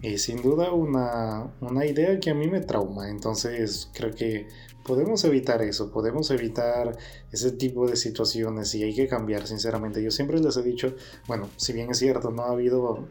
[0.03, 3.09] es sin duda una, una idea que a mí me trauma.
[3.09, 4.47] Entonces creo que
[4.85, 6.97] podemos evitar eso, podemos evitar
[7.31, 10.03] ese tipo de situaciones y hay que cambiar, sinceramente.
[10.03, 10.95] Yo siempre les he dicho,
[11.27, 13.07] bueno, si bien es cierto, no ha habido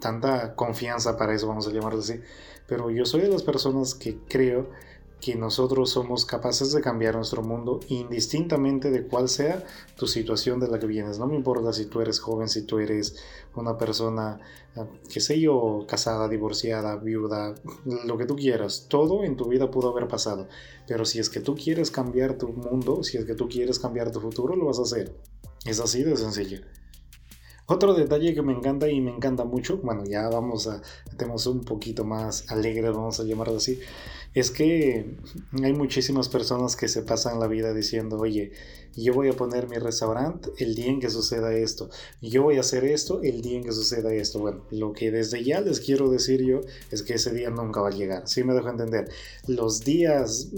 [0.00, 2.20] tanta confianza para eso, vamos a llamarlo así,
[2.66, 4.68] pero yo soy de las personas que creo
[5.22, 9.64] que nosotros somos capaces de cambiar nuestro mundo indistintamente de cuál sea
[9.96, 11.20] tu situación de la que vienes.
[11.20, 13.16] No me importa si tú eres joven, si tú eres
[13.54, 14.40] una persona,
[15.08, 17.54] qué sé yo, casada, divorciada, viuda,
[18.04, 18.86] lo que tú quieras.
[18.88, 20.48] Todo en tu vida pudo haber pasado.
[20.88, 24.10] Pero si es que tú quieres cambiar tu mundo, si es que tú quieres cambiar
[24.10, 25.14] tu futuro, lo vas a hacer.
[25.64, 26.62] Es así de sencillo.
[27.72, 30.82] Otro detalle que me encanta y me encanta mucho, bueno, ya vamos a,
[31.16, 33.80] tenemos un poquito más alegre, vamos a llamarlo así,
[34.34, 35.16] es que
[35.62, 38.52] hay muchísimas personas que se pasan la vida diciendo, oye,
[38.94, 41.88] yo voy a poner mi restaurante el día en que suceda esto,
[42.20, 44.40] yo voy a hacer esto el día en que suceda esto.
[44.40, 46.60] Bueno, lo que desde ya les quiero decir yo
[46.90, 49.08] es que ese día nunca va a llegar, ¿sí me dejo entender?
[49.46, 50.50] Los días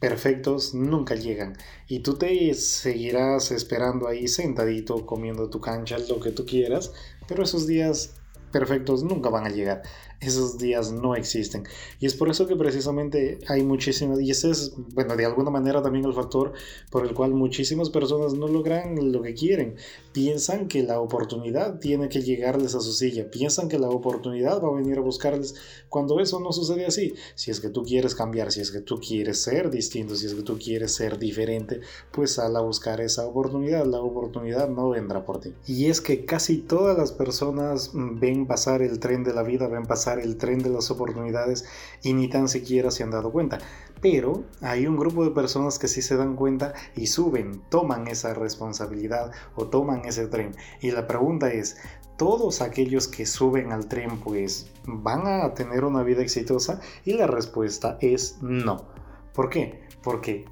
[0.00, 1.56] perfectos nunca llegan.
[1.86, 6.92] Y tú te seguirás esperando ahí sentadito comiendo tu cancha, lo que tú quieras,
[7.28, 8.14] pero esos días
[8.50, 9.82] perfectos nunca van a llegar
[10.20, 11.64] esos días no existen.
[11.98, 15.82] Y es por eso que precisamente hay muchísimas, y ese es, bueno, de alguna manera
[15.82, 16.52] también el factor
[16.90, 19.76] por el cual muchísimas personas no logran lo que quieren.
[20.12, 24.68] Piensan que la oportunidad tiene que llegarles a su silla, piensan que la oportunidad va
[24.68, 25.54] a venir a buscarles
[25.88, 27.14] cuando eso no sucede así.
[27.34, 30.34] Si es que tú quieres cambiar, si es que tú quieres ser distinto, si es
[30.34, 31.80] que tú quieres ser diferente,
[32.12, 33.86] pues sal a buscar esa oportunidad.
[33.86, 35.54] La oportunidad no vendrá por ti.
[35.66, 39.86] Y es que casi todas las personas ven pasar el tren de la vida, ven
[39.86, 41.64] pasar el tren de las oportunidades
[42.02, 43.58] y ni tan siquiera se han dado cuenta.
[44.00, 48.34] Pero hay un grupo de personas que sí se dan cuenta y suben, toman esa
[48.34, 50.56] responsabilidad o toman ese tren.
[50.80, 51.76] Y la pregunta es,
[52.16, 56.80] ¿todos aquellos que suben al tren pues van a tener una vida exitosa?
[57.04, 58.86] Y la respuesta es no.
[59.34, 59.82] ¿Por qué?
[60.02, 60.46] Porque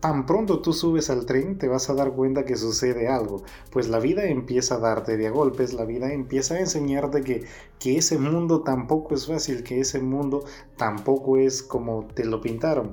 [0.00, 3.88] tan pronto tú subes al tren te vas a dar cuenta que sucede algo, pues
[3.88, 7.44] la vida empieza a darte de a golpes, la vida empieza a enseñarte que,
[7.80, 10.44] que ese mundo tampoco es fácil, que ese mundo
[10.76, 12.92] tampoco es como te lo pintaron.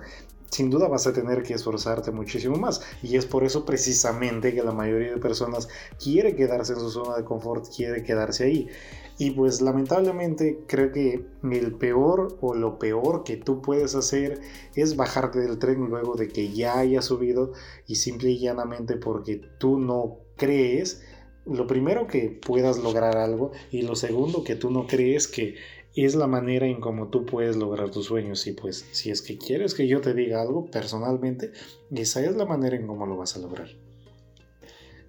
[0.50, 4.64] Sin duda vas a tener que esforzarte muchísimo más y es por eso precisamente que
[4.64, 5.68] la mayoría de personas
[6.02, 8.70] quiere quedarse en su zona de confort, quiere quedarse ahí.
[9.18, 14.42] Y pues lamentablemente creo que el peor o lo peor que tú puedes hacer
[14.76, 17.54] es bajarte del tren luego de que ya hayas subido
[17.88, 21.02] y simple y llanamente porque tú no crees
[21.46, 25.56] lo primero que puedas lograr algo y lo segundo que tú no crees que
[25.96, 28.46] es la manera en cómo tú puedes lograr tus sueños.
[28.48, 31.52] Y pues si es que quieres que yo te diga algo personalmente
[31.92, 33.70] esa es la manera en cómo lo vas a lograr.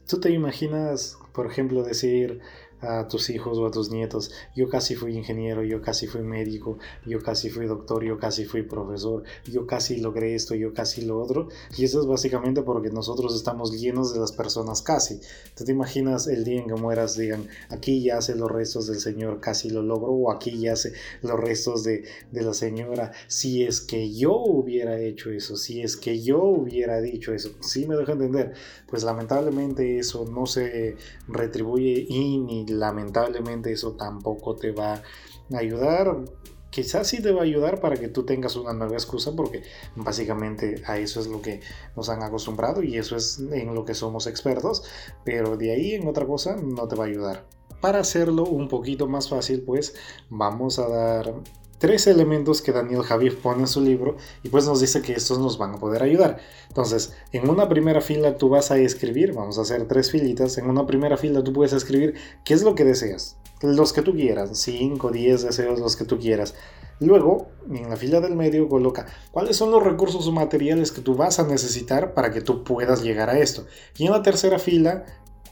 [0.08, 2.40] Tú te imaginas por ejemplo decir
[2.80, 6.78] a tus hijos o a tus nietos, yo casi fui ingeniero, yo casi fui médico,
[7.06, 11.20] yo casi fui doctor, yo casi fui profesor, yo casi logré esto, yo casi lo
[11.20, 11.48] otro.
[11.76, 15.20] Y eso es básicamente porque nosotros estamos llenos de las personas casi.
[15.56, 19.00] ¿Tú te imaginas el día en que mueras, digan, aquí ya hace los restos del
[19.00, 23.12] Señor, casi lo logro, o aquí ya hace los restos de, de la señora?
[23.26, 27.86] Si es que yo hubiera hecho eso, si es que yo hubiera dicho eso, si
[27.86, 28.52] me deja entender,
[28.86, 30.96] pues lamentablemente eso no se
[31.28, 36.24] retribuye y ni lamentablemente eso tampoco te va a ayudar.
[36.70, 39.62] Quizás sí te va a ayudar para que tú tengas una nueva excusa porque
[39.94, 41.60] básicamente a eso es lo que
[41.96, 44.84] nos han acostumbrado y eso es en lo que somos expertos,
[45.24, 47.46] pero de ahí en otra cosa no te va a ayudar.
[47.80, 49.94] Para hacerlo un poquito más fácil, pues
[50.28, 51.34] vamos a dar
[51.78, 55.38] tres elementos que Daniel Javier pone en su libro y pues nos dice que estos
[55.38, 56.38] nos van a poder ayudar.
[56.68, 60.68] Entonces, en una primera fila tú vas a escribir, vamos a hacer tres filitas, en
[60.68, 62.14] una primera fila tú puedes escribir
[62.44, 66.18] qué es lo que deseas, los que tú quieras, 5, 10 deseos, los que tú
[66.18, 66.54] quieras.
[66.98, 71.14] Luego, en la fila del medio coloca cuáles son los recursos o materiales que tú
[71.14, 73.66] vas a necesitar para que tú puedas llegar a esto.
[73.98, 75.04] Y en la tercera fila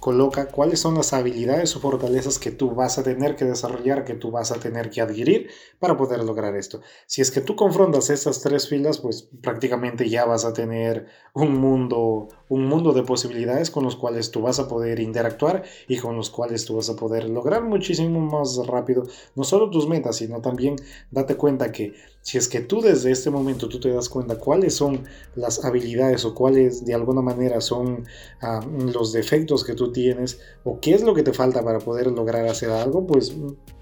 [0.04, 4.12] coloca cuáles son las habilidades o fortalezas que tú vas a tener que desarrollar, que
[4.12, 5.48] tú vas a tener que adquirir
[5.78, 6.82] para poder lograr esto.
[7.06, 11.58] Si es que tú confrontas estas tres filas, pues prácticamente ya vas a tener un
[11.58, 16.16] mundo, un mundo de posibilidades con los cuales tú vas a poder interactuar y con
[16.16, 20.42] los cuales tú vas a poder lograr muchísimo más rápido no solo tus metas, sino
[20.42, 20.76] también
[21.12, 21.94] date cuenta que
[22.24, 25.04] si es que tú desde este momento tú te das cuenta cuáles son
[25.36, 28.06] las habilidades o cuáles de alguna manera son
[28.40, 28.64] ah,
[28.94, 32.48] los defectos que tú tienes o qué es lo que te falta para poder lograr
[32.48, 33.34] hacer algo, pues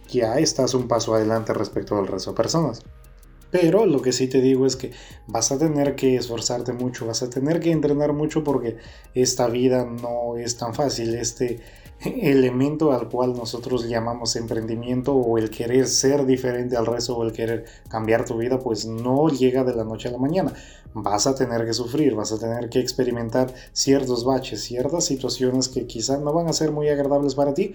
[0.09, 2.83] ya estás un paso adelante respecto al resto de personas.
[3.53, 4.91] Pero lo que sí te digo es que
[5.29, 8.77] vas a tener que esforzarte mucho, vas a tener que entrenar mucho porque
[9.15, 11.15] esta vida no es tan fácil.
[11.15, 11.61] Este,
[12.05, 17.33] elemento al cual nosotros llamamos emprendimiento o el querer ser diferente al resto o el
[17.33, 20.53] querer cambiar tu vida, pues no llega de la noche a la mañana.
[20.95, 25.87] Vas a tener que sufrir, vas a tener que experimentar ciertos baches, ciertas situaciones que
[25.87, 27.75] quizás no van a ser muy agradables para ti,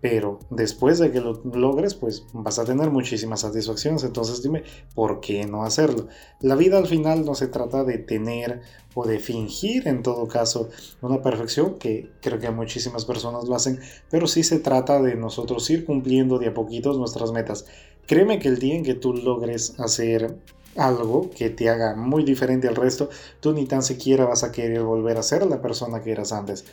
[0.00, 4.02] pero después de que lo logres, pues vas a tener muchísimas satisfacciones.
[4.02, 4.64] Entonces dime,
[4.94, 6.08] ¿por qué no hacerlo?
[6.40, 8.62] La vida al final no se trata de tener
[8.94, 10.68] o de fingir en todo caso
[11.00, 13.80] una perfección, que creo que muchísimas personas lo hacen,
[14.10, 17.66] pero sí se trata de nosotros ir cumpliendo de a poquitos nuestras metas.
[18.06, 20.36] Créeme que el día en que tú logres hacer
[20.76, 23.10] algo que te haga muy diferente al resto,
[23.40, 26.64] tú ni tan siquiera vas a querer volver a ser la persona que eras antes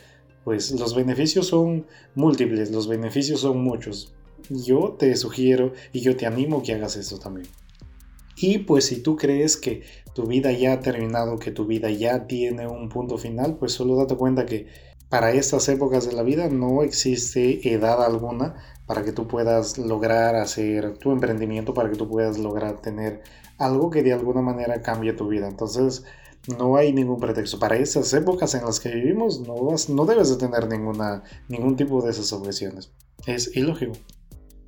[0.48, 4.14] pues los beneficios son múltiples, los beneficios son muchos.
[4.48, 7.48] Yo te sugiero y yo te animo que hagas eso también.
[8.34, 9.82] Y pues si tú crees que
[10.18, 13.94] tu vida ya ha terminado, que tu vida ya tiene un punto final, pues solo
[13.94, 14.66] date cuenta que
[15.08, 20.34] para estas épocas de la vida no existe edad alguna para que tú puedas lograr
[20.34, 23.22] hacer tu emprendimiento, para que tú puedas lograr tener
[23.58, 25.46] algo que de alguna manera cambie tu vida.
[25.46, 26.02] Entonces,
[26.58, 27.60] no hay ningún pretexto.
[27.60, 29.54] Para esas épocas en las que vivimos no,
[29.88, 32.90] no debes de tener ninguna, ningún tipo de esas objeciones.
[33.24, 33.92] Es ilógico.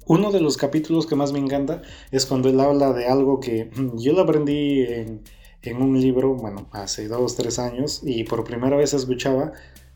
[0.07, 1.83] Uno de los capítulos que más me encanta
[2.13, 5.23] es cuando él habla de algo que yo lo aprendí en,
[5.63, 9.53] en un libro, bueno, hace dos, tres años, y por primera vez escuchaba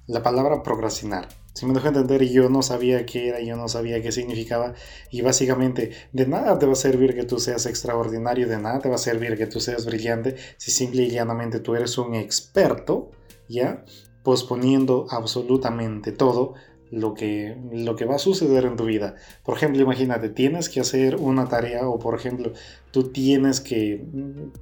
[0.06, 1.28] la palabra procrastinar.
[1.54, 4.74] Si me dejo entender, yo no sabía qué era, yo no sabía qué significaba.
[5.10, 8.88] Y básicamente, de nada te va a servir que tú seas extraordinario, de nada te
[8.88, 13.12] va a servir que tú seas brillante, si simple y llanamente tú eres un experto,
[13.48, 13.84] ¿ya?
[14.24, 16.54] Posponiendo absolutamente todo
[16.90, 19.16] lo que, lo que va a suceder en tu vida.
[19.44, 22.52] Por ejemplo, imagínate, tienes que hacer una tarea o por ejemplo,
[22.90, 24.04] tú tienes que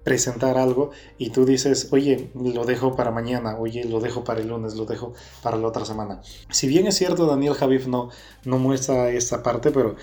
[0.04, 4.48] presentar algo y tú dices, oye, lo dejo para mañana, oye, lo dejo para el
[4.48, 6.22] lunes, lo dejo para la otra semana.
[6.50, 8.10] Si bien es cierto, Daniel Javif no,
[8.44, 9.96] no muestra esta parte, pero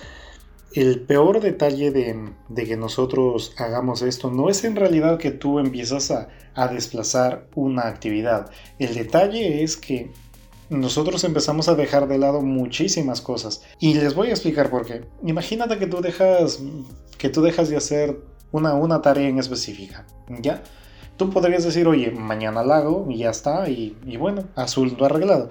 [0.73, 5.57] el peor detalle de, de, que nosotros hagamos esto no es en realidad que tú
[5.57, 8.51] empiezas a, a desplazar una actividad.
[8.77, 10.11] El detalle es que
[10.69, 13.63] nosotros empezamos a dejar de lado muchísimas cosas.
[13.79, 15.05] Y les voy a explicar por qué.
[15.23, 16.59] Imagínate que tú dejas,
[17.17, 18.19] que tú dejas de hacer
[18.51, 20.05] una, una tarea en específica,
[20.41, 20.63] ¿ya?
[21.17, 25.05] Tú podrías decir, oye, mañana la hago y ya está, y, y bueno, azul lo
[25.05, 25.49] arreglado.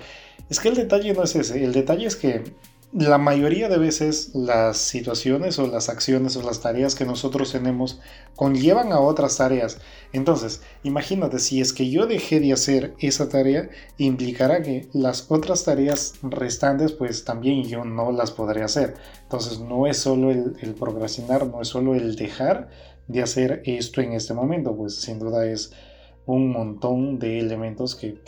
[0.49, 2.55] Es que el detalle no es ese, el detalle es que
[2.93, 8.01] la mayoría de veces las situaciones o las acciones o las tareas que nosotros tenemos
[8.35, 9.79] conllevan a otras tareas.
[10.13, 13.69] Entonces, imagínate, si es que yo dejé de hacer esa tarea,
[13.99, 18.95] implicará que las otras tareas restantes, pues también yo no las podré hacer.
[19.25, 22.71] Entonces, no es solo el, procrastinar, no es solo el dejar
[23.07, 25.73] de hacer esto en este momento, pues sin duda es
[26.25, 28.19] un montón de elementos que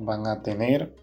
[0.00, 0.94] van a tener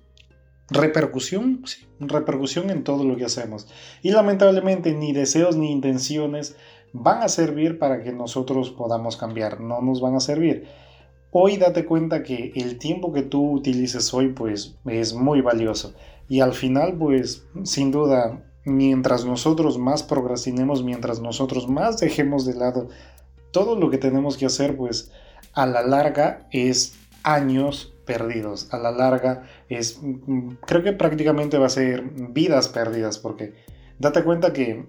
[0.69, 1.63] repercusión,
[1.99, 3.67] repercusión en todo lo que hacemos.
[4.01, 6.55] Y lamentablemente ni deseos ni intenciones
[6.93, 10.67] van a servir para que nosotros podamos cambiar, no nos van a servir.
[11.31, 15.93] Hoy date cuenta que el tiempo que tú utilices hoy pues es muy valioso
[16.29, 22.55] y al final pues sin duda mientras nosotros más procrastinemos, mientras nosotros más dejemos de
[22.55, 22.89] lado
[23.51, 25.11] todo lo que tenemos que hacer pues
[25.53, 28.73] a la larga es años perdidos.
[28.73, 30.01] A la larga es,
[30.65, 33.53] creo que prácticamente va a ser vidas perdidas porque
[33.99, 34.87] date cuenta que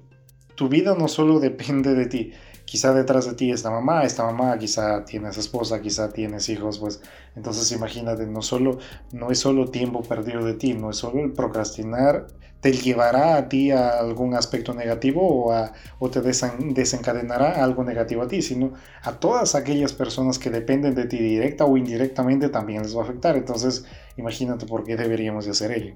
[0.54, 2.32] tu vida no solo depende de ti.
[2.64, 7.00] Quizá detrás de ti está mamá, esta mamá, quizá tienes esposa, quizá tienes hijos, pues
[7.34, 8.78] entonces imagínate, no solo
[9.10, 12.26] no es solo tiempo perdido de ti, no es solo el procrastinar
[12.60, 15.52] te llevará a ti a algún aspecto negativo
[16.00, 21.06] o, te desencadenará algo negativo a ti, sino a todas aquellas personas que dependen de
[21.06, 23.36] ti directa o indirectamente también les va a afectar.
[23.36, 23.84] Entonces,
[24.16, 25.94] imagínate por qué deberíamos de hacer ello.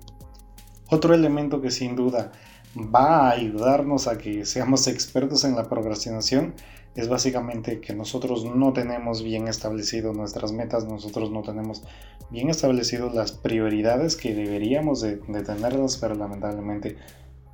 [0.88, 2.30] Otro elemento que sin duda
[2.76, 6.54] va a ayudarnos a que seamos expertos en la procrastinación
[6.95, 11.82] es básicamente que nosotros no tenemos bien establecido nuestras metas, nosotros no tenemos
[12.30, 16.97] bien establecido las prioridades que deberíamos de, tenerlas, pero lamentablemente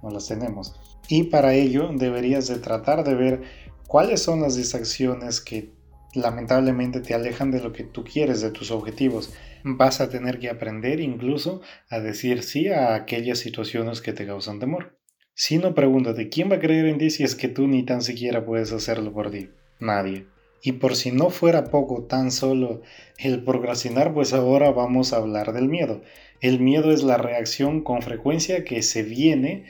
[0.03, 0.75] no las tenemos.
[1.09, 3.43] Y para ello deberías de tratar de ver
[3.87, 5.73] cuáles son las distracciones que
[6.15, 9.33] lamentablemente te alejan de lo que tú quieres, de tus objetivos.
[9.63, 11.61] Vas a tener que aprender incluso
[11.91, 14.98] a decir sí a aquellas situaciones que te causan temor.
[15.41, 18.03] Si no, pregúntate, ¿quién va a creer en ti si es que tú ni tan
[18.03, 19.51] siquiera puedes hacerlo por ti?
[19.79, 20.27] Nadie.
[20.65, 22.83] Y por si no fuera poco tan solo
[23.19, 26.03] el procrastinar, pues ahora vamos a hablar del miedo.
[26.41, 29.67] El miedo es la reacción con frecuencia que se viene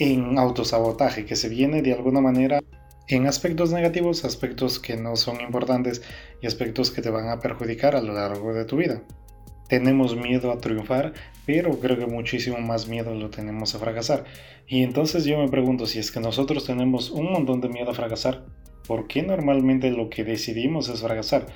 [0.00, 2.58] en autosabotaje, que se viene de alguna manera
[3.06, 6.02] en aspectos negativos, aspectos que no son importantes
[6.40, 9.00] y aspectos que te van a perjudicar a lo largo de tu vida
[9.72, 11.14] tenemos miedo a triunfar,
[11.46, 14.24] pero creo que muchísimo más miedo lo tenemos a fracasar.
[14.68, 17.94] Y entonces yo me pregunto si es que nosotros tenemos un montón de miedo a
[17.94, 18.44] fracasar,
[18.86, 21.46] ¿por qué normalmente lo que decidimos es fracasar?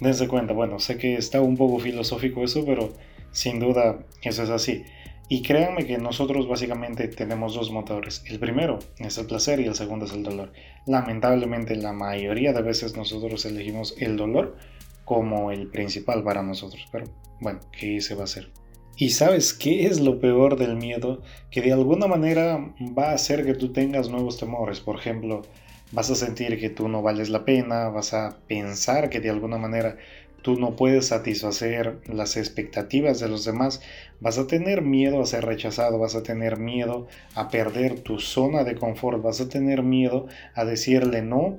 [0.00, 2.94] Dense cuenta, bueno, sé que está un poco filosófico eso, pero
[3.32, 4.84] sin duda eso es así.
[5.28, 8.24] Y créanme que nosotros básicamente tenemos dos motores.
[8.26, 10.54] El primero es el placer y el segundo es el dolor.
[10.86, 14.56] Lamentablemente la mayoría de veces nosotros elegimos el dolor
[15.08, 16.86] como el principal para nosotros.
[16.92, 17.06] Pero
[17.40, 18.50] bueno, ¿qué se va a hacer?
[18.94, 21.22] Y sabes qué es lo peor del miedo?
[21.50, 24.80] Que de alguna manera va a hacer que tú tengas nuevos temores.
[24.80, 25.42] Por ejemplo,
[25.92, 29.56] vas a sentir que tú no vales la pena, vas a pensar que de alguna
[29.56, 29.96] manera
[30.42, 33.80] tú no puedes satisfacer las expectativas de los demás,
[34.20, 38.62] vas a tener miedo a ser rechazado, vas a tener miedo a perder tu zona
[38.62, 41.58] de confort, vas a tener miedo a decirle no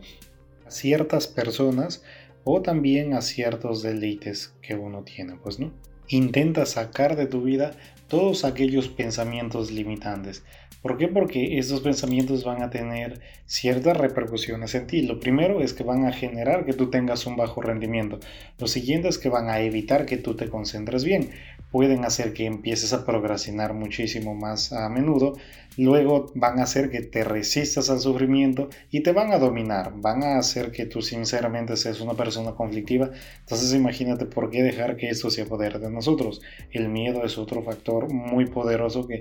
[0.67, 2.03] a ciertas personas
[2.43, 5.71] o también a ciertos deleites que uno tiene, pues no.
[6.07, 7.71] Intenta sacar de tu vida
[8.07, 10.43] todos aquellos pensamientos limitantes.
[10.81, 11.09] ¿Por qué?
[11.09, 15.01] Porque esos pensamientos van a tener ciertas repercusiones en ti.
[15.01, 18.19] Lo primero es que van a generar que tú tengas un bajo rendimiento.
[18.57, 21.31] Lo siguiente es que van a evitar que tú te concentres bien.
[21.71, 25.33] Pueden hacer que empieces a procrastinar muchísimo más a menudo.
[25.77, 29.93] Luego van a hacer que te resistas al sufrimiento y te van a dominar.
[29.95, 33.11] Van a hacer que tú sinceramente seas una persona conflictiva.
[33.41, 36.41] Entonces imagínate por qué dejar que esto se apodere de nosotros.
[36.71, 39.19] El miedo es otro factor muy poderoso que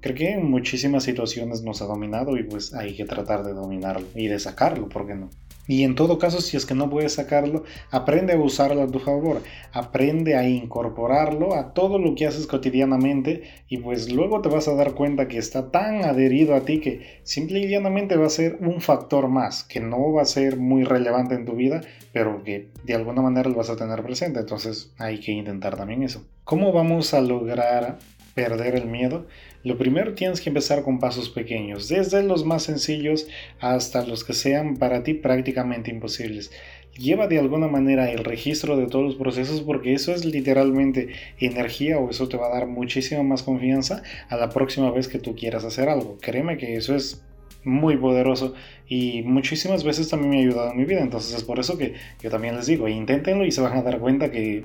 [0.00, 4.06] creo que en muchísimas situaciones nos ha dominado y pues hay que tratar de dominarlo
[4.14, 5.30] y de sacarlo, ¿por qué no?
[5.68, 8.98] Y en todo caso, si es que no puedes sacarlo, aprende a usarlo a tu
[8.98, 9.42] favor,
[9.72, 14.74] aprende a incorporarlo a todo lo que haces cotidianamente y pues luego te vas a
[14.74, 18.56] dar cuenta que está tan adherido a ti que simple y llanamente va a ser
[18.60, 21.82] un factor más, que no va a ser muy relevante en tu vida,
[22.14, 26.02] pero que de alguna manera lo vas a tener presente, entonces hay que intentar también
[26.02, 26.24] eso.
[26.44, 27.98] ¿Cómo vamos a lograr
[28.38, 29.26] perder el miedo?
[29.64, 33.26] Lo primero tienes que empezar con pasos pequeños, desde los más sencillos
[33.58, 36.52] hasta los que sean para ti prácticamente imposibles.
[36.96, 41.08] Lleva de alguna manera el registro de todos los procesos porque eso es literalmente
[41.40, 45.18] energía o eso te va a dar muchísima más confianza a la próxima vez que
[45.18, 46.16] tú quieras hacer algo.
[46.20, 47.20] Créeme que eso es
[47.64, 48.54] muy poderoso
[48.86, 51.00] y muchísimas veces también me ha ayudado en mi vida.
[51.00, 53.98] Entonces es por eso que yo también les digo, inténtenlo y se van a dar
[53.98, 54.64] cuenta que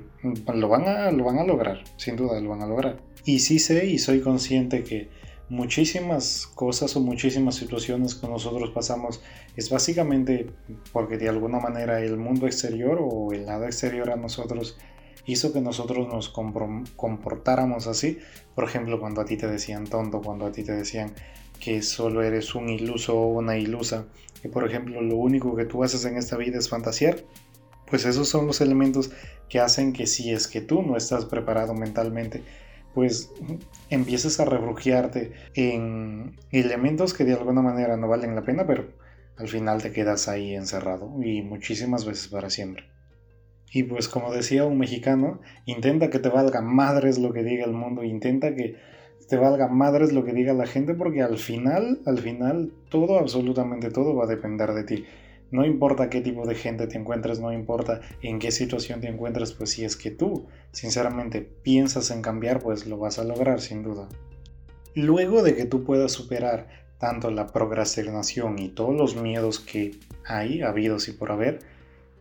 [0.54, 2.98] lo van a, lo van a lograr, sin duda lo van a lograr.
[3.26, 5.10] Y sí sé y soy consciente que
[5.50, 9.22] muchísimas cosas o muchísimas situaciones que nosotros pasamos
[9.56, 10.48] es básicamente
[10.92, 14.78] porque de alguna manera el mundo exterior o el lado exterior a nosotros
[15.26, 18.20] hizo que nosotros nos comportáramos así.
[18.56, 21.14] Por ejemplo, cuando a ti te decían tonto, cuando a ti te decían
[21.64, 24.06] que solo eres un iluso o una ilusa,
[24.42, 27.18] que por ejemplo lo único que tú haces en esta vida es fantasear,
[27.90, 29.12] pues esos son los elementos
[29.50, 32.42] que hacen que si es que tú no estás preparado mentalmente
[32.94, 33.32] pues
[33.90, 38.88] empieces a refugiarte en elementos que de alguna manera no valen la pena, pero
[39.38, 42.86] al final te quedas ahí encerrado y muchísimas veces para siempre.
[43.72, 47.74] Y pues como decía un mexicano, intenta que te valga madres lo que diga el
[47.74, 48.76] mundo, intenta que
[49.28, 53.90] te valga madres lo que diga la gente porque al final, al final todo, absolutamente
[53.90, 55.06] todo va a depender de ti.
[55.52, 59.54] No importa qué tipo de gente te encuentres, no importa en qué situación te encuentres,
[59.54, 63.84] pues si es que tú sinceramente piensas en cambiar, pues lo vas a lograr sin
[63.84, 64.10] duda.
[64.96, 66.68] Luego de que tú puedas superar
[66.98, 69.92] tanto la procrastinación y todos los miedos que
[70.26, 71.60] hay, habidos y por haber,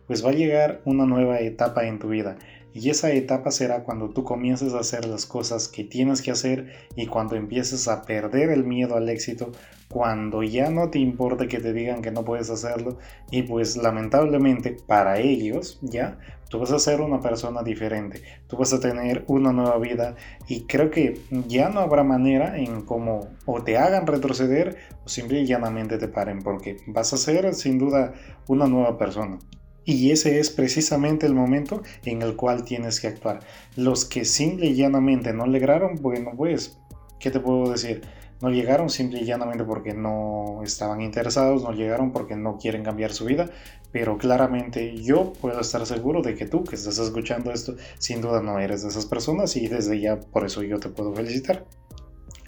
[0.07, 2.37] pues va a llegar una nueva etapa en tu vida.
[2.73, 6.73] Y esa etapa será cuando tú comiences a hacer las cosas que tienes que hacer
[6.95, 9.51] y cuando empieces a perder el miedo al éxito,
[9.89, 12.97] cuando ya no te importe que te digan que no puedes hacerlo
[13.29, 16.17] y pues lamentablemente para ellos ya
[16.49, 20.15] tú vas a ser una persona diferente, tú vas a tener una nueva vida
[20.47, 25.41] y creo que ya no habrá manera en cómo o te hagan retroceder o simple
[25.41, 28.13] y llanamente te paren porque vas a ser sin duda
[28.47, 29.37] una nueva persona.
[29.85, 33.41] Y ese es precisamente el momento en el cual tienes que actuar.
[33.75, 36.79] Los que simple y llanamente no lograron, bueno, pues,
[37.19, 38.01] ¿qué te puedo decir?
[38.41, 43.13] No llegaron simple y llanamente porque no estaban interesados, no llegaron porque no quieren cambiar
[43.13, 43.49] su vida,
[43.91, 48.41] pero claramente yo puedo estar seguro de que tú que estás escuchando esto, sin duda
[48.41, 51.65] no eres de esas personas y desde ya por eso yo te puedo felicitar.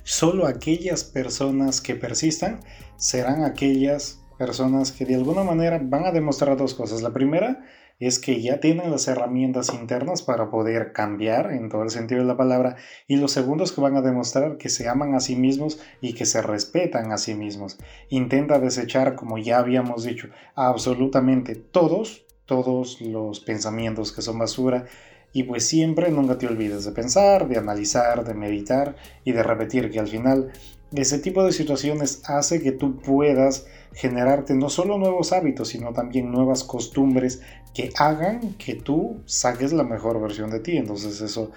[0.04, 2.60] Solo aquellas personas que persistan
[2.98, 7.02] serán aquellas personas que de alguna manera van a demostrar dos cosas.
[7.02, 7.64] La primera
[8.00, 12.28] es que ya tienen las herramientas internas para poder cambiar en todo el sentido de
[12.28, 12.76] la palabra.
[13.08, 16.14] Y lo segundo es que van a demostrar que se aman a sí mismos y
[16.14, 17.78] que se respetan a sí mismos.
[18.10, 24.86] Intenta desechar, como ya habíamos dicho, absolutamente todos, todos los pensamientos que son basura.
[25.32, 29.92] Y pues siempre nunca te olvides de pensar, de analizar, de meditar y de repetir
[29.92, 30.52] que al final
[30.98, 36.32] ese tipo de situaciones hace que tú puedas generarte no solo nuevos hábitos, sino también
[36.32, 37.42] nuevas costumbres
[37.74, 40.78] que hagan que tú saques la mejor versión de ti.
[40.78, 41.52] Entonces eso,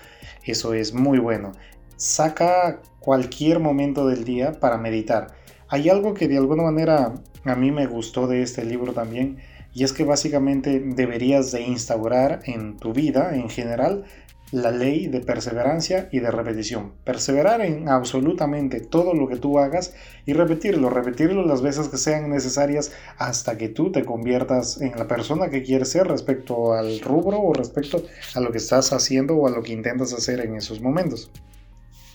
[0.44, 1.52] eso es muy bueno.
[1.96, 5.34] saca cualquier momento del día para meditar.
[5.68, 7.14] Hay algo que de alguna manera
[7.44, 9.38] a mí me gustó de este libro también
[9.74, 14.04] y es que básicamente deberías de instaurar en tu vida en general
[14.50, 16.92] la ley de perseverancia y de repetición.
[17.04, 19.94] Perseverar en absolutamente todo lo que tú hagas
[20.26, 25.06] y repetirlo, repetirlo las veces que sean necesarias hasta que tú te conviertas en la
[25.06, 28.02] persona que quieres ser respecto al rubro o respecto
[28.34, 31.30] a lo que estás haciendo o a lo que intentas hacer en esos momentos.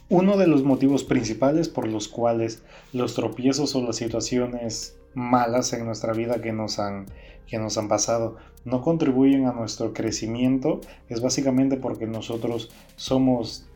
[0.09, 2.61] Uno de los motivos principales por los cuales
[2.91, 7.05] los tropiezos o las situaciones malas en nuestra vida que nos han
[7.47, 13.67] que nos han pasado no contribuyen a nuestro crecimiento es básicamente porque nosotros somos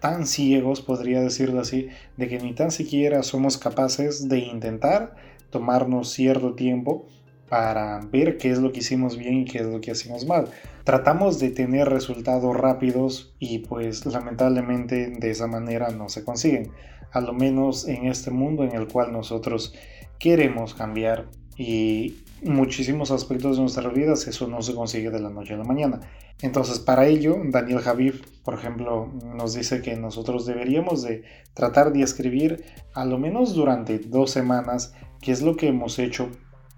[0.00, 5.14] tan ciegos, podría decirlo así, de que ni tan siquiera somos capaces de intentar
[5.50, 7.06] tomarnos cierto tiempo
[7.48, 10.46] para ver qué es lo que hicimos bien y qué es lo que hicimos mal.
[10.84, 16.70] Tratamos de tener resultados rápidos y pues lamentablemente de esa manera no se consiguen,
[17.10, 19.74] a lo menos en este mundo en el cual nosotros
[20.18, 25.54] queremos cambiar y muchísimos aspectos de nuestras vidas eso no se consigue de la noche
[25.54, 26.00] a la mañana.
[26.40, 31.22] Entonces para ello Daniel Javier, por ejemplo, nos dice que nosotros deberíamos de
[31.54, 32.64] tratar de escribir
[32.94, 36.30] a lo menos durante dos semanas qué es lo que hemos hecho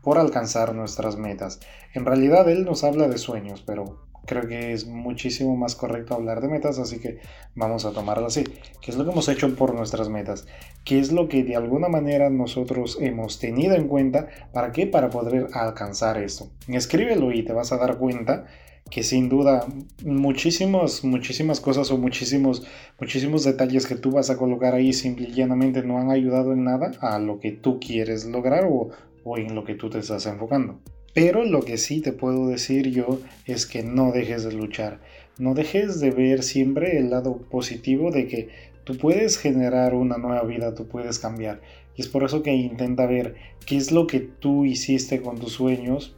[0.03, 1.61] por alcanzar nuestras metas.
[1.95, 6.41] En realidad él nos habla de sueños, pero creo que es muchísimo más correcto hablar
[6.41, 7.19] de metas, así que
[7.55, 8.45] vamos a tomarlo así.
[8.81, 10.47] ¿Qué es lo que hemos hecho por nuestras metas?
[10.85, 14.29] ¿Qué es lo que de alguna manera nosotros hemos tenido en cuenta?
[14.53, 14.87] ¿Para qué?
[14.87, 16.51] Para poder alcanzar esto.
[16.69, 18.47] Escríbelo y te vas a dar cuenta
[18.91, 19.67] que sin duda
[20.05, 22.67] muchísimas, muchísimas cosas o muchísimos,
[23.01, 26.65] muchísimos detalles que tú vas a colocar ahí simple y llanamente no han ayudado en
[26.65, 28.91] nada a lo que tú quieres lograr o,
[29.25, 30.79] o en lo que tú te estás enfocando.
[31.15, 35.01] Pero lo que sí te puedo decir yo es que no dejes de luchar.
[35.39, 38.49] No dejes de ver siempre el lado positivo de que
[38.85, 41.61] tú puedes generar una nueva vida, tú puedes cambiar.
[41.97, 43.35] Y es por eso que intenta ver
[43.67, 46.17] qué es lo que tú hiciste con tus sueños,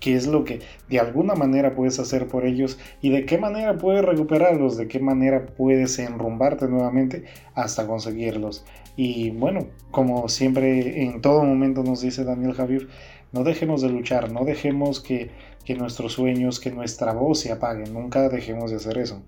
[0.00, 3.78] qué es lo que de alguna manera puedes hacer por ellos y de qué manera
[3.78, 7.24] puedes recuperarlos, de qué manera puedes enrumbarte nuevamente
[7.54, 8.64] hasta conseguirlos.
[8.96, 12.88] Y bueno, como siempre en todo momento nos dice Daniel Javier,
[13.32, 15.30] no dejemos de luchar, no dejemos que,
[15.64, 19.22] que nuestros sueños, que nuestra voz se apague, nunca dejemos de hacer eso.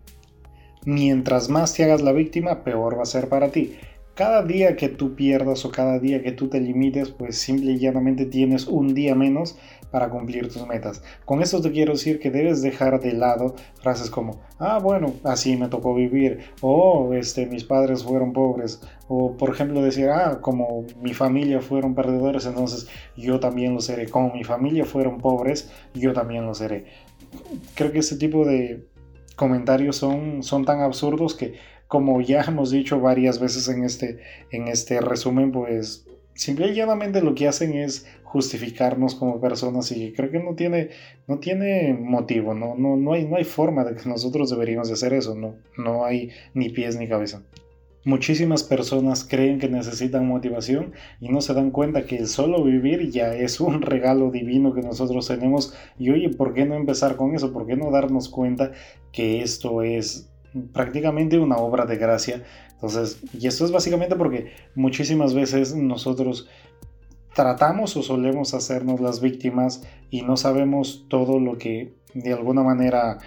[0.85, 3.77] Mientras más te hagas la víctima, peor va a ser para ti.
[4.15, 7.79] Cada día que tú pierdas o cada día que tú te limites, pues simple y
[7.79, 9.59] llanamente tienes un día menos
[9.91, 11.03] para cumplir tus metas.
[11.25, 15.57] Con esto te quiero decir que debes dejar de lado frases como, ah, bueno, así
[15.57, 20.85] me tocó vivir, o este, mis padres fueron pobres, o por ejemplo decir, ah, como
[21.01, 24.09] mi familia fueron perdedores, entonces yo también lo seré.
[24.09, 26.87] Como mi familia fueron pobres, yo también lo seré.
[27.75, 28.87] Creo que ese tipo de
[29.37, 31.55] comentarios son, son tan absurdos que
[31.87, 34.21] como ya hemos dicho varias veces en este,
[34.51, 36.07] en este resumen, pues
[36.39, 40.91] simple y llanamente lo que hacen es justificarnos como personas y creo que no tiene,
[41.27, 44.95] no tiene motivo, no, no, no, hay, no hay forma de que nosotros deberíamos de
[44.95, 47.43] hacer eso, no, no hay ni pies ni cabeza.
[48.05, 53.11] Muchísimas personas creen que necesitan motivación y no se dan cuenta que el solo vivir
[53.11, 57.35] ya es un regalo divino que nosotros tenemos y oye, ¿por qué no empezar con
[57.35, 57.53] eso?
[57.53, 58.71] ¿Por qué no darnos cuenta
[59.11, 60.28] que esto es
[60.73, 62.45] prácticamente una obra de gracia.
[62.73, 66.49] Entonces, y esto es básicamente porque muchísimas veces nosotros
[67.35, 73.19] tratamos o solemos hacernos las víctimas y no sabemos todo lo que de alguna manera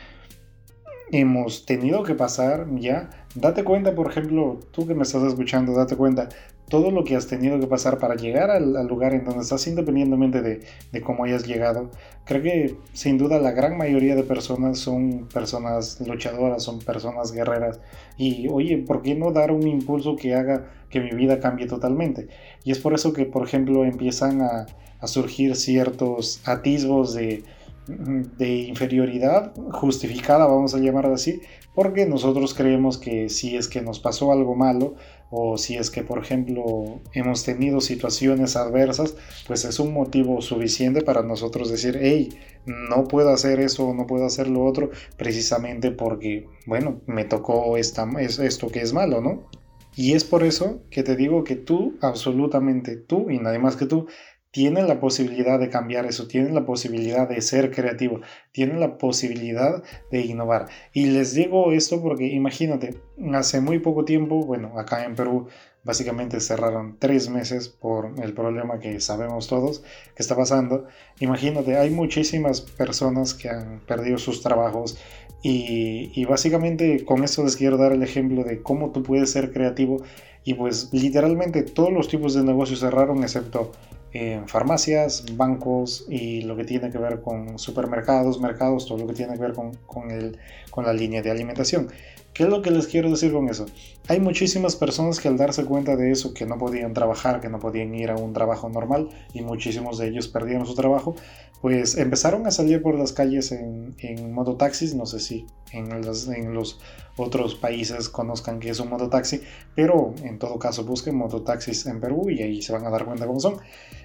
[1.12, 3.10] hemos tenido que pasar ya.
[3.36, 6.30] Date cuenta, por ejemplo, tú que me estás escuchando, date cuenta
[6.72, 10.42] todo lo que has tenido que pasar para llegar al, lugar en donde estás, independientemente
[10.42, 11.92] de, cómo hayas llegado.
[12.24, 17.82] Creo que sin duda la gran mayoría de personas son personas luchadoras, son personas guerreras.
[18.18, 22.30] Y oye, ¿por qué no dar un impulso que haga que mi vida cambie totalmente?
[22.64, 24.66] Y es por eso que, por ejemplo, empiezan a,
[25.04, 27.44] surgir ciertos atisbos de,
[27.88, 31.42] de inferioridad justificada, vamos a llamarlo así,
[31.74, 34.94] porque nosotros creemos que si es que nos pasó algo malo
[35.32, 39.16] o si es que por ejemplo hemos tenido situaciones adversas,
[39.48, 42.30] pues es un motivo suficiente para nosotros decir, hey,
[42.66, 48.08] no puedo hacer eso, no puedo hacer lo otro, precisamente porque, bueno, me tocó esta,
[48.20, 49.50] esto que es malo, ¿no?
[49.96, 53.86] Y es por eso que te digo que tú, absolutamente tú y nadie más que
[53.86, 54.08] tú,
[54.52, 58.20] tienen la posibilidad de cambiar eso, tienen la posibilidad de ser creativo,
[58.52, 59.82] tienen la posibilidad
[60.12, 60.68] de innovar.
[60.94, 63.00] Y les digo esto porque imagínate,
[63.34, 65.48] hace muy poco tiempo, bueno, acá en Perú
[65.84, 69.84] básicamente cerraron tres meses por el problema que sabemos todos
[70.16, 70.86] que está pasando.
[71.20, 74.98] Imagínate, hay muchísimas personas que han perdido sus trabajos
[75.44, 79.52] Y, y, básicamente con esto les quiero dar el ejemplo de cómo tú puedes ser
[79.52, 80.04] creativo
[80.44, 83.72] y pues literalmente todos los tipos de negocios cerraron excepto
[84.14, 89.14] en farmacias, bancos y lo que tiene que ver con supermercados, mercados, todo lo que
[89.14, 90.38] tiene que ver con, con, el,
[90.70, 91.88] con la línea de alimentación.
[92.34, 93.66] ¿Qué es lo que les quiero decir con eso?
[94.08, 97.60] Hay muchísimas personas que al darse cuenta de eso, que no podían trabajar, que no
[97.60, 101.16] podían ir a un trabajo normal, y muchísimos de ellos perdieron su trabajo,
[101.62, 106.28] pues empezaron a salir por las calles en, en mototaxis, no sé si en los,
[106.30, 106.80] en los
[107.18, 109.42] otros países conozcan que es un mototaxi,
[109.76, 113.28] pero en todo caso busquen mototaxis en Perú y ahí se van a dar cuenta
[113.28, 113.58] cómo son.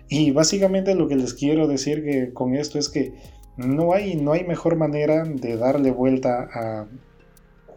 [0.09, 3.15] Y básicamente lo que les quiero decir que con esto es que
[3.57, 6.87] no hay, no hay mejor manera de darle vuelta a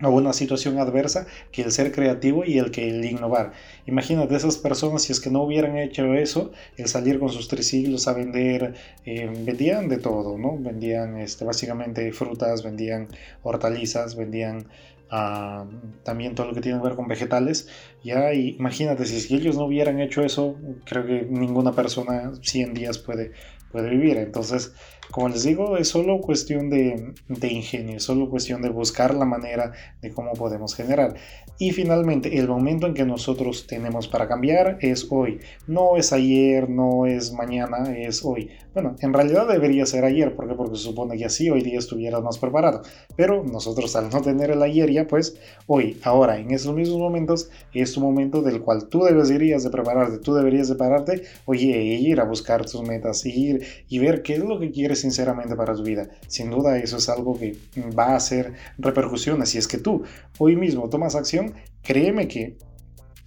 [0.02, 3.52] a una situación adversa que el ser creativo y el que el innovar.
[3.86, 7.68] Imagínate esas personas si es que no hubieran hecho eso, el salir con sus tres
[7.68, 8.76] siglos a vender,
[9.06, 10.58] eh, vendían de todo, ¿no?
[10.58, 13.08] Vendían este, básicamente frutas, vendían
[13.44, 14.68] hortalizas, vendían
[15.12, 15.66] ah,
[16.04, 17.68] también todo lo que tiene que ver con vegetales.
[18.04, 20.56] Ya, imagínate, si ellos no hubieran hecho eso,
[20.86, 23.32] creo que ninguna persona 100 días puede,
[23.72, 24.18] puede vivir.
[24.18, 24.74] Entonces,
[25.12, 29.26] como les digo, es solo cuestión de, de, ingenio, es solo cuestión de buscar la
[29.26, 31.16] manera de cómo podemos generar.
[31.58, 35.40] Y finalmente, el momento en que nosotros tenemos para cambiar es hoy.
[35.68, 38.52] No es ayer, no es mañana, es hoy.
[38.82, 40.56] Bueno, en realidad debería ser ayer, ¿por qué?
[40.56, 42.82] Porque se supone que así hoy día estuvieras más preparado.
[43.18, 45.36] Pero nosotros al no tener el ayer ya, pues
[45.68, 50.20] hoy, ahora, en esos mismos momentos, es tu momento del cual tú deberías de prepararte,
[50.20, 54.40] tú deberías de pararte, oye, ir a buscar tus metas, ir y ver qué es
[54.40, 56.08] lo que quieres sinceramente para tu vida.
[56.28, 57.58] Sin duda eso es algo que
[58.00, 59.50] va a hacer repercusiones.
[59.50, 60.04] Si es que tú
[60.38, 61.54] hoy mismo tomas acción,
[61.84, 62.56] créeme que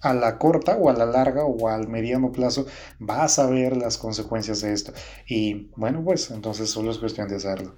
[0.03, 2.65] a la corta o a la larga o al mediano plazo
[2.99, 4.93] vas a ver las consecuencias de esto.
[5.27, 7.75] Y bueno, pues entonces solo es cuestión de hacerlo.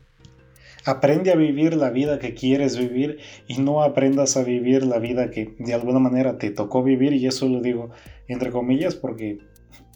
[0.83, 5.31] Aprende a vivir la vida que quieres vivir y no aprendas a vivir la vida
[5.31, 7.89] que de alguna manera te tocó vivir y eso lo digo
[8.27, 9.39] entre comillas porque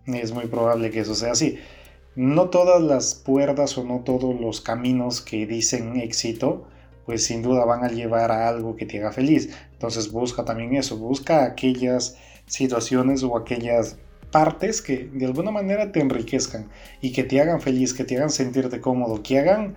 [0.08, 1.60] es muy probable que eso sea así
[2.20, 6.68] no todas las puertas o no todos los caminos que dicen éxito,
[7.06, 9.56] pues sin duda van a llevar a algo que te haga feliz.
[9.80, 13.96] Entonces busca también eso, busca aquellas situaciones o aquellas
[14.30, 16.68] partes que de alguna manera te enriquezcan
[17.00, 19.76] y que te hagan feliz, que te hagan sentirte cómodo, que hagan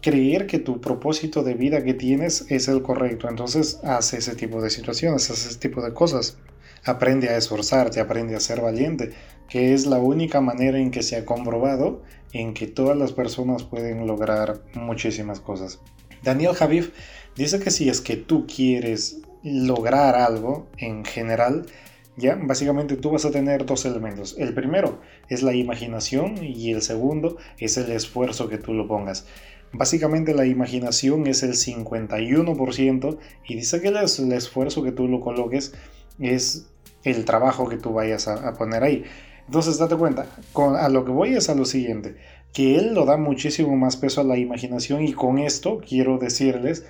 [0.00, 3.28] creer que tu propósito de vida que tienes es el correcto.
[3.28, 6.36] Entonces haz ese tipo de situaciones, haz ese tipo de cosas.
[6.84, 9.12] Aprende a esforzarte, aprende a ser valiente,
[9.48, 12.02] que es la única manera en que se ha comprobado
[12.32, 15.78] en que todas las personas pueden lograr muchísimas cosas.
[16.22, 16.90] Daniel Javif
[17.36, 21.66] dice que si es que tú quieres lograr algo en general,
[22.16, 24.36] ya básicamente tú vas a tener dos elementos.
[24.38, 29.26] El primero es la imaginación y el segundo es el esfuerzo que tú lo pongas.
[29.72, 33.96] Básicamente la imaginación es el 51% y dice que el,
[34.32, 35.72] esfuerzo que tú lo coloques
[36.18, 36.66] es
[37.04, 39.04] el trabajo que tú vayas a poner ahí.
[39.50, 42.14] Entonces, date cuenta, con, a lo que voy es a lo siguiente,
[42.52, 46.86] que él lo da muchísimo más peso a la imaginación y con esto quiero decirles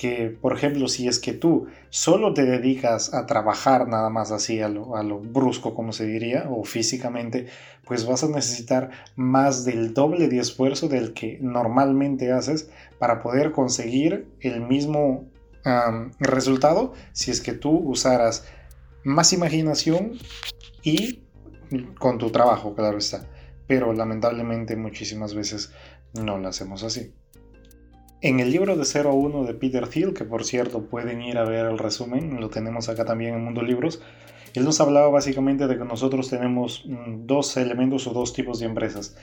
[0.00, 4.62] que, por ejemplo, si es que tú solo te dedicas a trabajar nada más así
[4.62, 7.48] a lo, brusco, como se diría, o físicamente,
[7.84, 13.52] pues vas a necesitar más del doble de esfuerzo del que normalmente haces para poder
[13.52, 15.26] conseguir el mismo
[16.18, 18.46] resultado si es que tú usaras
[19.04, 20.12] más imaginación
[20.82, 21.24] y
[21.98, 23.26] con tu trabajo, claro está.
[23.66, 25.74] Pero lamentablemente muchísimas veces
[26.14, 27.12] no lo hacemos así.
[28.22, 31.38] En el libro de 0 a 1 de Peter Thiel, que por cierto pueden ir
[31.38, 34.02] a ver el resumen, lo tenemos acá también en Mundo Libros,
[34.54, 38.66] él nos hablaba básicamente de que nosotros tenemos mm, dos elementos o dos tipos de
[38.66, 39.16] empresas.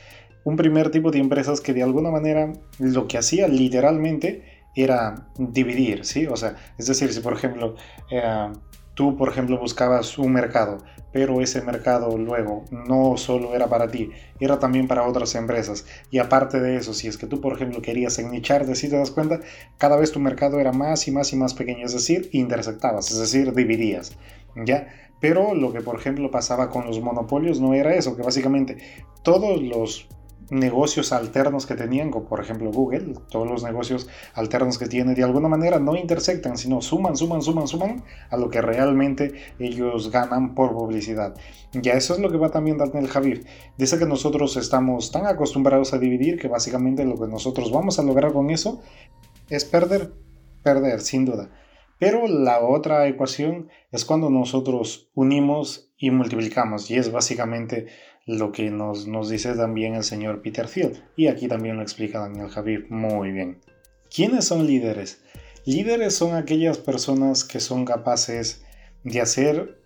[0.43, 6.03] Un primer tipo de empresas que de alguna manera lo que hacía literalmente era dividir,
[6.03, 6.25] ¿sí?
[6.25, 7.75] O sea, es decir, si por ejemplo
[8.09, 8.51] eh,
[8.97, 10.79] tú, por ejemplo, buscabas un mercado,
[11.13, 14.09] pero ese mercado luego no solo era para ti,
[14.39, 15.85] era también para otras empresas.
[16.09, 19.11] Y aparte de eso, si es que tú, por ejemplo, querías ennicharte, si te das
[19.11, 19.39] cuenta,
[19.77, 23.19] cada vez tu mercado era más y más y más pequeño, es decir, intersectabas, es
[23.19, 24.17] decir, dividías.
[24.55, 24.87] ¿Ya?
[25.21, 28.77] Pero lo que, por ejemplo, pasaba con los monopolios no era eso, que básicamente
[29.21, 30.07] todos los
[30.49, 35.23] negocios alternos que tenían, como por ejemplo Google, todos los negocios alternos que tiene, de
[35.23, 40.55] alguna manera no intersectan, sino suman, suman, suman, suman a lo que realmente ellos ganan
[40.55, 41.35] por publicidad.
[41.73, 43.43] Ya eso es lo que va también Daniel Javier.
[43.77, 48.03] Dice que nosotros estamos tan acostumbrados a dividir que básicamente lo que nosotros vamos a
[48.03, 48.81] lograr con eso
[49.49, 50.13] es perder,
[50.63, 51.49] perder, sin duda.
[51.99, 57.87] Pero la otra ecuación es cuando nosotros unimos y multiplicamos, y es básicamente
[58.27, 61.01] lo que nos, nos dice también el señor Peter Thiel.
[61.15, 63.59] Y aquí también lo explica Daniel Javier muy bien.
[64.13, 65.21] ¿Quiénes son líderes?
[65.65, 68.63] Líderes son aquellas personas que son capaces
[69.03, 69.81] de hacer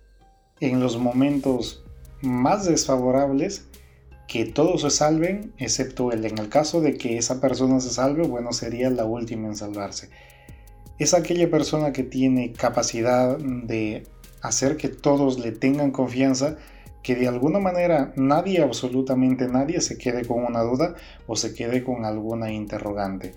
[0.59, 1.83] en los momentos
[2.21, 3.67] más desfavorables
[4.27, 6.25] que todos se salven, excepto él.
[6.25, 10.09] En el caso de que esa persona se salve, bueno, sería la última en salvarse.
[10.99, 14.03] Es aquella persona que tiene capacidad de
[14.41, 16.57] hacer que todos le tengan confianza,
[17.03, 20.95] que de alguna manera nadie, absolutamente nadie, se quede con una duda
[21.27, 23.33] o se quede con alguna interrogante.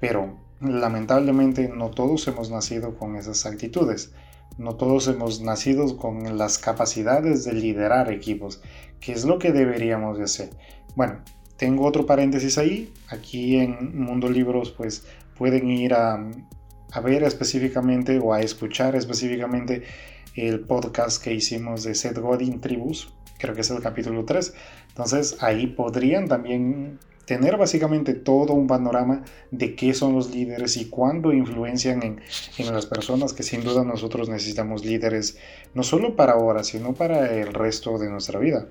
[0.00, 4.12] Pero lamentablemente no todos hemos nacido con esas actitudes.
[4.56, 8.62] No todos hemos nacido con las capacidades de liderar equipos,
[9.00, 10.50] que es lo que deberíamos de hacer.
[10.94, 11.22] Bueno,
[11.56, 12.92] tengo otro paréntesis ahí.
[13.08, 15.06] Aquí en Mundo Libros pues
[15.36, 16.30] pueden ir a,
[16.92, 19.82] a ver específicamente o a escuchar específicamente
[20.34, 24.54] el podcast que hicimos de Seth Godin Tribus, creo que es el capítulo 3.
[24.88, 30.86] Entonces ahí podrían también tener básicamente todo un panorama de qué son los líderes y
[30.86, 32.20] cuándo influencian en,
[32.58, 35.38] en, las personas, que sin duda nosotros necesitamos líderes,
[35.72, 38.66] no solo para ahora, sino para el resto de nuestra vida.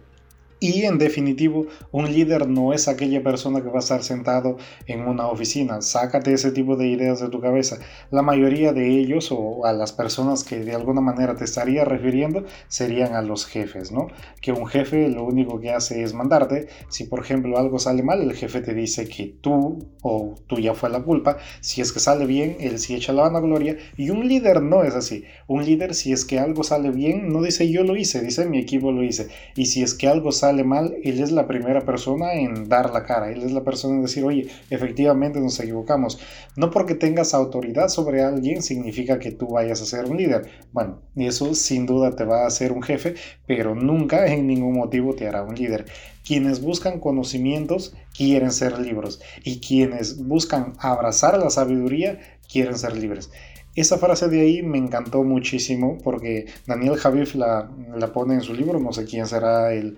[0.63, 4.55] Y en definitivo, un líder no es aquella persona que va a estar sentado
[4.87, 5.81] en una oficina.
[5.81, 7.79] Sácate ese tipo de ideas de tu cabeza.
[8.11, 12.45] La mayoría de ellos o a las personas que de alguna manera te estaría refiriendo
[12.69, 14.07] serían a los jefes, ¿no?
[14.39, 16.69] Que un jefe lo único que hace es mandarte.
[16.87, 20.89] Si por ejemplo algo sale mal, el jefe te dice que tú o tuya fue
[20.89, 21.39] la culpa.
[21.59, 23.75] Si es que sale bien, él sí echa la vanagloria.
[23.97, 25.25] Y un líder no es así.
[25.45, 28.59] Un líder si es que algo sale bien, no dice yo lo hice, dice mi
[28.59, 29.27] equipo lo hice.
[29.57, 33.03] Y si es que algo sale mal, él es la primera persona en dar la
[33.03, 36.19] cara, él es la persona en decir, oye, efectivamente nos equivocamos.
[36.55, 40.47] No porque tengas autoridad sobre alguien significa que tú vayas a ser un líder.
[40.71, 43.15] Bueno, y eso sin duda te va a hacer un jefe,
[43.47, 45.85] pero nunca en ningún motivo te hará un líder.
[46.23, 53.31] Quienes buscan conocimientos quieren ser libres y quienes buscan abrazar la sabiduría quieren ser libres.
[53.75, 58.53] Esa frase de ahí me encantó muchísimo porque Daniel Javif la, la pone en su
[58.53, 59.97] libro, no sé quién será el,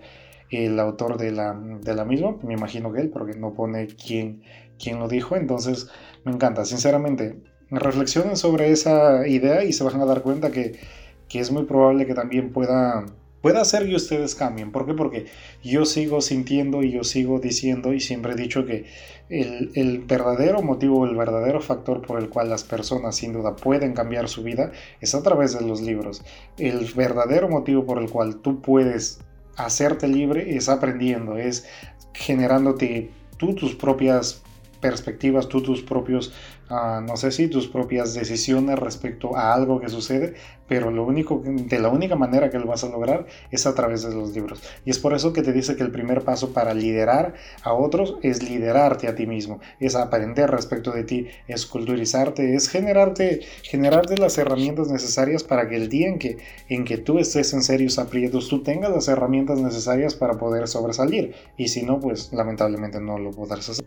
[0.57, 4.43] el autor de la, de la misma, me imagino que él, porque no pone quién,
[4.79, 5.89] quién lo dijo, entonces
[6.23, 10.79] me encanta, sinceramente, reflexionen sobre esa idea y se van a dar cuenta que,
[11.27, 13.05] que es muy probable que también pueda,
[13.41, 14.71] pueda hacer que ustedes cambien.
[14.71, 14.93] ¿Por qué?
[14.93, 15.25] Porque
[15.63, 18.85] yo sigo sintiendo y yo sigo diciendo y siempre he dicho que
[19.29, 23.93] el, el, verdadero motivo, el verdadero factor por el cual las personas sin duda pueden
[23.93, 24.71] cambiar su vida
[25.01, 26.23] es a través de los libros.
[26.57, 29.19] El verdadero motivo por el cual tú puedes
[29.57, 31.65] hacerte libre es aprendiendo, es
[32.13, 34.41] generándote tú tus propias
[34.81, 36.33] perspectivas, tú tus propios,
[36.69, 40.33] no sé si tus propias decisiones respecto a algo que sucede,
[40.67, 44.01] pero lo único, de la única manera que lo vas a lograr es a través
[44.01, 44.63] de los libros.
[44.83, 48.17] Y es por eso que te dice que el primer paso para liderar a otros
[48.23, 54.17] es liderarte a ti mismo, es aprender respecto de ti, es culturizarte, es generarte, generarte
[54.17, 56.37] las herramientas necesarias para que el día en que,
[56.67, 61.35] en que tú estés en serios aprietos, tú tengas las herramientas necesarias para poder sobresalir.
[61.57, 63.85] Y si no, pues lamentablemente no lo podrás hacer.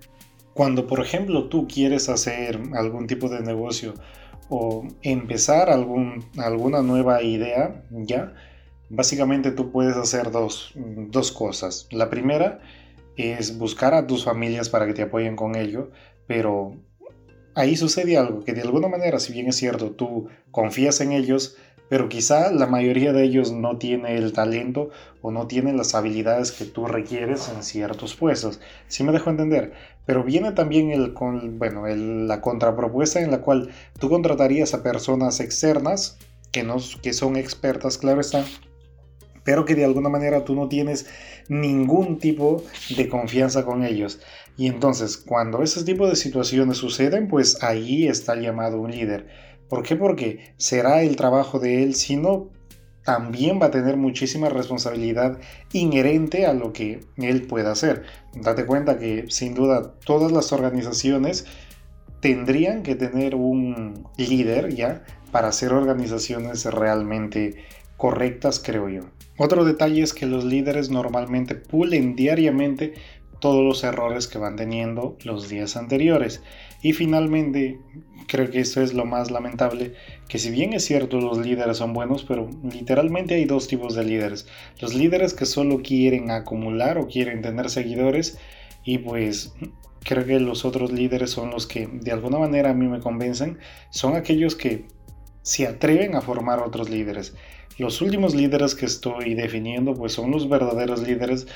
[0.58, 3.94] Cuando, por ejemplo, tú quieres hacer algún tipo de negocio
[4.48, 8.34] o empezar algún, alguna nueva idea, ¿ya?
[8.90, 11.86] Básicamente tú puedes hacer dos, dos cosas.
[11.92, 12.58] La primera
[13.16, 15.92] es buscar a tus familias para que te apoyen con ello,
[16.26, 16.74] pero
[17.54, 21.56] ahí sucede algo, que de alguna manera, si bien es cierto, tú confías en ellos,
[21.88, 24.90] pero quizá la mayoría de ellos no tiene el talento
[25.22, 28.60] o no tiene las habilidades que tú requieres en ciertos puestos.
[28.88, 29.72] Si me dejo entender,
[30.04, 31.14] pero viene también el,
[31.58, 36.18] bueno, la contrapropuesta en la cual tú contratarías a personas externas
[36.52, 38.44] que, no, que son expertas, claro está,
[39.44, 41.06] pero que de alguna manera tú no tienes
[41.48, 42.62] ningún tipo
[42.94, 44.20] de confianza con ellos.
[44.58, 49.82] Y entonces, cuando ese tipo de situaciones suceden, pues ahí está llamado un líder ¿Por
[49.82, 49.96] qué?
[49.96, 52.48] Porque será el trabajo de él, sino
[53.04, 55.38] también va a tener muchísima responsabilidad
[55.72, 58.02] inherente a lo que él pueda hacer.
[58.34, 61.46] Date cuenta que sin duda todas las organizaciones
[62.20, 67.64] tendrían que tener un líder ya para hacer organizaciones realmente
[67.96, 69.02] correctas, creo yo.
[69.38, 72.94] Otro detalle es que los líderes normalmente pulen diariamente
[73.40, 76.42] todos los errores que van teniendo los días anteriores.
[76.80, 77.80] Y finalmente,
[78.28, 79.94] creo que esto es lo más lamentable,
[80.28, 84.04] que si bien es cierto los líderes son buenos, pero literalmente hay dos tipos de
[84.04, 84.46] líderes.
[84.80, 88.38] Los líderes que solo quieren acumular o quieren tener seguidores
[88.84, 89.54] y pues
[90.04, 93.58] creo que los otros líderes son los que de alguna manera a mí me convencen,
[93.90, 94.86] son aquellos que
[95.42, 97.34] se atreven a formar otros líderes.
[97.78, 101.46] Los últimos líderes que estoy definiendo pues son los verdaderos líderes,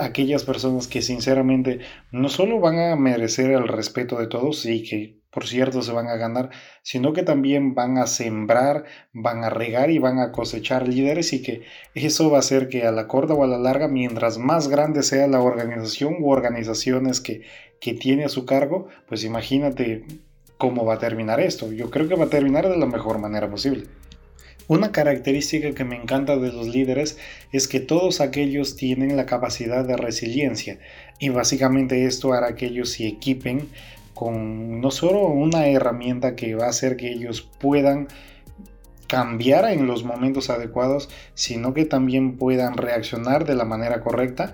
[0.00, 1.80] aquellas personas que sinceramente
[2.12, 6.08] no solo van a merecer el respeto de todos y que por cierto, se van
[6.08, 6.50] a ganar,
[6.82, 11.40] sino que también van a sembrar, van a regar y van a cosechar líderes y
[11.40, 11.62] que
[11.94, 15.04] eso va a hacer que a la corta o a la larga, mientras más grande
[15.04, 17.42] sea la organización u organizaciones que,
[17.80, 20.04] que tiene a su cargo, pues imagínate
[20.58, 21.72] cómo va a terminar esto.
[21.72, 23.84] Yo creo que va a terminar de la mejor manera posible.
[24.70, 27.18] Una característica que me encanta de los líderes
[27.50, 30.78] es que todos aquellos tienen la capacidad de resiliencia
[31.18, 33.68] y básicamente esto hará que ellos se equipen
[34.14, 38.06] con no solo una herramienta que va a hacer que ellos puedan
[39.08, 44.52] cambiar en los momentos adecuados, sino que también puedan reaccionar de la manera correcta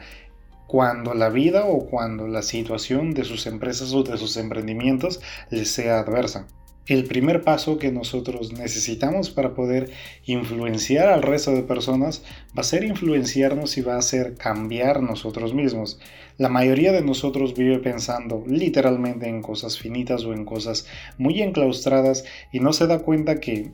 [0.66, 5.20] cuando la vida o cuando la situación de sus empresas o de sus emprendimientos
[5.51, 6.47] les sea adversa.
[6.86, 9.90] El primer paso que nosotros necesitamos para poder
[10.24, 12.22] influenciar al resto de personas
[12.56, 15.98] va a ser influenciarnos y va a ser cambiar nosotros mismos.
[16.38, 20.86] La mayoría de nosotros vive pensando literalmente en cosas finitas o en cosas
[21.18, 23.72] muy enclaustradas y no se da cuenta que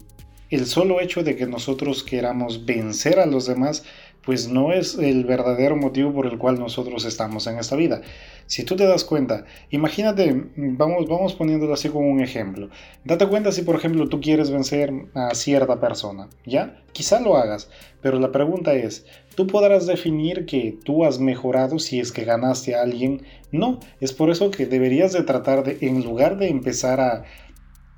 [0.49, 3.85] el solo hecho de que nosotros queramos vencer a los demás
[4.25, 8.03] pues no es el verdadero motivo por el cual nosotros estamos en esta vida.
[8.47, 12.69] Si tú te das cuenta, imagínate, vamos, vamos poniéndolo así como un ejemplo.
[13.05, 16.83] Date cuenta si por ejemplo tú quieres vencer a cierta persona, ¿ya?
[16.93, 17.71] Quizá lo hagas,
[18.03, 22.75] pero la pregunta es, ¿tú podrás definir que tú has mejorado si es que ganaste
[22.75, 23.23] a alguien?
[23.51, 27.25] No, es por eso que deberías de tratar de, en lugar de empezar a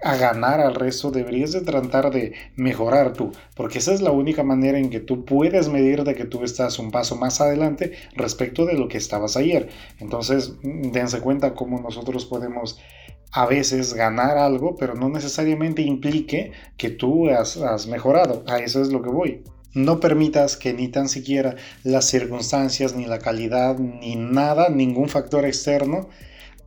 [0.04, 4.42] a ganar al resto, deberías de tratar de mejorar tú, porque esa es la única
[4.42, 8.66] manera en que tú puedes medir de que tú estás un paso más adelante respecto
[8.66, 9.70] de lo que estabas ayer.
[9.98, 12.78] Entonces, dense cuenta cómo nosotros podemos
[13.32, 18.44] a veces ganar algo, pero no necesariamente implique que tú has, has mejorado.
[18.46, 19.42] A eso es lo que voy.
[19.72, 25.46] No permitas que ni tan siquiera las circunstancias, ni la calidad, ni nada, ningún factor
[25.46, 26.10] externo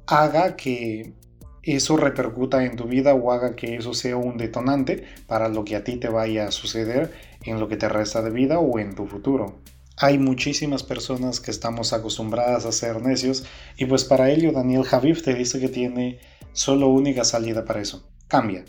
[0.08, 1.14] haga que
[1.76, 5.76] eso repercuta en tu vida o haga que eso sea un detonante para lo que
[5.76, 7.12] a ti te vaya a suceder
[7.44, 9.58] en lo que te resta de vida o en tu futuro.
[9.98, 13.46] Hay muchísimas personas que estamos acostumbradas a ser necios
[13.78, 16.20] y pues para ello Daniel Javif te dice que tiene
[16.54, 18.08] solo única salida para eso.
[18.28, 18.64] Cambia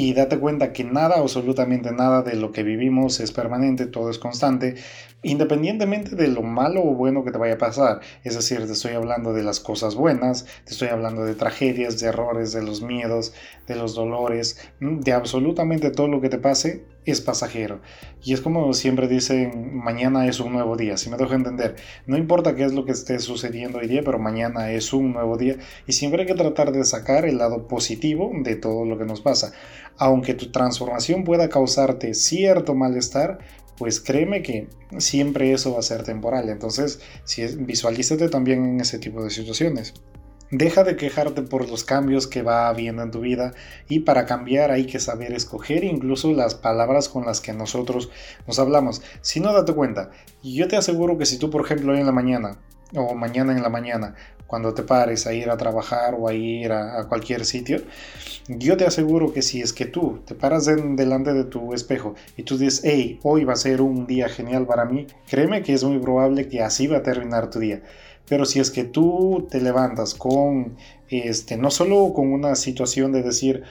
[0.00, 4.18] y date cuenta que nada, absolutamente nada de lo que vivimos es permanente, todo es
[4.20, 4.76] constante,
[5.24, 7.98] independientemente de lo malo o bueno que te vaya a pasar.
[8.22, 12.10] Es decir, te estoy hablando de las cosas buenas, te estoy hablando de tragedias, de
[12.10, 13.34] errores, de los miedos,
[13.66, 17.80] de los dolores, de absolutamente todo lo que te pase es pasajero.
[18.22, 21.76] Y es como siempre dicen, mañana es un nuevo día, si me dejo entender.
[22.06, 25.36] No importa qué es lo que esté sucediendo hoy día, pero mañana es un nuevo
[25.36, 25.56] día
[25.86, 29.20] y siempre hay que tratar de sacar el lado positivo de todo lo que nos
[29.20, 29.52] pasa.
[29.98, 33.38] Aunque tu transformación pueda causarte cierto malestar,
[33.76, 34.68] pues créeme que
[34.98, 36.48] siempre eso va a ser temporal.
[36.48, 39.94] Entonces, si visualízate también en ese tipo de situaciones.
[40.50, 43.52] Deja de quejarte por los cambios que va habiendo en tu vida
[43.86, 48.08] y para cambiar hay que saber escoger incluso las palabras con las que nosotros
[48.46, 49.02] nos hablamos.
[49.20, 50.10] Si no, date cuenta.
[50.42, 52.58] Yo te aseguro que si tú, por ejemplo, hoy en la mañana
[52.94, 54.14] o mañana en la mañana,
[54.46, 57.82] cuando te pares a ir a trabajar o a ir a, cualquier sitio,
[58.48, 62.44] yo te aseguro que si es que tú te paras delante de tu espejo y
[62.44, 65.84] tú dices, hey, hoy va a ser un día genial para mí, créeme que es
[65.84, 67.82] muy probable que así va a terminar tu día.
[68.26, 70.76] Pero si es que tú te levantas con,
[71.08, 73.64] este, no solo con una situación de decir,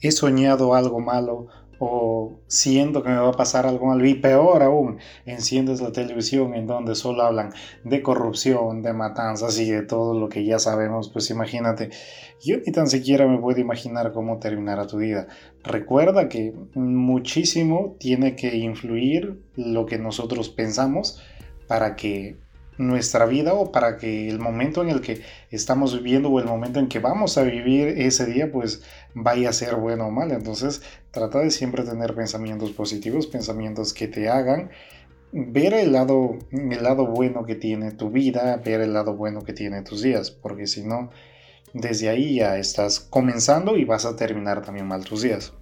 [0.00, 1.46] he soñado algo malo
[1.78, 6.54] o siento que me va a pasar algo malo y peor aún, enciendes la televisión
[6.54, 7.52] en donde solo hablan
[7.84, 11.90] de corrupción, de matanzas y de todo lo que ya sabemos, pues imagínate,
[12.44, 15.26] yo ni tan siquiera me puedo imaginar cómo terminará tu vida.
[15.62, 21.22] Recuerda que muchísimo tiene que influir lo que nosotros pensamos
[21.66, 22.36] para que
[22.78, 26.78] nuestra vida o para que el momento en el que estamos viviendo o el momento
[26.78, 28.82] en que vamos a vivir ese día pues
[29.16, 30.30] vaya a ser bueno o mal.
[30.30, 34.70] Entonces trata de siempre tener pensamientos positivos, pensamientos que te hagan
[35.32, 39.52] ver el lado, el lado bueno que tiene tu vida, ver el lado bueno que
[39.52, 41.10] tiene tus días, porque si no,
[41.72, 45.52] desde ahí ya estás comenzando y vas a terminar también mal tus días.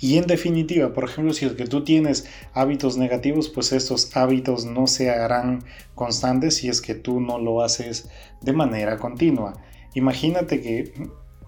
[0.00, 4.64] Y en definitiva, por ejemplo, si es que tú tienes hábitos negativos, pues estos hábitos
[4.64, 5.62] no se harán
[5.94, 8.08] constantes si es que tú no lo haces
[8.40, 9.62] de manera continua.
[9.94, 10.94] Imagínate que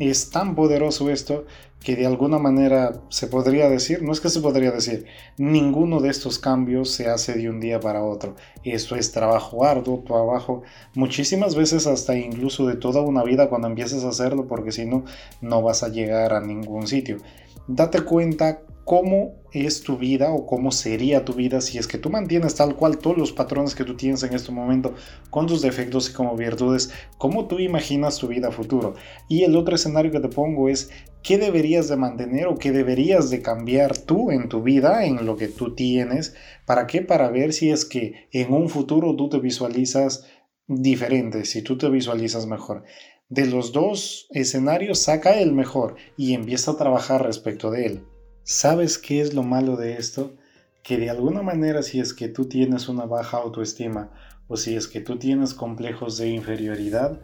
[0.09, 1.45] es tan poderoso esto
[1.83, 5.07] que de alguna manera se podría decir, no es que se podría decir,
[5.37, 8.37] ninguno de estos cambios se hace de un día para otro.
[8.63, 10.63] Esto es trabajo arduo, trabajo
[10.95, 15.05] muchísimas veces hasta incluso de toda una vida cuando empieces a hacerlo, porque si no,
[15.41, 17.19] no vas a llegar a ningún sitio.
[17.69, 22.11] Date cuenta cómo es tu vida o cómo sería tu vida si es que tú
[22.11, 24.95] mantienes tal cual todos los patrones que tú tienes en este momento
[25.31, 28.95] con tus defectos y como virtudes, cómo tú imaginas tu vida futuro.
[29.29, 30.91] Y el otro escenario que te pongo es
[31.23, 35.37] qué deberías de mantener o qué deberías de cambiar tú en tu vida, en lo
[35.37, 36.35] que tú tienes,
[36.67, 40.27] para qué, para ver si es que en un futuro tú te visualizas
[40.67, 42.85] diferente, si tú te visualizas mejor.
[43.33, 48.05] De los dos escenarios saca el mejor y empieza a trabajar respecto de él.
[48.43, 50.35] ¿Sabes qué es lo malo de esto?
[50.83, 54.11] Que de alguna manera si es que tú tienes una baja autoestima
[54.49, 57.23] o si es que tú tienes complejos de inferioridad,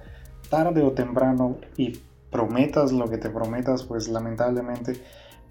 [0.48, 1.98] tarde o temprano y
[2.30, 5.02] prometas lo que te prometas, pues lamentablemente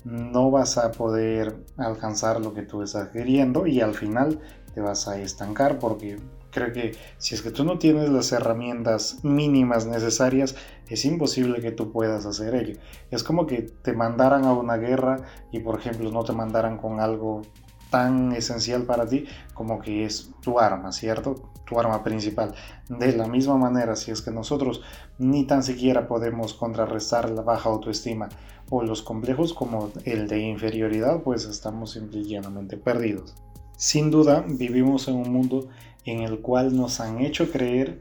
[0.05, 4.39] no vas a poder alcanzar lo que tú estás queriendo y al final
[4.73, 6.17] te vas a estancar porque
[6.57, 10.55] creo que si es que tú no tienes las herramientas mínimas necesarias,
[10.89, 12.79] es imposible que tú puedas hacer ello.
[13.11, 15.17] Es como que te mandaran a una guerra
[15.51, 17.43] y por ejemplo no te mandaran con algo
[17.91, 21.35] tan esencial para ti como que es tu arma, ¿cierto?
[21.65, 22.53] Tu arma principal.
[22.89, 24.81] De la misma manera, si es que nosotros
[25.19, 28.29] ni tan siquiera podemos contrarrestar la baja autoestima
[28.69, 33.35] o los complejos como el de inferioridad, pues estamos simple y llanamente perdidos.
[33.77, 35.69] Sin duda, vivimos en un mundo
[36.07, 37.99] en el cual nos han hecho creer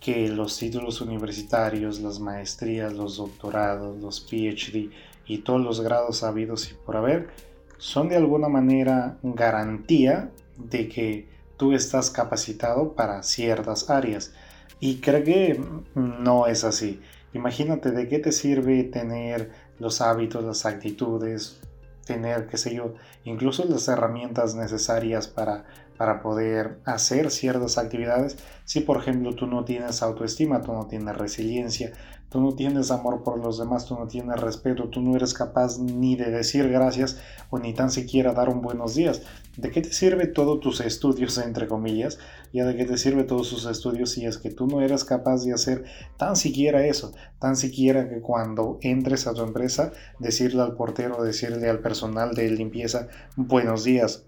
[0.00, 4.90] que los títulos universitarios, las maestrías, los doctorados, los PhD
[5.26, 7.28] y todos los grados habidos y por haber
[7.76, 14.32] son de alguna manera garantía de que tú estás capacitado para ciertas áreas.
[14.80, 15.60] Y creo que
[15.94, 17.00] no es así.
[17.34, 21.60] Imagínate de qué te sirve tener los hábitos, las actitudes,
[22.06, 25.64] tener, qué sé yo, incluso las herramientas necesarias para
[25.96, 31.16] para poder hacer ciertas actividades si por ejemplo tú no tienes autoestima, tú no tienes
[31.16, 31.92] resiliencia,
[32.30, 35.78] tú no tienes amor por los demás, tú no tienes respeto, tú no eres capaz
[35.78, 37.20] ni de decir gracias
[37.50, 39.22] o ni tan siquiera dar un buenos días.
[39.58, 42.18] ¿De qué te sirve todos tus estudios, entre comillas?
[42.54, 45.44] ¿Ya de qué te sirve todos sus estudios si es que tú no eres capaz
[45.44, 45.84] de hacer
[46.16, 47.12] tan siquiera eso?
[47.38, 52.50] Tan siquiera que cuando entres a tu empresa, decirle al portero, decirle al personal de
[52.50, 54.24] limpieza, buenos días,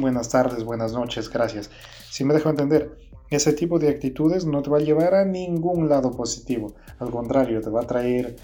[0.00, 1.70] buenas tardes, buenas noches, gracias.
[2.10, 2.98] Si me dejo entender,
[3.30, 6.74] ese tipo de actitudes no te va a llevar a ningún lado positivo.
[6.98, 8.36] Al contrario, te va a traer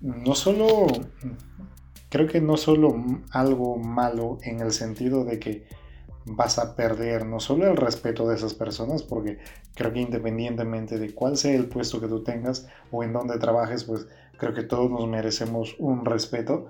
[0.00, 0.86] no solo,
[2.08, 2.94] creo que no solo
[3.32, 5.66] algo malo en el sentido de que
[6.26, 9.38] vas a perder no solo el respeto de esas personas, porque
[9.74, 13.84] creo que independientemente de cuál sea el puesto que tú tengas o en dónde trabajes,
[13.84, 14.06] pues
[14.36, 16.66] creo que todos nos merecemos un respeto.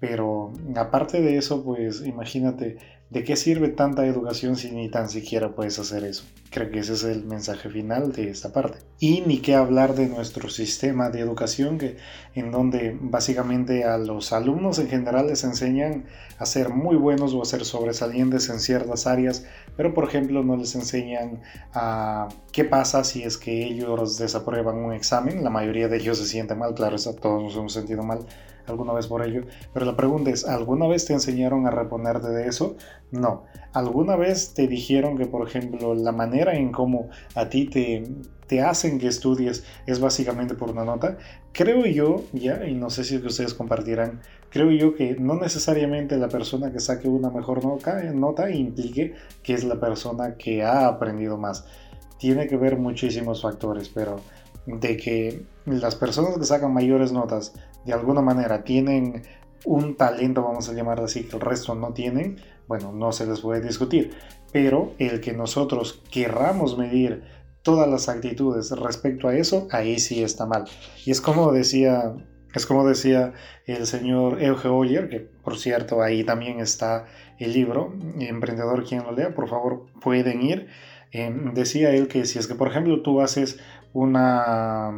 [0.00, 2.76] Pero aparte de eso, pues imagínate
[3.14, 6.24] ¿De qué sirve tanta educación si ni tan siquiera puedes hacer eso?
[6.50, 8.78] Creo que ese es el mensaje final de esta parte.
[8.98, 11.96] Y ni qué hablar de nuestro sistema de educación, que,
[12.34, 16.06] en donde básicamente a los alumnos en general les enseñan
[16.38, 19.46] a ser muy buenos o a ser sobresalientes en ciertas áreas,
[19.76, 21.40] pero por ejemplo no les enseñan
[21.72, 25.44] a qué pasa si es que ellos desaprueban un examen.
[25.44, 28.26] La mayoría de ellos se sienten mal, claro, todos nos hemos sentido mal
[28.66, 29.42] alguna vez por ello.
[29.72, 32.76] Pero la pregunta es, ¿alguna vez te enseñaron a reponerte de eso?
[33.10, 33.44] No.
[33.72, 38.04] ¿Alguna vez te dijeron que, por ejemplo, la manera en cómo a ti te,
[38.46, 41.18] te hacen que estudies es básicamente por una nota?
[41.52, 44.20] Creo yo, ya, y no sé si ustedes compartirán,
[44.50, 49.54] creo yo que no necesariamente la persona que saque una mejor nota, nota implique que
[49.54, 51.64] es la persona que ha aprendido más.
[52.18, 54.20] Tiene que ver muchísimos factores, pero
[54.66, 57.54] de que las personas que sacan mayores notas
[57.84, 59.22] de alguna manera tienen
[59.64, 62.36] un talento, vamos a llamar así, que el resto no tienen,
[62.68, 64.12] bueno, no se les puede discutir.
[64.52, 67.24] Pero el que nosotros querramos medir
[67.62, 70.64] todas las actitudes respecto a eso, ahí sí está mal.
[71.04, 72.14] Y es como decía,
[72.54, 73.32] es como decía
[73.66, 77.06] el señor Euge Oyer, que por cierto ahí también está
[77.38, 80.68] el libro, Emprendedor quien lo lea, por favor pueden ir.
[81.10, 83.58] Em, decía él que si es que por ejemplo tú haces
[83.92, 84.92] una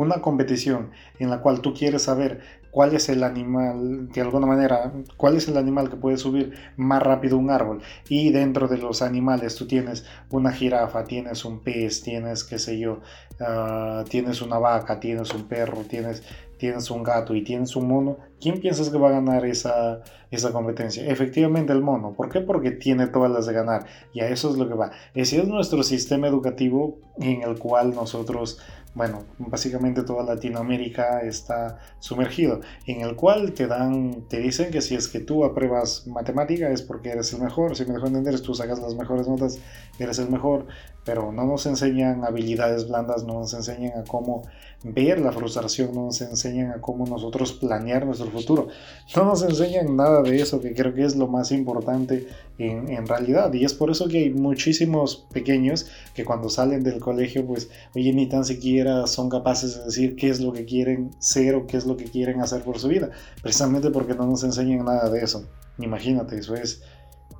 [0.00, 2.40] una competición en la cual tú quieres saber
[2.70, 7.02] cuál es el animal, de alguna manera, cuál es el animal que puede subir más
[7.02, 7.82] rápido un árbol.
[8.08, 12.78] Y dentro de los animales tú tienes una jirafa, tienes un pez, tienes, qué sé
[12.78, 13.00] yo,
[13.40, 16.22] ah, tienes una vaca, tienes un perro, tienes,
[16.60, 18.18] tienes un gato y tienes un mono.
[18.38, 21.10] ¿Quién piensas que va a ganar esa, esa competencia?
[21.10, 22.12] Efectivamente el mono.
[22.12, 22.40] ¿Por qué?
[22.42, 23.86] Porque tiene todas las de ganar.
[24.12, 24.90] Y a eso es lo que va.
[25.14, 28.58] Ese es nuestro sistema educativo en el cual nosotros
[28.92, 34.96] bueno, básicamente toda Latinoamérica está sumergido, en el cual te dan, te dicen que si
[34.96, 38.52] es que tú apruebas matemática es porque eres el mejor, si me dejo entender, tú
[38.52, 39.60] sacas las mejores notas,
[39.98, 40.66] eres el mejor,
[41.04, 44.42] pero no nos enseñan habilidades blandas, no nos enseñan a cómo
[44.82, 48.68] ver la frustración, no nos enseñan a cómo nosotros planear nuestro futuro.
[49.14, 52.26] No nos enseñan nada de eso, que creo que es lo más importante
[52.58, 53.52] en, realidad.
[53.52, 58.12] Y es por eso que hay muchísimos pequeños que cuando salen del colegio, pues, oye,
[58.12, 61.76] ni tan siquiera son capaces de decir qué es lo que quieren ser o qué
[61.76, 63.10] es lo que quieren hacer por su vida.
[63.42, 65.46] Precisamente porque no nos enseñan nada de eso.
[65.78, 66.82] Imagínate, eso es,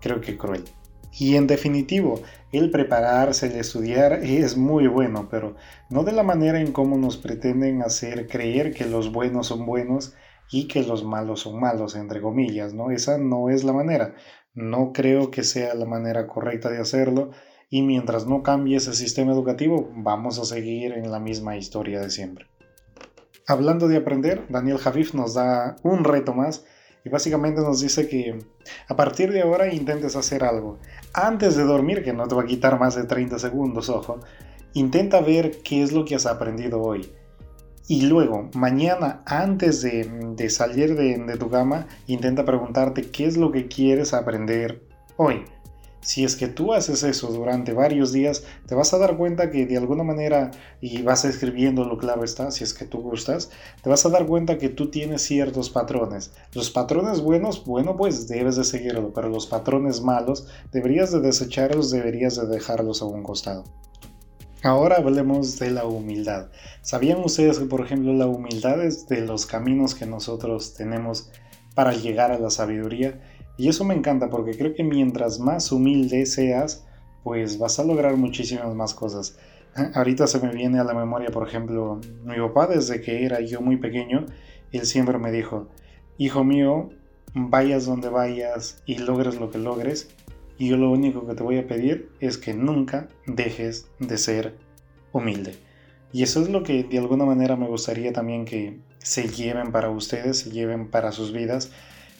[0.00, 0.64] creo que cruel.
[1.12, 2.22] Y en definitivo,
[2.52, 5.56] el prepararse, el estudiar es muy bueno, pero
[5.88, 10.14] no de la manera en cómo nos pretenden hacer creer que los buenos son buenos
[10.50, 12.90] y que los malos son malos, entre comillas, ¿no?
[12.90, 14.14] Esa no es la manera.
[14.54, 17.30] No creo que sea la manera correcta de hacerlo
[17.68, 22.10] y mientras no cambie ese sistema educativo, vamos a seguir en la misma historia de
[22.10, 22.46] siempre.
[23.46, 26.64] Hablando de aprender, Daniel Javif nos da un reto más
[27.04, 28.38] y básicamente nos dice que
[28.88, 30.78] a partir de ahora intentes hacer algo.
[31.12, 34.20] Antes de dormir, que no te va a quitar más de 30 segundos, ojo,
[34.74, 37.10] intenta ver qué es lo que has aprendido hoy.
[37.88, 43.50] Y luego, mañana, antes de, salir de, de tu cama, intenta preguntarte qué es lo
[43.50, 44.82] que quieres aprender
[45.16, 45.44] hoy.
[46.02, 49.66] Si es que tú haces eso durante varios días, te vas a dar cuenta que
[49.66, 50.50] de alguna manera,
[50.80, 53.50] y vas escribiéndolo, claro está, si es que tú gustas,
[53.82, 56.32] te vas a dar cuenta que tú tienes ciertos patrones.
[56.54, 61.90] Los patrones buenos, bueno, pues debes de seguirlo, pero los patrones malos, deberías de desecharlos,
[61.90, 63.64] deberías de dejarlos a un costado.
[64.62, 66.48] Ahora hablemos de la humildad.
[66.82, 71.30] ¿Sabían ustedes que, por ejemplo, la humildad es de los caminos que nosotros tenemos
[71.74, 73.20] para llegar a la sabiduría?
[73.56, 76.86] Y eso me encanta porque creo que mientras más humilde seas,
[77.22, 79.38] pues vas a lograr muchísimas más cosas.
[79.94, 83.60] Ahorita se me viene a la memoria, por ejemplo, mi papá desde que era yo
[83.60, 84.26] muy pequeño,
[84.72, 85.68] él siempre me dijo,
[86.18, 86.90] hijo mío,
[87.34, 90.10] vayas donde vayas y logres lo que logres,
[90.58, 94.58] y yo lo único que te voy a pedir es que nunca dejes de ser
[95.12, 95.54] humilde.
[96.12, 99.90] Y eso es lo que de alguna manera me gustaría también que se lleven para
[99.90, 101.70] ustedes, se lleven para sus vidas,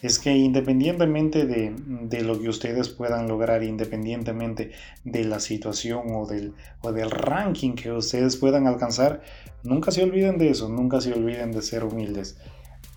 [0.01, 4.71] es que independientemente de, lo que ustedes puedan lograr, independientemente
[5.03, 9.21] de la situación o del, o del ranking que ustedes puedan alcanzar,
[9.63, 12.37] nunca se olviden de eso, nunca se olviden de ser humildes.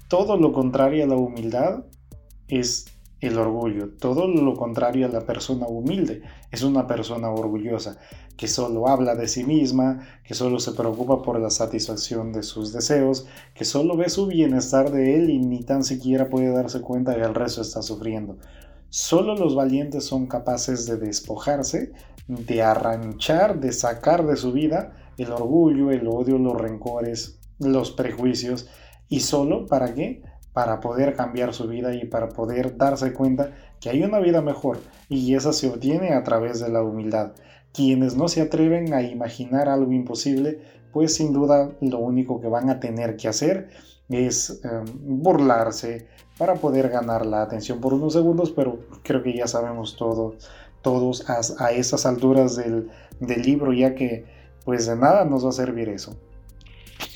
[0.09, 1.85] Todo lo contrario a la humildad
[2.49, 2.87] es
[3.21, 3.91] el orgullo.
[3.99, 7.99] Todo lo contrario a la persona humilde es una persona orgullosa,
[8.37, 12.73] que solo habla de sí misma, que solo se preocupa por la satisfacción de sus
[12.73, 17.15] deseos, que solo ve su bienestar de él y ni tan siquiera puede darse cuenta
[17.15, 18.37] que el resto está sufriendo.
[18.91, 21.93] Solo los valientes son capaces de despojarse,
[22.29, 28.69] de arranchar, de sacar de su vida el orgullo, el odio, los rencores, los prejuicios.
[29.09, 30.23] ¿Y solo para qué?
[30.55, 33.51] Para poder cambiar su vida y para poder darse cuenta
[33.81, 34.79] que hay una vida mejor
[35.09, 37.33] y esa se obtiene a través de la humildad.
[37.73, 40.61] Quienes no se atreven a imaginar algo imposible,
[40.93, 43.69] pues sin duda lo único que van a tener que hacer
[44.09, 46.07] es em, burlarse
[46.39, 50.37] para poder ganar la atención por unos segundos, pero creo que ya sabemos todo,
[50.83, 54.25] todos a, a esas alturas del, del libro, ya que
[54.65, 56.17] pues de nada nos va a servir eso.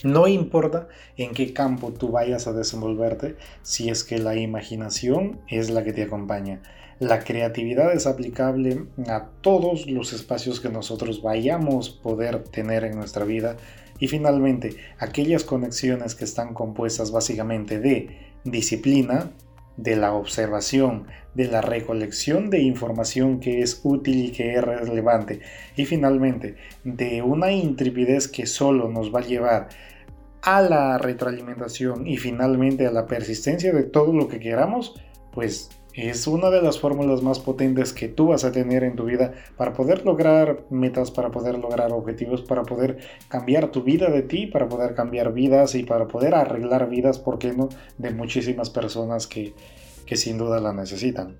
[0.04, 5.70] No importa en qué campo tú vayas a desenvolverte, si es que la imaginación es
[5.70, 6.62] la que te acompaña.
[7.00, 12.96] La creatividad es aplicable a todos los espacios que nosotros vayamos a poder tener en
[12.96, 13.56] nuestra vida.
[13.98, 19.32] Y finalmente, aquellas conexiones que están compuestas básicamente de disciplina,
[19.78, 25.40] de la observación, de la recolección de información que es útil y que es relevante.
[25.76, 29.68] Y finalmente de una intrepidez que solo nos va a llevar
[30.42, 35.00] a la retroalimentación y finalmente a la persistencia de todo lo que queramos,
[35.32, 39.04] pues es una de las fórmulas más potentes que tú vas a tener en tu
[39.04, 42.98] vida para poder lograr metas, para poder lograr objetivos, para poder
[43.28, 47.40] cambiar tu vida de ti, para poder cambiar vidas y para poder arreglar vidas, ¿por
[47.40, 47.68] qué no?,
[47.98, 49.54] de muchísimas personas que,
[50.06, 51.36] que sin duda la necesitan.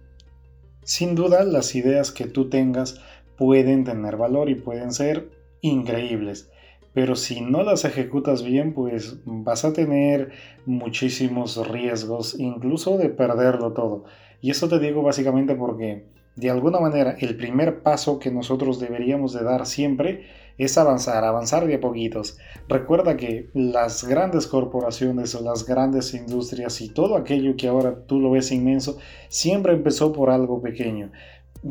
[0.83, 3.01] Sin duda, las ideas que tú tengas
[3.37, 5.31] pueden tener valor y pueden ser
[5.61, 6.51] increíbles
[6.99, 10.33] pero si no las ejecutas bien, pues vas a tener
[10.67, 14.03] muchísimos riesgos, incluso de perderlo todo.
[14.41, 16.07] Y eso te digo básicamente porque,
[16.37, 20.27] de alguna manera, el primer paso que nosotros deberíamos de dar siempre
[20.59, 22.39] es avanzar, avanzar de a poquitos.
[22.69, 28.33] Recuerda que las grandes corporaciones las grandes industrias y todo aquello que ahora tú lo
[28.33, 28.99] ves inmenso,
[29.29, 31.11] siempre empezó por algo pequeño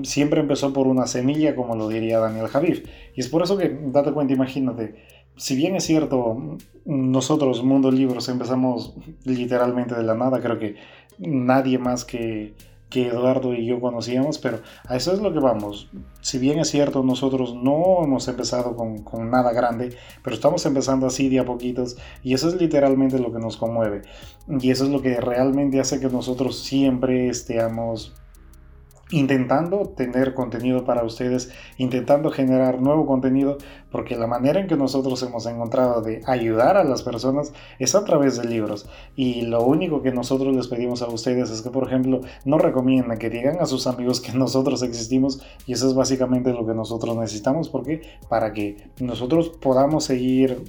[0.03, 2.85] siempre empezó por una semilla, como lo diría Daniel Javif.
[3.15, 4.95] Y es por eso que, date cuenta, imagínate,
[5.35, 10.75] si bien es cierto, nosotros, Mundo Libros, empezamos literalmente de la nada, creo que
[11.19, 12.55] nadie más que,
[12.89, 15.89] que Eduardo y yo conocíamos, pero a eso es lo que vamos.
[16.21, 21.07] Si bien es cierto, nosotros no hemos empezado con, con, nada grande, pero estamos empezando
[21.07, 24.03] así de a poquitos y eso es literalmente lo que nos conmueve.
[24.47, 28.15] Y eso es lo que realmente hace que nosotros siempre estemos
[29.11, 33.57] intentando tener contenido para ustedes, intentando generar nuevo contenido,
[33.91, 38.03] porque la manera en que nosotros hemos encontrado de ayudar a las personas es a
[38.03, 38.89] través de libros.
[39.15, 43.17] Y lo único que nosotros les pedimos a ustedes es que, por ejemplo, no recomiendan
[43.17, 47.15] que digan a sus amigos que nosotros existimos y eso es básicamente lo que nosotros
[47.15, 50.63] necesitamos, porque para que nosotros podamos seguir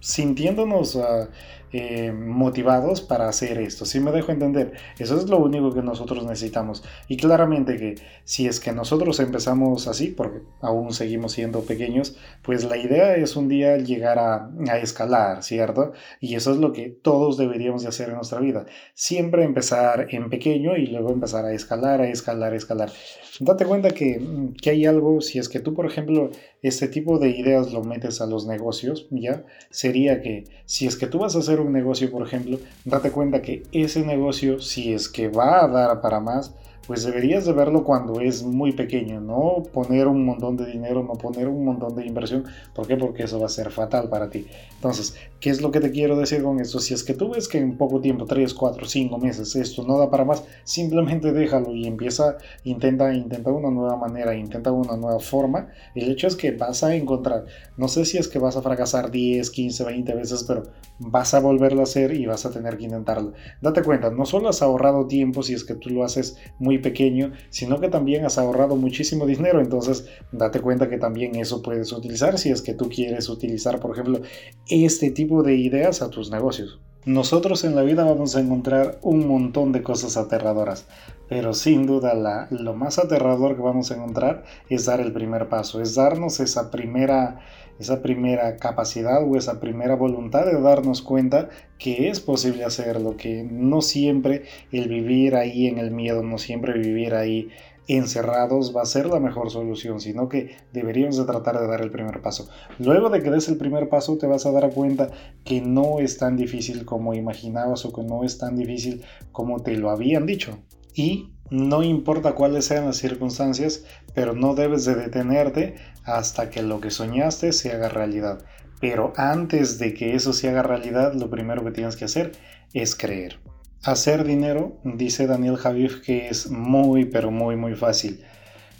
[0.00, 1.28] sintiéndonos uh,
[1.76, 3.84] eh, motivados para hacer esto.
[3.84, 6.84] Si me dejo entender, eso es lo único que nosotros necesitamos.
[7.08, 12.62] Y claramente que si es que nosotros empezamos así, porque aún seguimos siendo pequeños, pues
[12.62, 15.90] la idea es un día llegar a, a escalar, ¿cierto?
[16.20, 18.66] Y eso es lo que todos deberíamos de hacer en nuestra vida.
[18.94, 22.92] Siempre empezar en pequeño y luego empezar a escalar, a escalar, a escalar.
[23.40, 26.30] Date cuenta que, que hay algo, si es que tú, por ejemplo,
[26.62, 29.44] este tipo de ideas lo metes a los negocios, ¿ya?
[29.70, 33.42] Sería que si es que tú vas a hacer un negocio, por ejemplo, date cuenta
[33.42, 36.54] que ese negocio, si es que va a dar para más,
[36.86, 41.14] pues deberías de verlo cuando es muy pequeño, no poner un montón de dinero, no
[41.14, 42.44] poner un montón de inversión.
[42.74, 42.96] ¿Por qué?
[42.96, 44.46] Porque eso va a ser fatal para ti.
[44.74, 46.78] Entonces, ¿qué es lo que te quiero decir con esto?
[46.80, 49.98] Si es que tú ves que en poco tiempo, 3, 4, 5 meses, esto no
[49.98, 55.20] da para más, simplemente déjalo y empieza, intenta, intenta una nueva manera, intenta una nueva
[55.20, 55.68] forma.
[55.94, 57.44] El hecho es que vas a encontrar,
[57.76, 60.64] no sé si es que vas a fracasar 10, 15, 20 veces, pero
[60.98, 63.32] vas a volverlo a hacer y vas a tener que intentarlo.
[63.60, 67.32] Date cuenta, no solo has ahorrado tiempo si es que tú lo haces muy pequeño,
[67.50, 69.60] sino que también has ahorrado muchísimo dinero.
[69.60, 73.92] Entonces, date cuenta que también eso puedes utilizar si es que tú quieres utilizar, por
[73.92, 74.20] ejemplo,
[74.68, 76.80] este tipo de ideas a tus negocios.
[77.06, 80.86] Nosotros en la vida vamos a encontrar un montón de cosas aterradoras,
[81.28, 85.50] pero sin duda la, lo más aterrador que vamos a encontrar es dar el primer
[85.50, 87.40] paso, es darnos esa primera
[87.78, 91.48] esa primera capacidad o esa primera voluntad de darnos cuenta
[91.78, 96.78] que es posible hacerlo, que no siempre el vivir ahí en el miedo, no siempre
[96.78, 97.48] vivir ahí
[97.86, 101.90] encerrados va a ser la mejor solución, sino que deberíamos de tratar de dar el
[101.90, 102.48] primer paso.
[102.78, 105.10] Luego de que des el primer paso te vas a dar cuenta
[105.44, 109.02] que no es tan difícil como imaginabas o que no es tan difícil
[109.32, 110.58] como te lo habían dicho.
[110.94, 113.84] Y no importa cuáles sean las circunstancias,
[114.14, 115.74] pero no debes de detenerte
[116.04, 118.44] hasta que lo que soñaste se haga realidad.
[118.80, 122.32] Pero antes de que eso se haga realidad, lo primero que tienes que hacer
[122.72, 123.38] es creer.
[123.82, 128.24] Hacer dinero, dice Daniel Javif, que es muy, pero muy, muy fácil.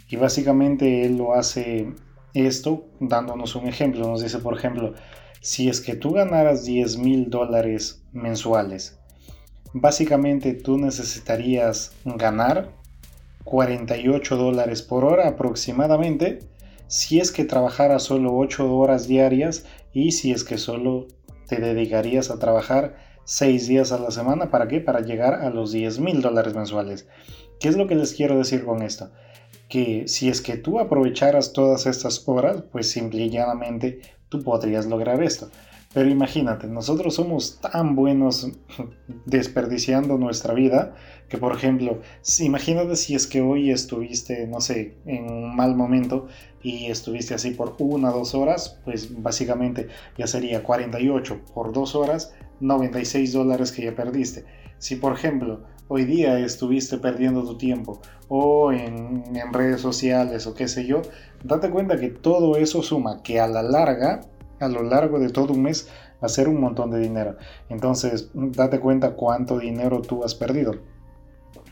[0.09, 1.93] Y básicamente él lo hace
[2.35, 4.07] esto dándonos un ejemplo.
[4.09, 4.95] Nos dice, por ejemplo,
[5.41, 8.99] si es que tú ganaras 10 mil dólares mensuales
[9.75, 12.71] básicamente tú necesitarías ganar
[13.43, 16.39] 48 dólares por hora aproximadamente
[16.87, 21.07] si es que trabajaras solo 8 horas diarias y si es que solo
[21.49, 24.51] te dedicarías a trabajar 6 días a la semana.
[24.51, 24.81] ¿Para qué?
[24.81, 27.09] Para llegar a los 10 mil dólares mensuales.
[27.61, 29.11] ¿Qué es lo que les quiero decir con esto?
[29.69, 34.87] Que si es que tú aprovecharas todas estas horas, pues simple y llanamente tú podrías
[34.87, 35.51] lograr esto.
[35.95, 38.51] Pero imagínate, nosotros somos tan buenos
[39.27, 40.97] desperdiciando nuestra vida
[41.29, 42.01] que, por ejemplo,
[42.41, 46.27] imagínate si es que hoy estuviste, no sé, en un mal momento
[46.65, 49.87] y estuviste así por una o dos horas, pues básicamente
[50.19, 54.45] ya sería 48 por dos horas, 96 dólares que ya perdiste.
[54.79, 60.55] Si, por ejemplo, hoy día estuviste perdiendo tu tiempo o en, en redes sociales o
[60.55, 61.03] qué sé yo,
[61.45, 64.23] date cuenta que todo eso suma que a la larga
[64.65, 65.89] a lo largo de todo un mes
[66.21, 67.37] hacer un montón de dinero.
[67.69, 70.77] Entonces, date cuenta cuánto dinero tú has perdido.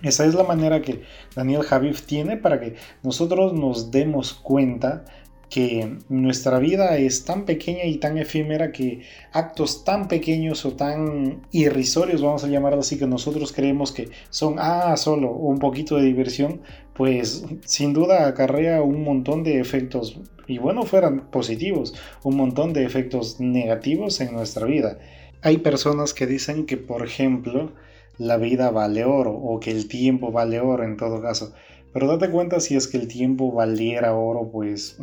[0.03, 1.03] Esa es la manera que
[1.37, 5.05] Daniel Javif tiene para que nosotros nos demos cuenta
[5.49, 9.03] que nuestra vida es tan pequeña y tan efímera que
[9.33, 14.57] actos tan pequeños o tan irrisorios, vamos a llamarlo así, que nosotros creemos que son,
[14.59, 16.63] ah, solo un poquito de diversión,
[16.95, 21.95] pues sin duda acarrea un montón de efectos, y bueno, fueran positivos,
[22.25, 24.99] un montón de efectos negativos en nuestra vida.
[25.43, 27.73] Hay personas que dicen que, por ejemplo,
[28.19, 31.55] la vida vale oro o que el tiempo vale oro en todo caso.
[31.93, 34.99] Pero date cuenta si es que el tiempo valiera oro, pues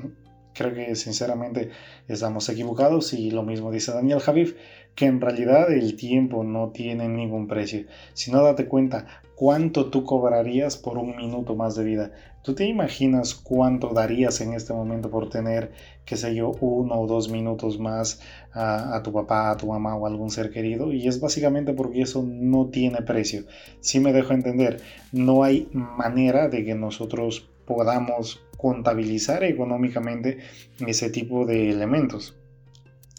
[0.54, 1.70] creo que sinceramente
[2.08, 4.56] estamos equivocados y lo mismo dice Daniel Javif,
[5.00, 7.86] que en realidad el tiempo no tiene ningún precio.
[8.12, 12.12] Si no date cuenta cuánto tú cobrarías por un minuto más de vida.
[12.44, 15.72] ¿Tú te imaginas cuánto darías en este momento por tener,
[16.04, 18.20] qué sé yo, uno o dos minutos más
[18.52, 20.92] a, tu papá, a tu mamá o a algún ser querido?
[20.92, 23.46] Y es básicamente porque eso no tiene precio.
[23.80, 24.82] Si me dejo entender,
[25.14, 30.40] no hay manera de que nosotros podamos contabilizar económicamente
[30.86, 32.38] ese tipo de elementos.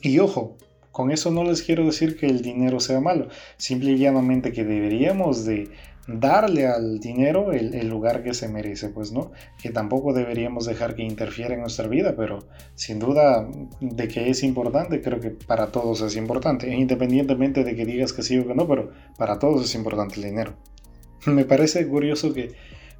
[0.02, 0.58] Y ojo,
[0.92, 4.64] con eso no les quiero decir que el dinero sea malo, simple y llanamente que
[4.64, 5.70] deberíamos de
[6.06, 9.30] darle al dinero el, lugar que se merece, pues no,
[9.62, 12.40] que tampoco deberíamos dejar que interfiera en nuestra vida, pero
[12.74, 13.48] sin duda
[13.80, 18.22] de que es importante, creo que para todos es importante, independientemente de que digas que
[18.22, 20.56] sí o que no, pero para todos es importante el dinero.
[21.26, 22.52] Me parece curioso que,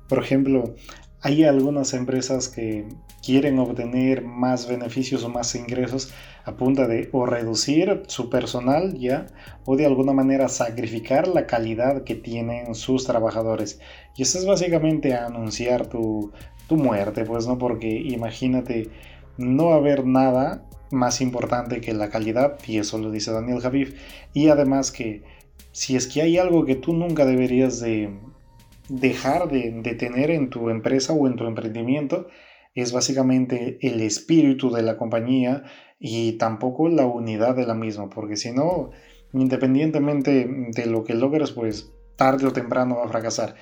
[0.09, 0.75] por ejemplo,
[1.23, 2.87] hay algunas empresas que
[3.23, 6.13] quieren obtener más beneficios o más ingresos
[6.45, 9.27] a punta de o reducir su personal ya
[9.67, 13.81] o de alguna manera sacrificar la calidad que tienen sus trabajadores.
[14.17, 16.33] Y eso es básicamente anunciar tu,
[16.67, 18.89] tu muerte, pues no, porque imagínate
[19.37, 23.95] no haber nada más importante que la calidad, y eso lo dice Daniel Javif,
[24.33, 25.23] y además que
[25.73, 28.11] si es que hay algo que tú nunca deberías de
[28.91, 32.27] dejar de, tener en tu empresa o en tu emprendimiento
[32.75, 35.63] es básicamente el espíritu de la compañía
[35.99, 38.91] y tampoco la unidad de la misma, porque si no,
[39.33, 43.55] independientemente de lo que logres, pues tarde o temprano va a fracasar.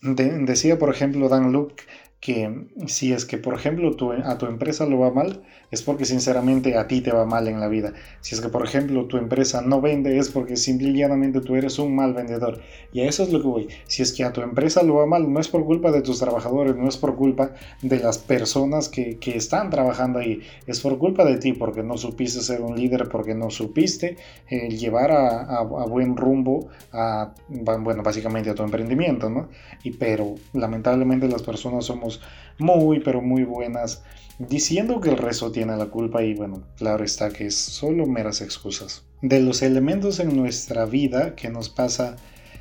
[0.00, 1.84] decía, por ejemplo, Dan Luke
[2.24, 3.94] que si es que, por ejemplo,
[4.24, 7.60] a tu empresa lo va mal, es porque sinceramente a ti te va mal en
[7.60, 7.92] la vida.
[8.22, 11.94] Si es que, por ejemplo, tu empresa no vende, es porque simplemente tú eres un
[11.94, 12.62] mal vendedor.
[12.94, 13.68] Y a eso es lo que voy.
[13.86, 16.18] Si es que a tu empresa lo va mal, no es por culpa de tus
[16.18, 17.52] trabajadores, no es por culpa
[17.82, 22.40] de las personas que, están trabajando ahí, es por culpa de ti, porque no supiste
[22.40, 24.16] ser un líder, porque no supiste
[24.48, 29.50] eh, llevar a, buen rumbo a, bueno, básicamente a tu emprendimiento, ¿no?
[29.82, 32.13] Y pero lamentablemente las personas somos
[32.58, 34.02] muy, pero muy buenas,
[34.38, 38.40] diciendo que el resto tiene la culpa y bueno, claro está que es solo meras
[38.40, 39.04] excusas.
[39.22, 42.16] De los elementos en nuestra vida que nos pasa,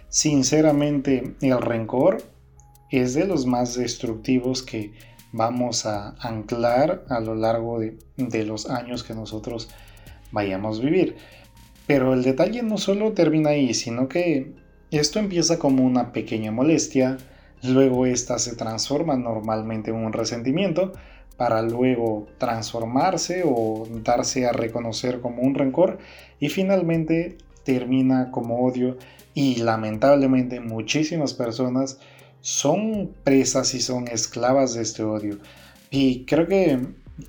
[0.10, 2.24] sinceramente, el rencor
[2.90, 4.94] es de los más destructivos que
[5.32, 9.70] vamos a anclar a lo largo de, de los años que nosotros
[10.32, 11.16] vayamos a vivir.
[11.88, 14.54] Pero el detalle no solo termina ahí, sino que
[14.92, 17.18] esto empieza como una pequeña molestia,
[17.64, 20.92] Luego esta se transforma normalmente en un resentimiento
[21.38, 25.98] para luego transformarse o darse a reconocer como un rencor
[26.40, 28.98] y finalmente termina como odio
[29.34, 32.00] y lamentablemente muchísimas personas
[32.42, 35.40] son presas y son esclavas de este odio.
[35.90, 36.80] Y creo que,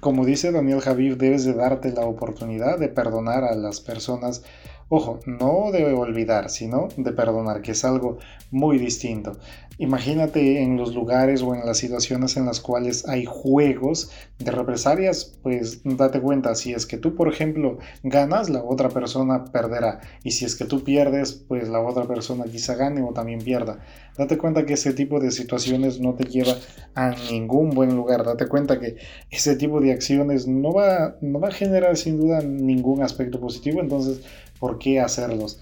[0.01, 4.43] como dice Daniel Javier, debes de darte la oportunidad de perdonar a las personas
[4.89, 8.19] Ojo, no de olvidar, sino de perdonar, que es algo
[8.51, 9.36] muy distinto.
[9.78, 14.11] Imagínate en los lugares o en las situaciones en las cuales hay juegos
[14.44, 19.44] de represalias, pues date cuenta, si es que tú, por ejemplo, ganas, la otra persona
[19.44, 20.00] perderá.
[20.22, 23.78] Y si es que tú pierdes, pues la otra persona quizá gane o también pierda.
[24.16, 26.54] Date cuenta que ese tipo de situaciones no te lleva
[26.94, 28.24] a ningún buen lugar.
[28.24, 28.96] Date cuenta que
[29.30, 33.80] ese tipo de acciones no va, no va a generar sin duda ningún aspecto positivo.
[33.80, 34.20] Entonces,
[34.60, 35.60] ¿por qué hacerlos?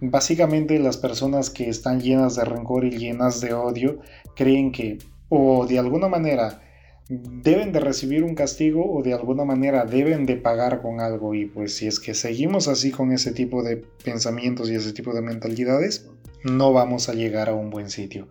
[0.00, 3.98] Básicamente las personas que están llenas de rencor y llenas de odio
[4.36, 4.98] creen que
[5.28, 6.60] o de alguna manera
[7.08, 11.44] deben de recibir un castigo o de alguna manera deben de pagar con algo y
[11.46, 15.20] pues si es que seguimos así con ese tipo de pensamientos y ese tipo de
[15.20, 16.08] mentalidades
[16.44, 18.28] no vamos a llegar a un buen sitio.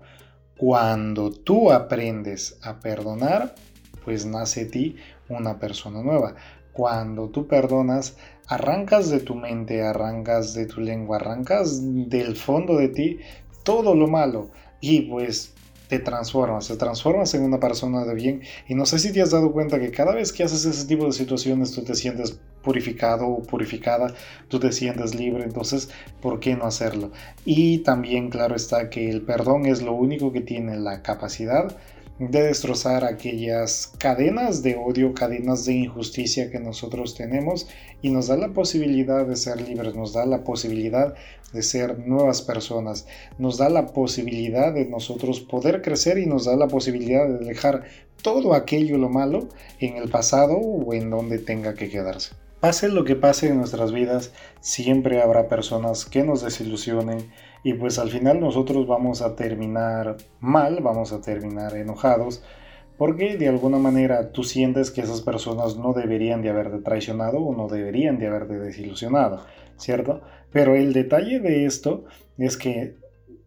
[0.58, 3.56] Cuando tú aprendes a perdonar,
[4.04, 4.96] pues nace ti
[5.30, 6.36] una persona nueva.
[6.74, 8.16] Cuando tú perdonas,
[8.48, 13.20] arrancas de tu mente, arrancas de tu lengua, arrancas del fondo de ti
[13.64, 14.50] todo lo malo
[14.82, 15.54] y pues
[15.88, 19.32] te transformas, te transformas en una persona de bien y no sé si te has
[19.32, 23.28] dado cuenta que cada vez que haces ese tipo de situaciones tú te sientes purificado
[23.28, 24.14] o purificada,
[24.48, 25.90] tú te sientes libre, entonces,
[26.22, 27.12] ¿por qué no hacerlo?
[27.46, 31.78] Y también claro está que el perdón es lo único que tiene la capacidad
[32.20, 37.68] de destrozar aquellas cadenas de odio, cadenas de injusticia que nosotros tenemos
[38.02, 41.16] y nos da la posibilidad de ser libres, nos da la posibilidad
[41.54, 43.08] de ser nuevas personas,
[43.38, 47.84] nos da la posibilidad de nosotros poder crecer y nos da la posibilidad de dejar
[48.22, 49.50] todo aquello lo malo
[49.80, 52.36] en el pasado o en donde tenga que quedarse.
[52.60, 54.32] Pase lo que pase en nuestras vidas,
[54.62, 57.30] siempre habrá personas que nos desilusionen,
[57.64, 62.44] y pues al final nosotros vamos a terminar mal, vamos a terminar enojados,
[62.98, 67.56] porque de alguna manera tú sientes que esas personas no deberían de haberte traicionado o
[67.56, 69.46] no deberían de haberte desilusionado,
[69.78, 70.22] ¿cierto?
[70.52, 72.06] Pero el detalle de esto
[72.38, 72.98] es que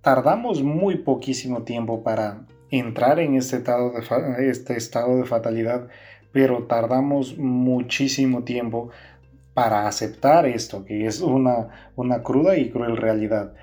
[0.00, 4.80] tardamos muy poquísimo tiempo para entrar en este estado de, este
[5.24, 5.88] fatalidad,
[6.32, 8.90] pero tardamos muchísimo tiempo
[9.54, 13.54] para aceptar esto, que es una, una cruda y cruel realidad.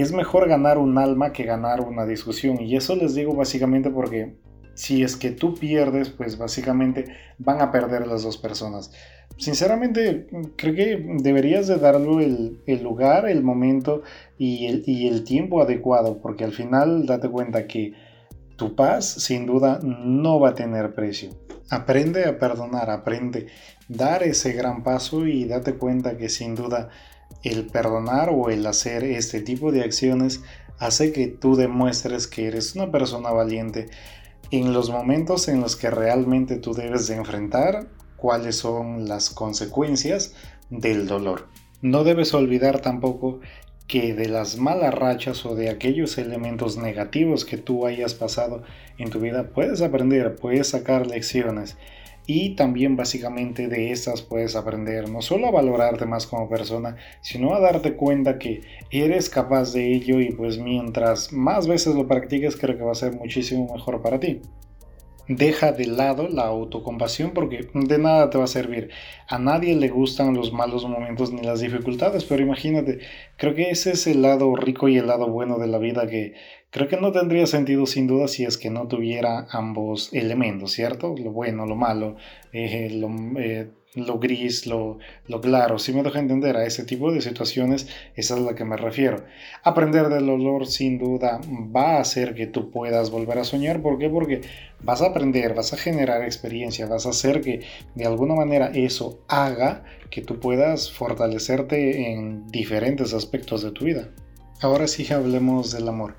[0.00, 2.60] Es mejor ganar un alma que ganar una discusión.
[2.60, 4.34] Y eso les digo básicamente porque
[4.74, 7.04] si es que tú pierdes, pues básicamente
[7.38, 8.92] van a perder las dos personas.
[9.36, 14.02] Sinceramente, creo que deberías de darle el, lugar, el momento
[14.38, 17.92] y el, y el tiempo adecuado, porque al final date cuenta que
[18.56, 21.30] tu paz sin duda no va a tener precio.
[21.70, 23.46] Aprende a perdonar, aprende
[23.88, 26.88] dar ese gran paso y date cuenta que sin duda
[27.42, 30.42] el perdonar o el hacer este tipo de acciones
[30.78, 33.88] hace que tú demuestres que eres una persona valiente,
[34.50, 37.86] en los momentos en los que realmente tú debes de enfrentar
[38.16, 40.34] cuáles son las consecuencias
[40.70, 41.48] del dolor.
[41.82, 43.40] No debes olvidar tampoco
[43.86, 48.62] que de las malas rachas o de aquellos elementos negativos que tú hayas pasado
[48.98, 51.76] en tu vida puedes aprender, puedes sacar lecciones
[52.26, 57.54] y también básicamente de estas puedes aprender no solo a valorarte más como persona, sino
[57.54, 62.56] a darte cuenta que eres capaz de ello y pues mientras más veces lo practiques
[62.56, 64.40] creo que va a ser muchísimo mejor para ti
[65.30, 68.90] deja de lado la autocompasión porque de nada te va a servir.
[69.28, 72.98] A nadie le gustan los malos momentos ni las dificultades, pero imagínate,
[73.36, 76.34] creo que ese es el lado rico y el lado bueno de la vida que
[76.70, 81.14] creo que no tendría sentido sin duda si es que no tuviera ambos elementos, ¿cierto?
[81.16, 82.16] Lo bueno, lo malo,
[82.52, 83.08] eh, lo,
[83.38, 85.78] eh, lo gris, lo, lo claro.
[85.78, 88.76] Si me deja entender a ese tipo de situaciones, esa es a la que me
[88.76, 89.24] refiero.
[89.64, 91.40] Aprender del olor sin duda
[91.74, 93.82] va a hacer que tú puedas volver a soñar.
[93.82, 94.08] ¿Por qué?
[94.08, 94.42] Porque
[94.80, 97.60] vas a aprender, vas a generar experiencia, vas a hacer que
[97.94, 104.10] de alguna manera eso haga que tú puedas fortalecerte en diferentes aspectos de tu vida.
[104.60, 106.16] Ahora sí hablemos del amor.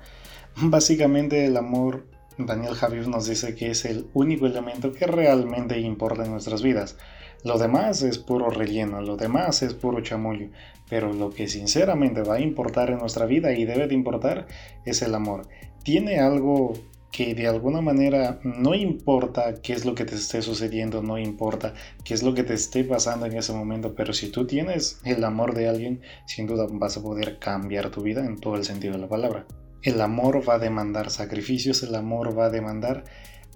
[0.56, 2.06] Básicamente el amor
[2.38, 6.96] Daniel Javier nos dice que es el único elemento que realmente importa en nuestras vidas.
[7.44, 10.48] Lo demás es puro relleno, lo demás es puro chamullo,
[10.88, 14.46] pero lo que sinceramente va a importar en nuestra vida y debe de importar
[14.84, 15.48] es el amor.
[15.82, 16.74] Tiene algo
[17.10, 21.74] que de alguna manera no importa qué es lo que te esté sucediendo, no importa
[22.04, 25.22] qué es lo que te esté pasando en ese momento, pero si tú tienes el
[25.22, 28.94] amor de alguien, sin duda vas a poder cambiar tu vida en todo el sentido
[28.94, 29.46] de la palabra.
[29.82, 33.04] El amor va a demandar sacrificios, el amor va a demandar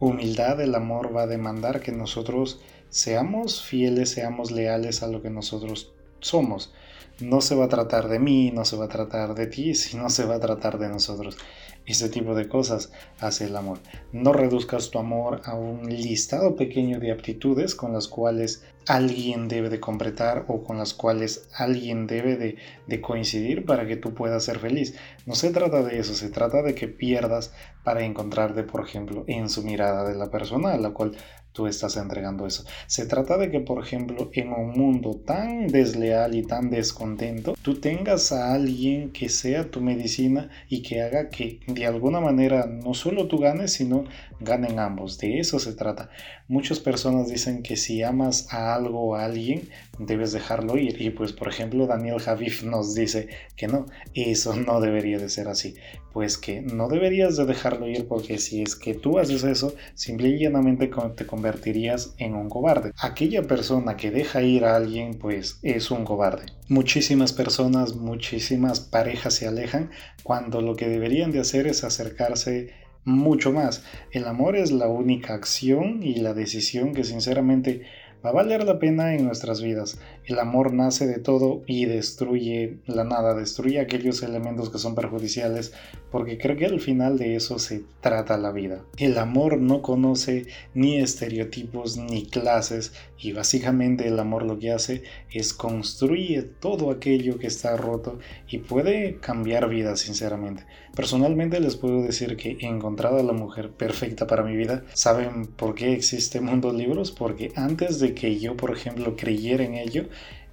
[0.00, 5.30] humildad, el amor va a demandar que nosotros seamos fieles, seamos leales a lo que
[5.30, 6.72] nosotros somos.
[7.20, 10.10] No se va a tratar de mí, no se va a tratar de ti, sino
[10.10, 11.38] se va a tratar de nosotros.
[11.86, 12.90] Ese tipo de cosas
[13.20, 13.78] hace el amor.
[14.12, 19.68] No reduzcas tu amor a un listado pequeño de aptitudes con las cuales alguien debe
[19.68, 24.58] de completar o con las cuales alguien debe de, coincidir para que tú puedas ser
[24.58, 24.96] feliz.
[25.26, 27.52] No se trata de eso, se trata de que pierdas
[27.84, 31.16] para encontrarte, por ejemplo, en su mirada de la persona a la cual
[31.56, 32.64] tú estás entregando eso.
[32.86, 37.80] Se trata de que, por ejemplo, en un mundo tan desleal y tan descontento, tú
[37.80, 42.92] tengas a alguien que sea tu medicina y que haga que de alguna manera no
[42.92, 44.04] solo tú ganes, sino
[44.40, 45.18] ganen ambos.
[45.18, 46.10] De eso se trata.
[46.48, 49.68] Muchas personas dicen que si amas a algo o a alguien,
[49.98, 51.00] debes dejarlo ir.
[51.00, 55.48] Y pues, por ejemplo, Daniel Javif nos dice que no, eso no debería de ser
[55.48, 55.74] así.
[56.12, 60.28] Pues que no deberías de dejarlo ir porque si es que tú haces eso, simple
[60.28, 62.92] y llanamente te convertirías en un cobarde.
[62.98, 66.46] Aquella persona que deja ir a alguien, pues es un cobarde.
[66.68, 69.90] Muchísimas personas, muchísimas parejas se alejan
[70.22, 73.84] cuando lo que deberían de hacer es acercarse mucho más.
[74.10, 77.82] El amor es la única acción y la decisión que sinceramente
[78.24, 80.00] va a valer la pena en nuestras vidas.
[80.24, 85.72] El amor nace de todo y destruye la nada, destruye aquellos elementos que son perjudiciales,
[86.10, 88.84] porque creo que al final de eso se trata la vida.
[88.96, 95.04] El amor no conoce ni estereotipos ni clases y básicamente el amor lo que hace
[95.30, 98.18] es construye todo aquello que está roto
[98.48, 100.64] y puede cambiar vidas sinceramente.
[100.96, 104.82] Personalmente les puedo decir que he encontrado a la mujer perfecta para mi vida.
[104.94, 107.10] ¿Saben por qué existe Mundo Libros?
[107.12, 110.06] Porque antes de que yo, por ejemplo, creyera en ello,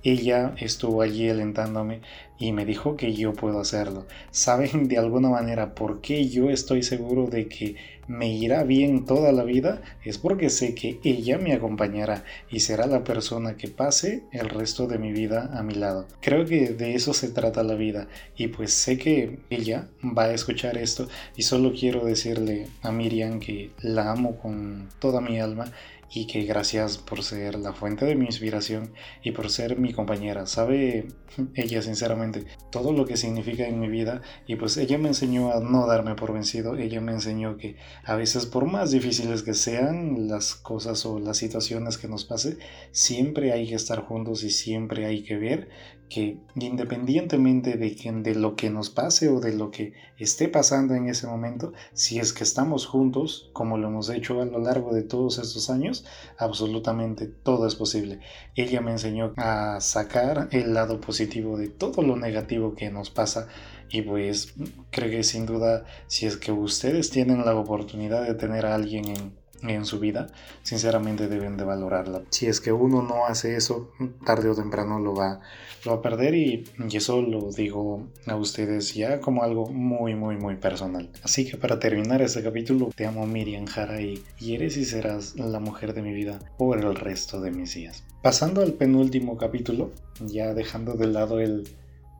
[0.03, 2.01] ella estuvo allí alentándome
[2.37, 4.05] y me dijo que yo puedo hacerlo.
[4.31, 7.75] ¿Saben de alguna manera por qué yo estoy seguro de que
[8.07, 9.81] me irá bien toda la vida?
[10.03, 14.87] Es porque sé que ella me acompañará y será la persona que pase el resto
[14.87, 16.05] de mi vida a mi lado.
[16.19, 20.33] Creo que de eso se trata la vida y pues sé que ella va a
[20.33, 21.07] escuchar esto
[21.37, 25.71] y solo quiero decirle a Miriam que la amo con toda mi alma
[26.13, 30.45] y que gracias por ser la fuente de mi inspiración y por ser mi compañera.
[30.45, 31.07] Sabe
[31.55, 35.59] ella sinceramente todo lo que significa en mi vida y pues ella me enseñó a
[35.59, 40.27] no darme por vencido, ella me enseñó que a veces por más difíciles que sean
[40.27, 42.57] las cosas o las situaciones que nos pase,
[42.91, 45.69] siempre hay que estar juntos y siempre hay que ver
[46.13, 50.93] que independientemente de, que, de lo que nos pase o de lo que esté pasando
[50.93, 54.93] en ese momento, si es que estamos juntos, como lo hemos hecho a lo largo
[54.93, 56.05] de todos estos años,
[56.37, 58.19] absolutamente todo es posible.
[58.55, 63.47] Ella me enseñó a sacar el lado positivo de todo lo negativo que nos pasa
[63.89, 64.53] y pues
[64.91, 69.07] creo que sin duda si es que ustedes tienen la oportunidad de tener a alguien
[69.07, 70.27] en en su vida,
[70.61, 72.23] sinceramente deben de valorarla.
[72.29, 73.91] Si es que uno no hace eso,
[74.25, 75.41] tarde o temprano lo va,
[75.85, 80.37] lo a perder y, y, eso lo digo a ustedes ya como algo muy, muy,
[80.37, 81.09] muy personal.
[81.23, 85.35] Así que para terminar este capítulo, te amo Miriam Jara y, y eres y serás
[85.35, 88.03] la mujer de mi vida por el resto de mis días.
[88.21, 89.91] Pasando al penúltimo capítulo,
[90.21, 91.67] ya dejando de lado el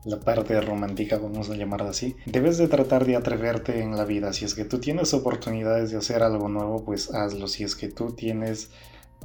[0.04, 4.32] la parte romántica, vamos a llamarla así, debes de tratar de atreverte en la vida.
[4.32, 7.48] Si es que tú tienes oportunidades de hacer algo nuevo, pues hazlo.
[7.48, 8.70] Si es que tú tienes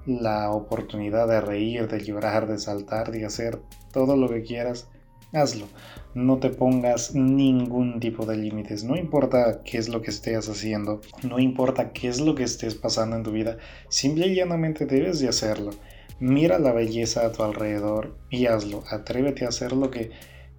[0.05, 3.59] la oportunidad de reír, de llorar, de saltar, de hacer
[3.91, 4.87] todo lo que quieras,
[5.33, 5.67] hazlo.
[6.15, 8.83] No te pongas ningún tipo de límites.
[8.83, 12.75] No importa qué es lo que estés haciendo, no importa qué es lo que estés
[12.75, 13.57] pasando en tu vida,
[13.89, 15.71] simple y llanamente debes de hacerlo.
[16.19, 18.83] Mira la belleza a tu alrededor y hazlo.
[18.89, 20.11] Atrévete a hacer lo que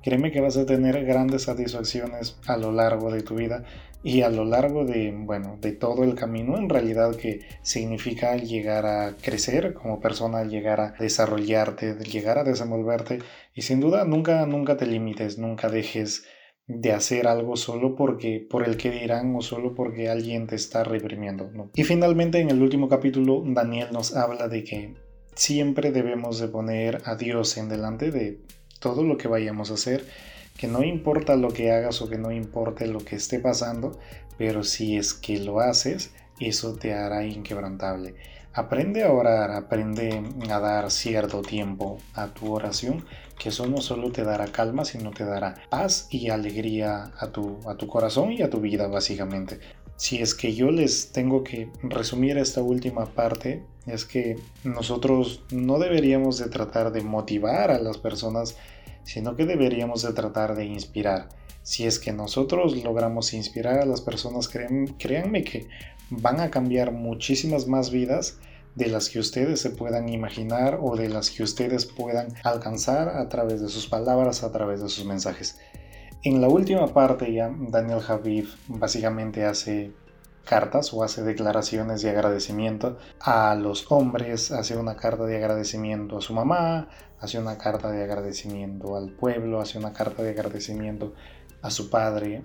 [0.03, 3.65] Créeme que vas a tener grandes satisfacciones a lo largo de tu vida
[4.03, 8.87] y a lo largo de, bueno, de todo el camino en realidad que significa llegar
[8.87, 13.19] a crecer como persona, llegar a desarrollarte, llegar a desenvolverte
[13.55, 16.25] y sin duda nunca, nunca te limites, nunca dejes
[16.67, 20.85] de hacer algo solo porque por el que dirán o solo porque alguien te está
[20.85, 21.51] reprimiendo.
[21.75, 24.95] Y finalmente en el último capítulo Daniel nos habla de que
[25.35, 28.41] siempre debemos de poner a Dios en delante de
[28.81, 30.05] todo lo que vayamos a hacer,
[30.57, 33.99] que no importa lo que hagas o que no importe lo que esté pasando,
[34.37, 38.17] pero si es que lo haces, eso te hará inquebrantable.
[38.53, 43.05] Aprende a orar, aprende a dar cierto tiempo a tu oración,
[43.39, 47.61] que eso no solo te dará calma, sino te dará paz y alegría a tu,
[47.69, 49.61] a tu corazón y a tu vida, básicamente.
[50.01, 55.79] Si es que yo les tengo que resumir esta última parte, es que nosotros no
[55.79, 58.57] deberíamos de tratar de motivar a las personas,
[59.05, 61.29] sino que deberíamos de tratar de inspirar.
[61.63, 65.69] Si es que nosotros logramos inspirar a las personas, créanme que
[66.09, 68.39] van a cambiar muchísimas más vidas
[68.77, 73.29] de las que ustedes se puedan imaginar o de las que ustedes puedan alcanzar a
[73.29, 75.59] través de sus palabras, a través de sus mensajes.
[76.23, 79.93] En la última parte ya Daniel Javid básicamente hace
[80.45, 86.21] cartas o hace declaraciones de agradecimiento a los hombres, hace una carta de agradecimiento a
[86.21, 86.91] su mamá,
[87.21, 91.15] hace una carta de agradecimiento al pueblo, hace una carta de agradecimiento
[91.63, 92.43] a su padre,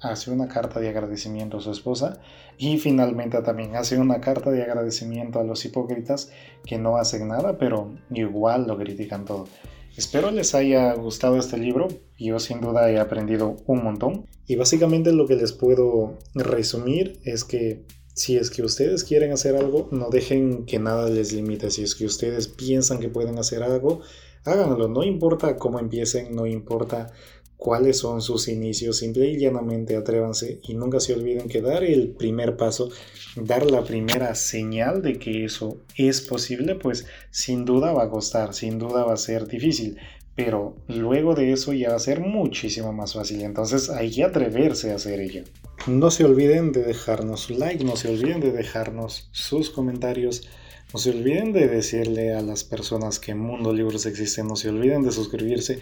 [0.00, 2.20] hace una carta de agradecimiento a su esposa
[2.58, 6.30] y finalmente también hace una carta de agradecimiento a los hipócritas
[6.64, 9.48] que no hacen nada pero igual lo critican todo.
[9.96, 11.88] Espero les haya gustado este libro,
[12.18, 17.44] yo sin duda he aprendido un montón y básicamente lo que les puedo resumir es
[17.44, 17.84] que
[18.14, 21.70] si es que ustedes quieren hacer algo, no dejen que nada les limite.
[21.70, 24.00] Si es que ustedes piensan que pueden hacer algo,
[24.44, 24.88] háganlo.
[24.88, 27.12] No importa cómo empiecen, no importa
[27.60, 32.08] cuáles son sus inicios, simple y llanamente atrévanse y nunca se olviden que dar el
[32.08, 32.88] primer paso,
[33.36, 38.54] dar la primera señal de que eso es posible, pues sin duda va a costar,
[38.54, 39.98] sin duda va a ser difícil,
[40.34, 44.90] pero luego de eso ya va a ser muchísimo más fácil, entonces hay que atreverse
[44.90, 45.44] a hacer ello.
[45.86, 50.48] No se olviden de dejarnos like, no se olviden de dejarnos sus comentarios.
[50.92, 55.02] No se olviden de decirle a las personas que Mundo Libros existe, no se olviden
[55.02, 55.78] de suscribirse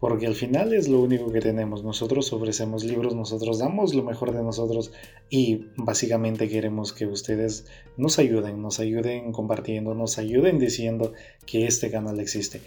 [0.00, 1.84] porque al final es lo único que tenemos.
[1.84, 4.92] Nosotros ofrecemos libros, nosotros damos lo mejor de nosotros
[5.30, 7.66] y básicamente queremos que ustedes
[7.96, 11.12] nos ayuden, nos ayuden compartiendo, nos ayuden diciendo
[11.46, 12.60] que este canal existe.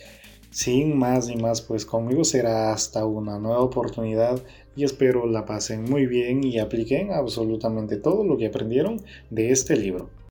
[0.49, 4.41] Sin más ni más, pues conmigo será hasta una nueva oportunidad
[4.75, 9.75] y espero la pasen muy bien y apliquen absolutamente todo lo que aprendieron de este
[9.75, 10.09] libro.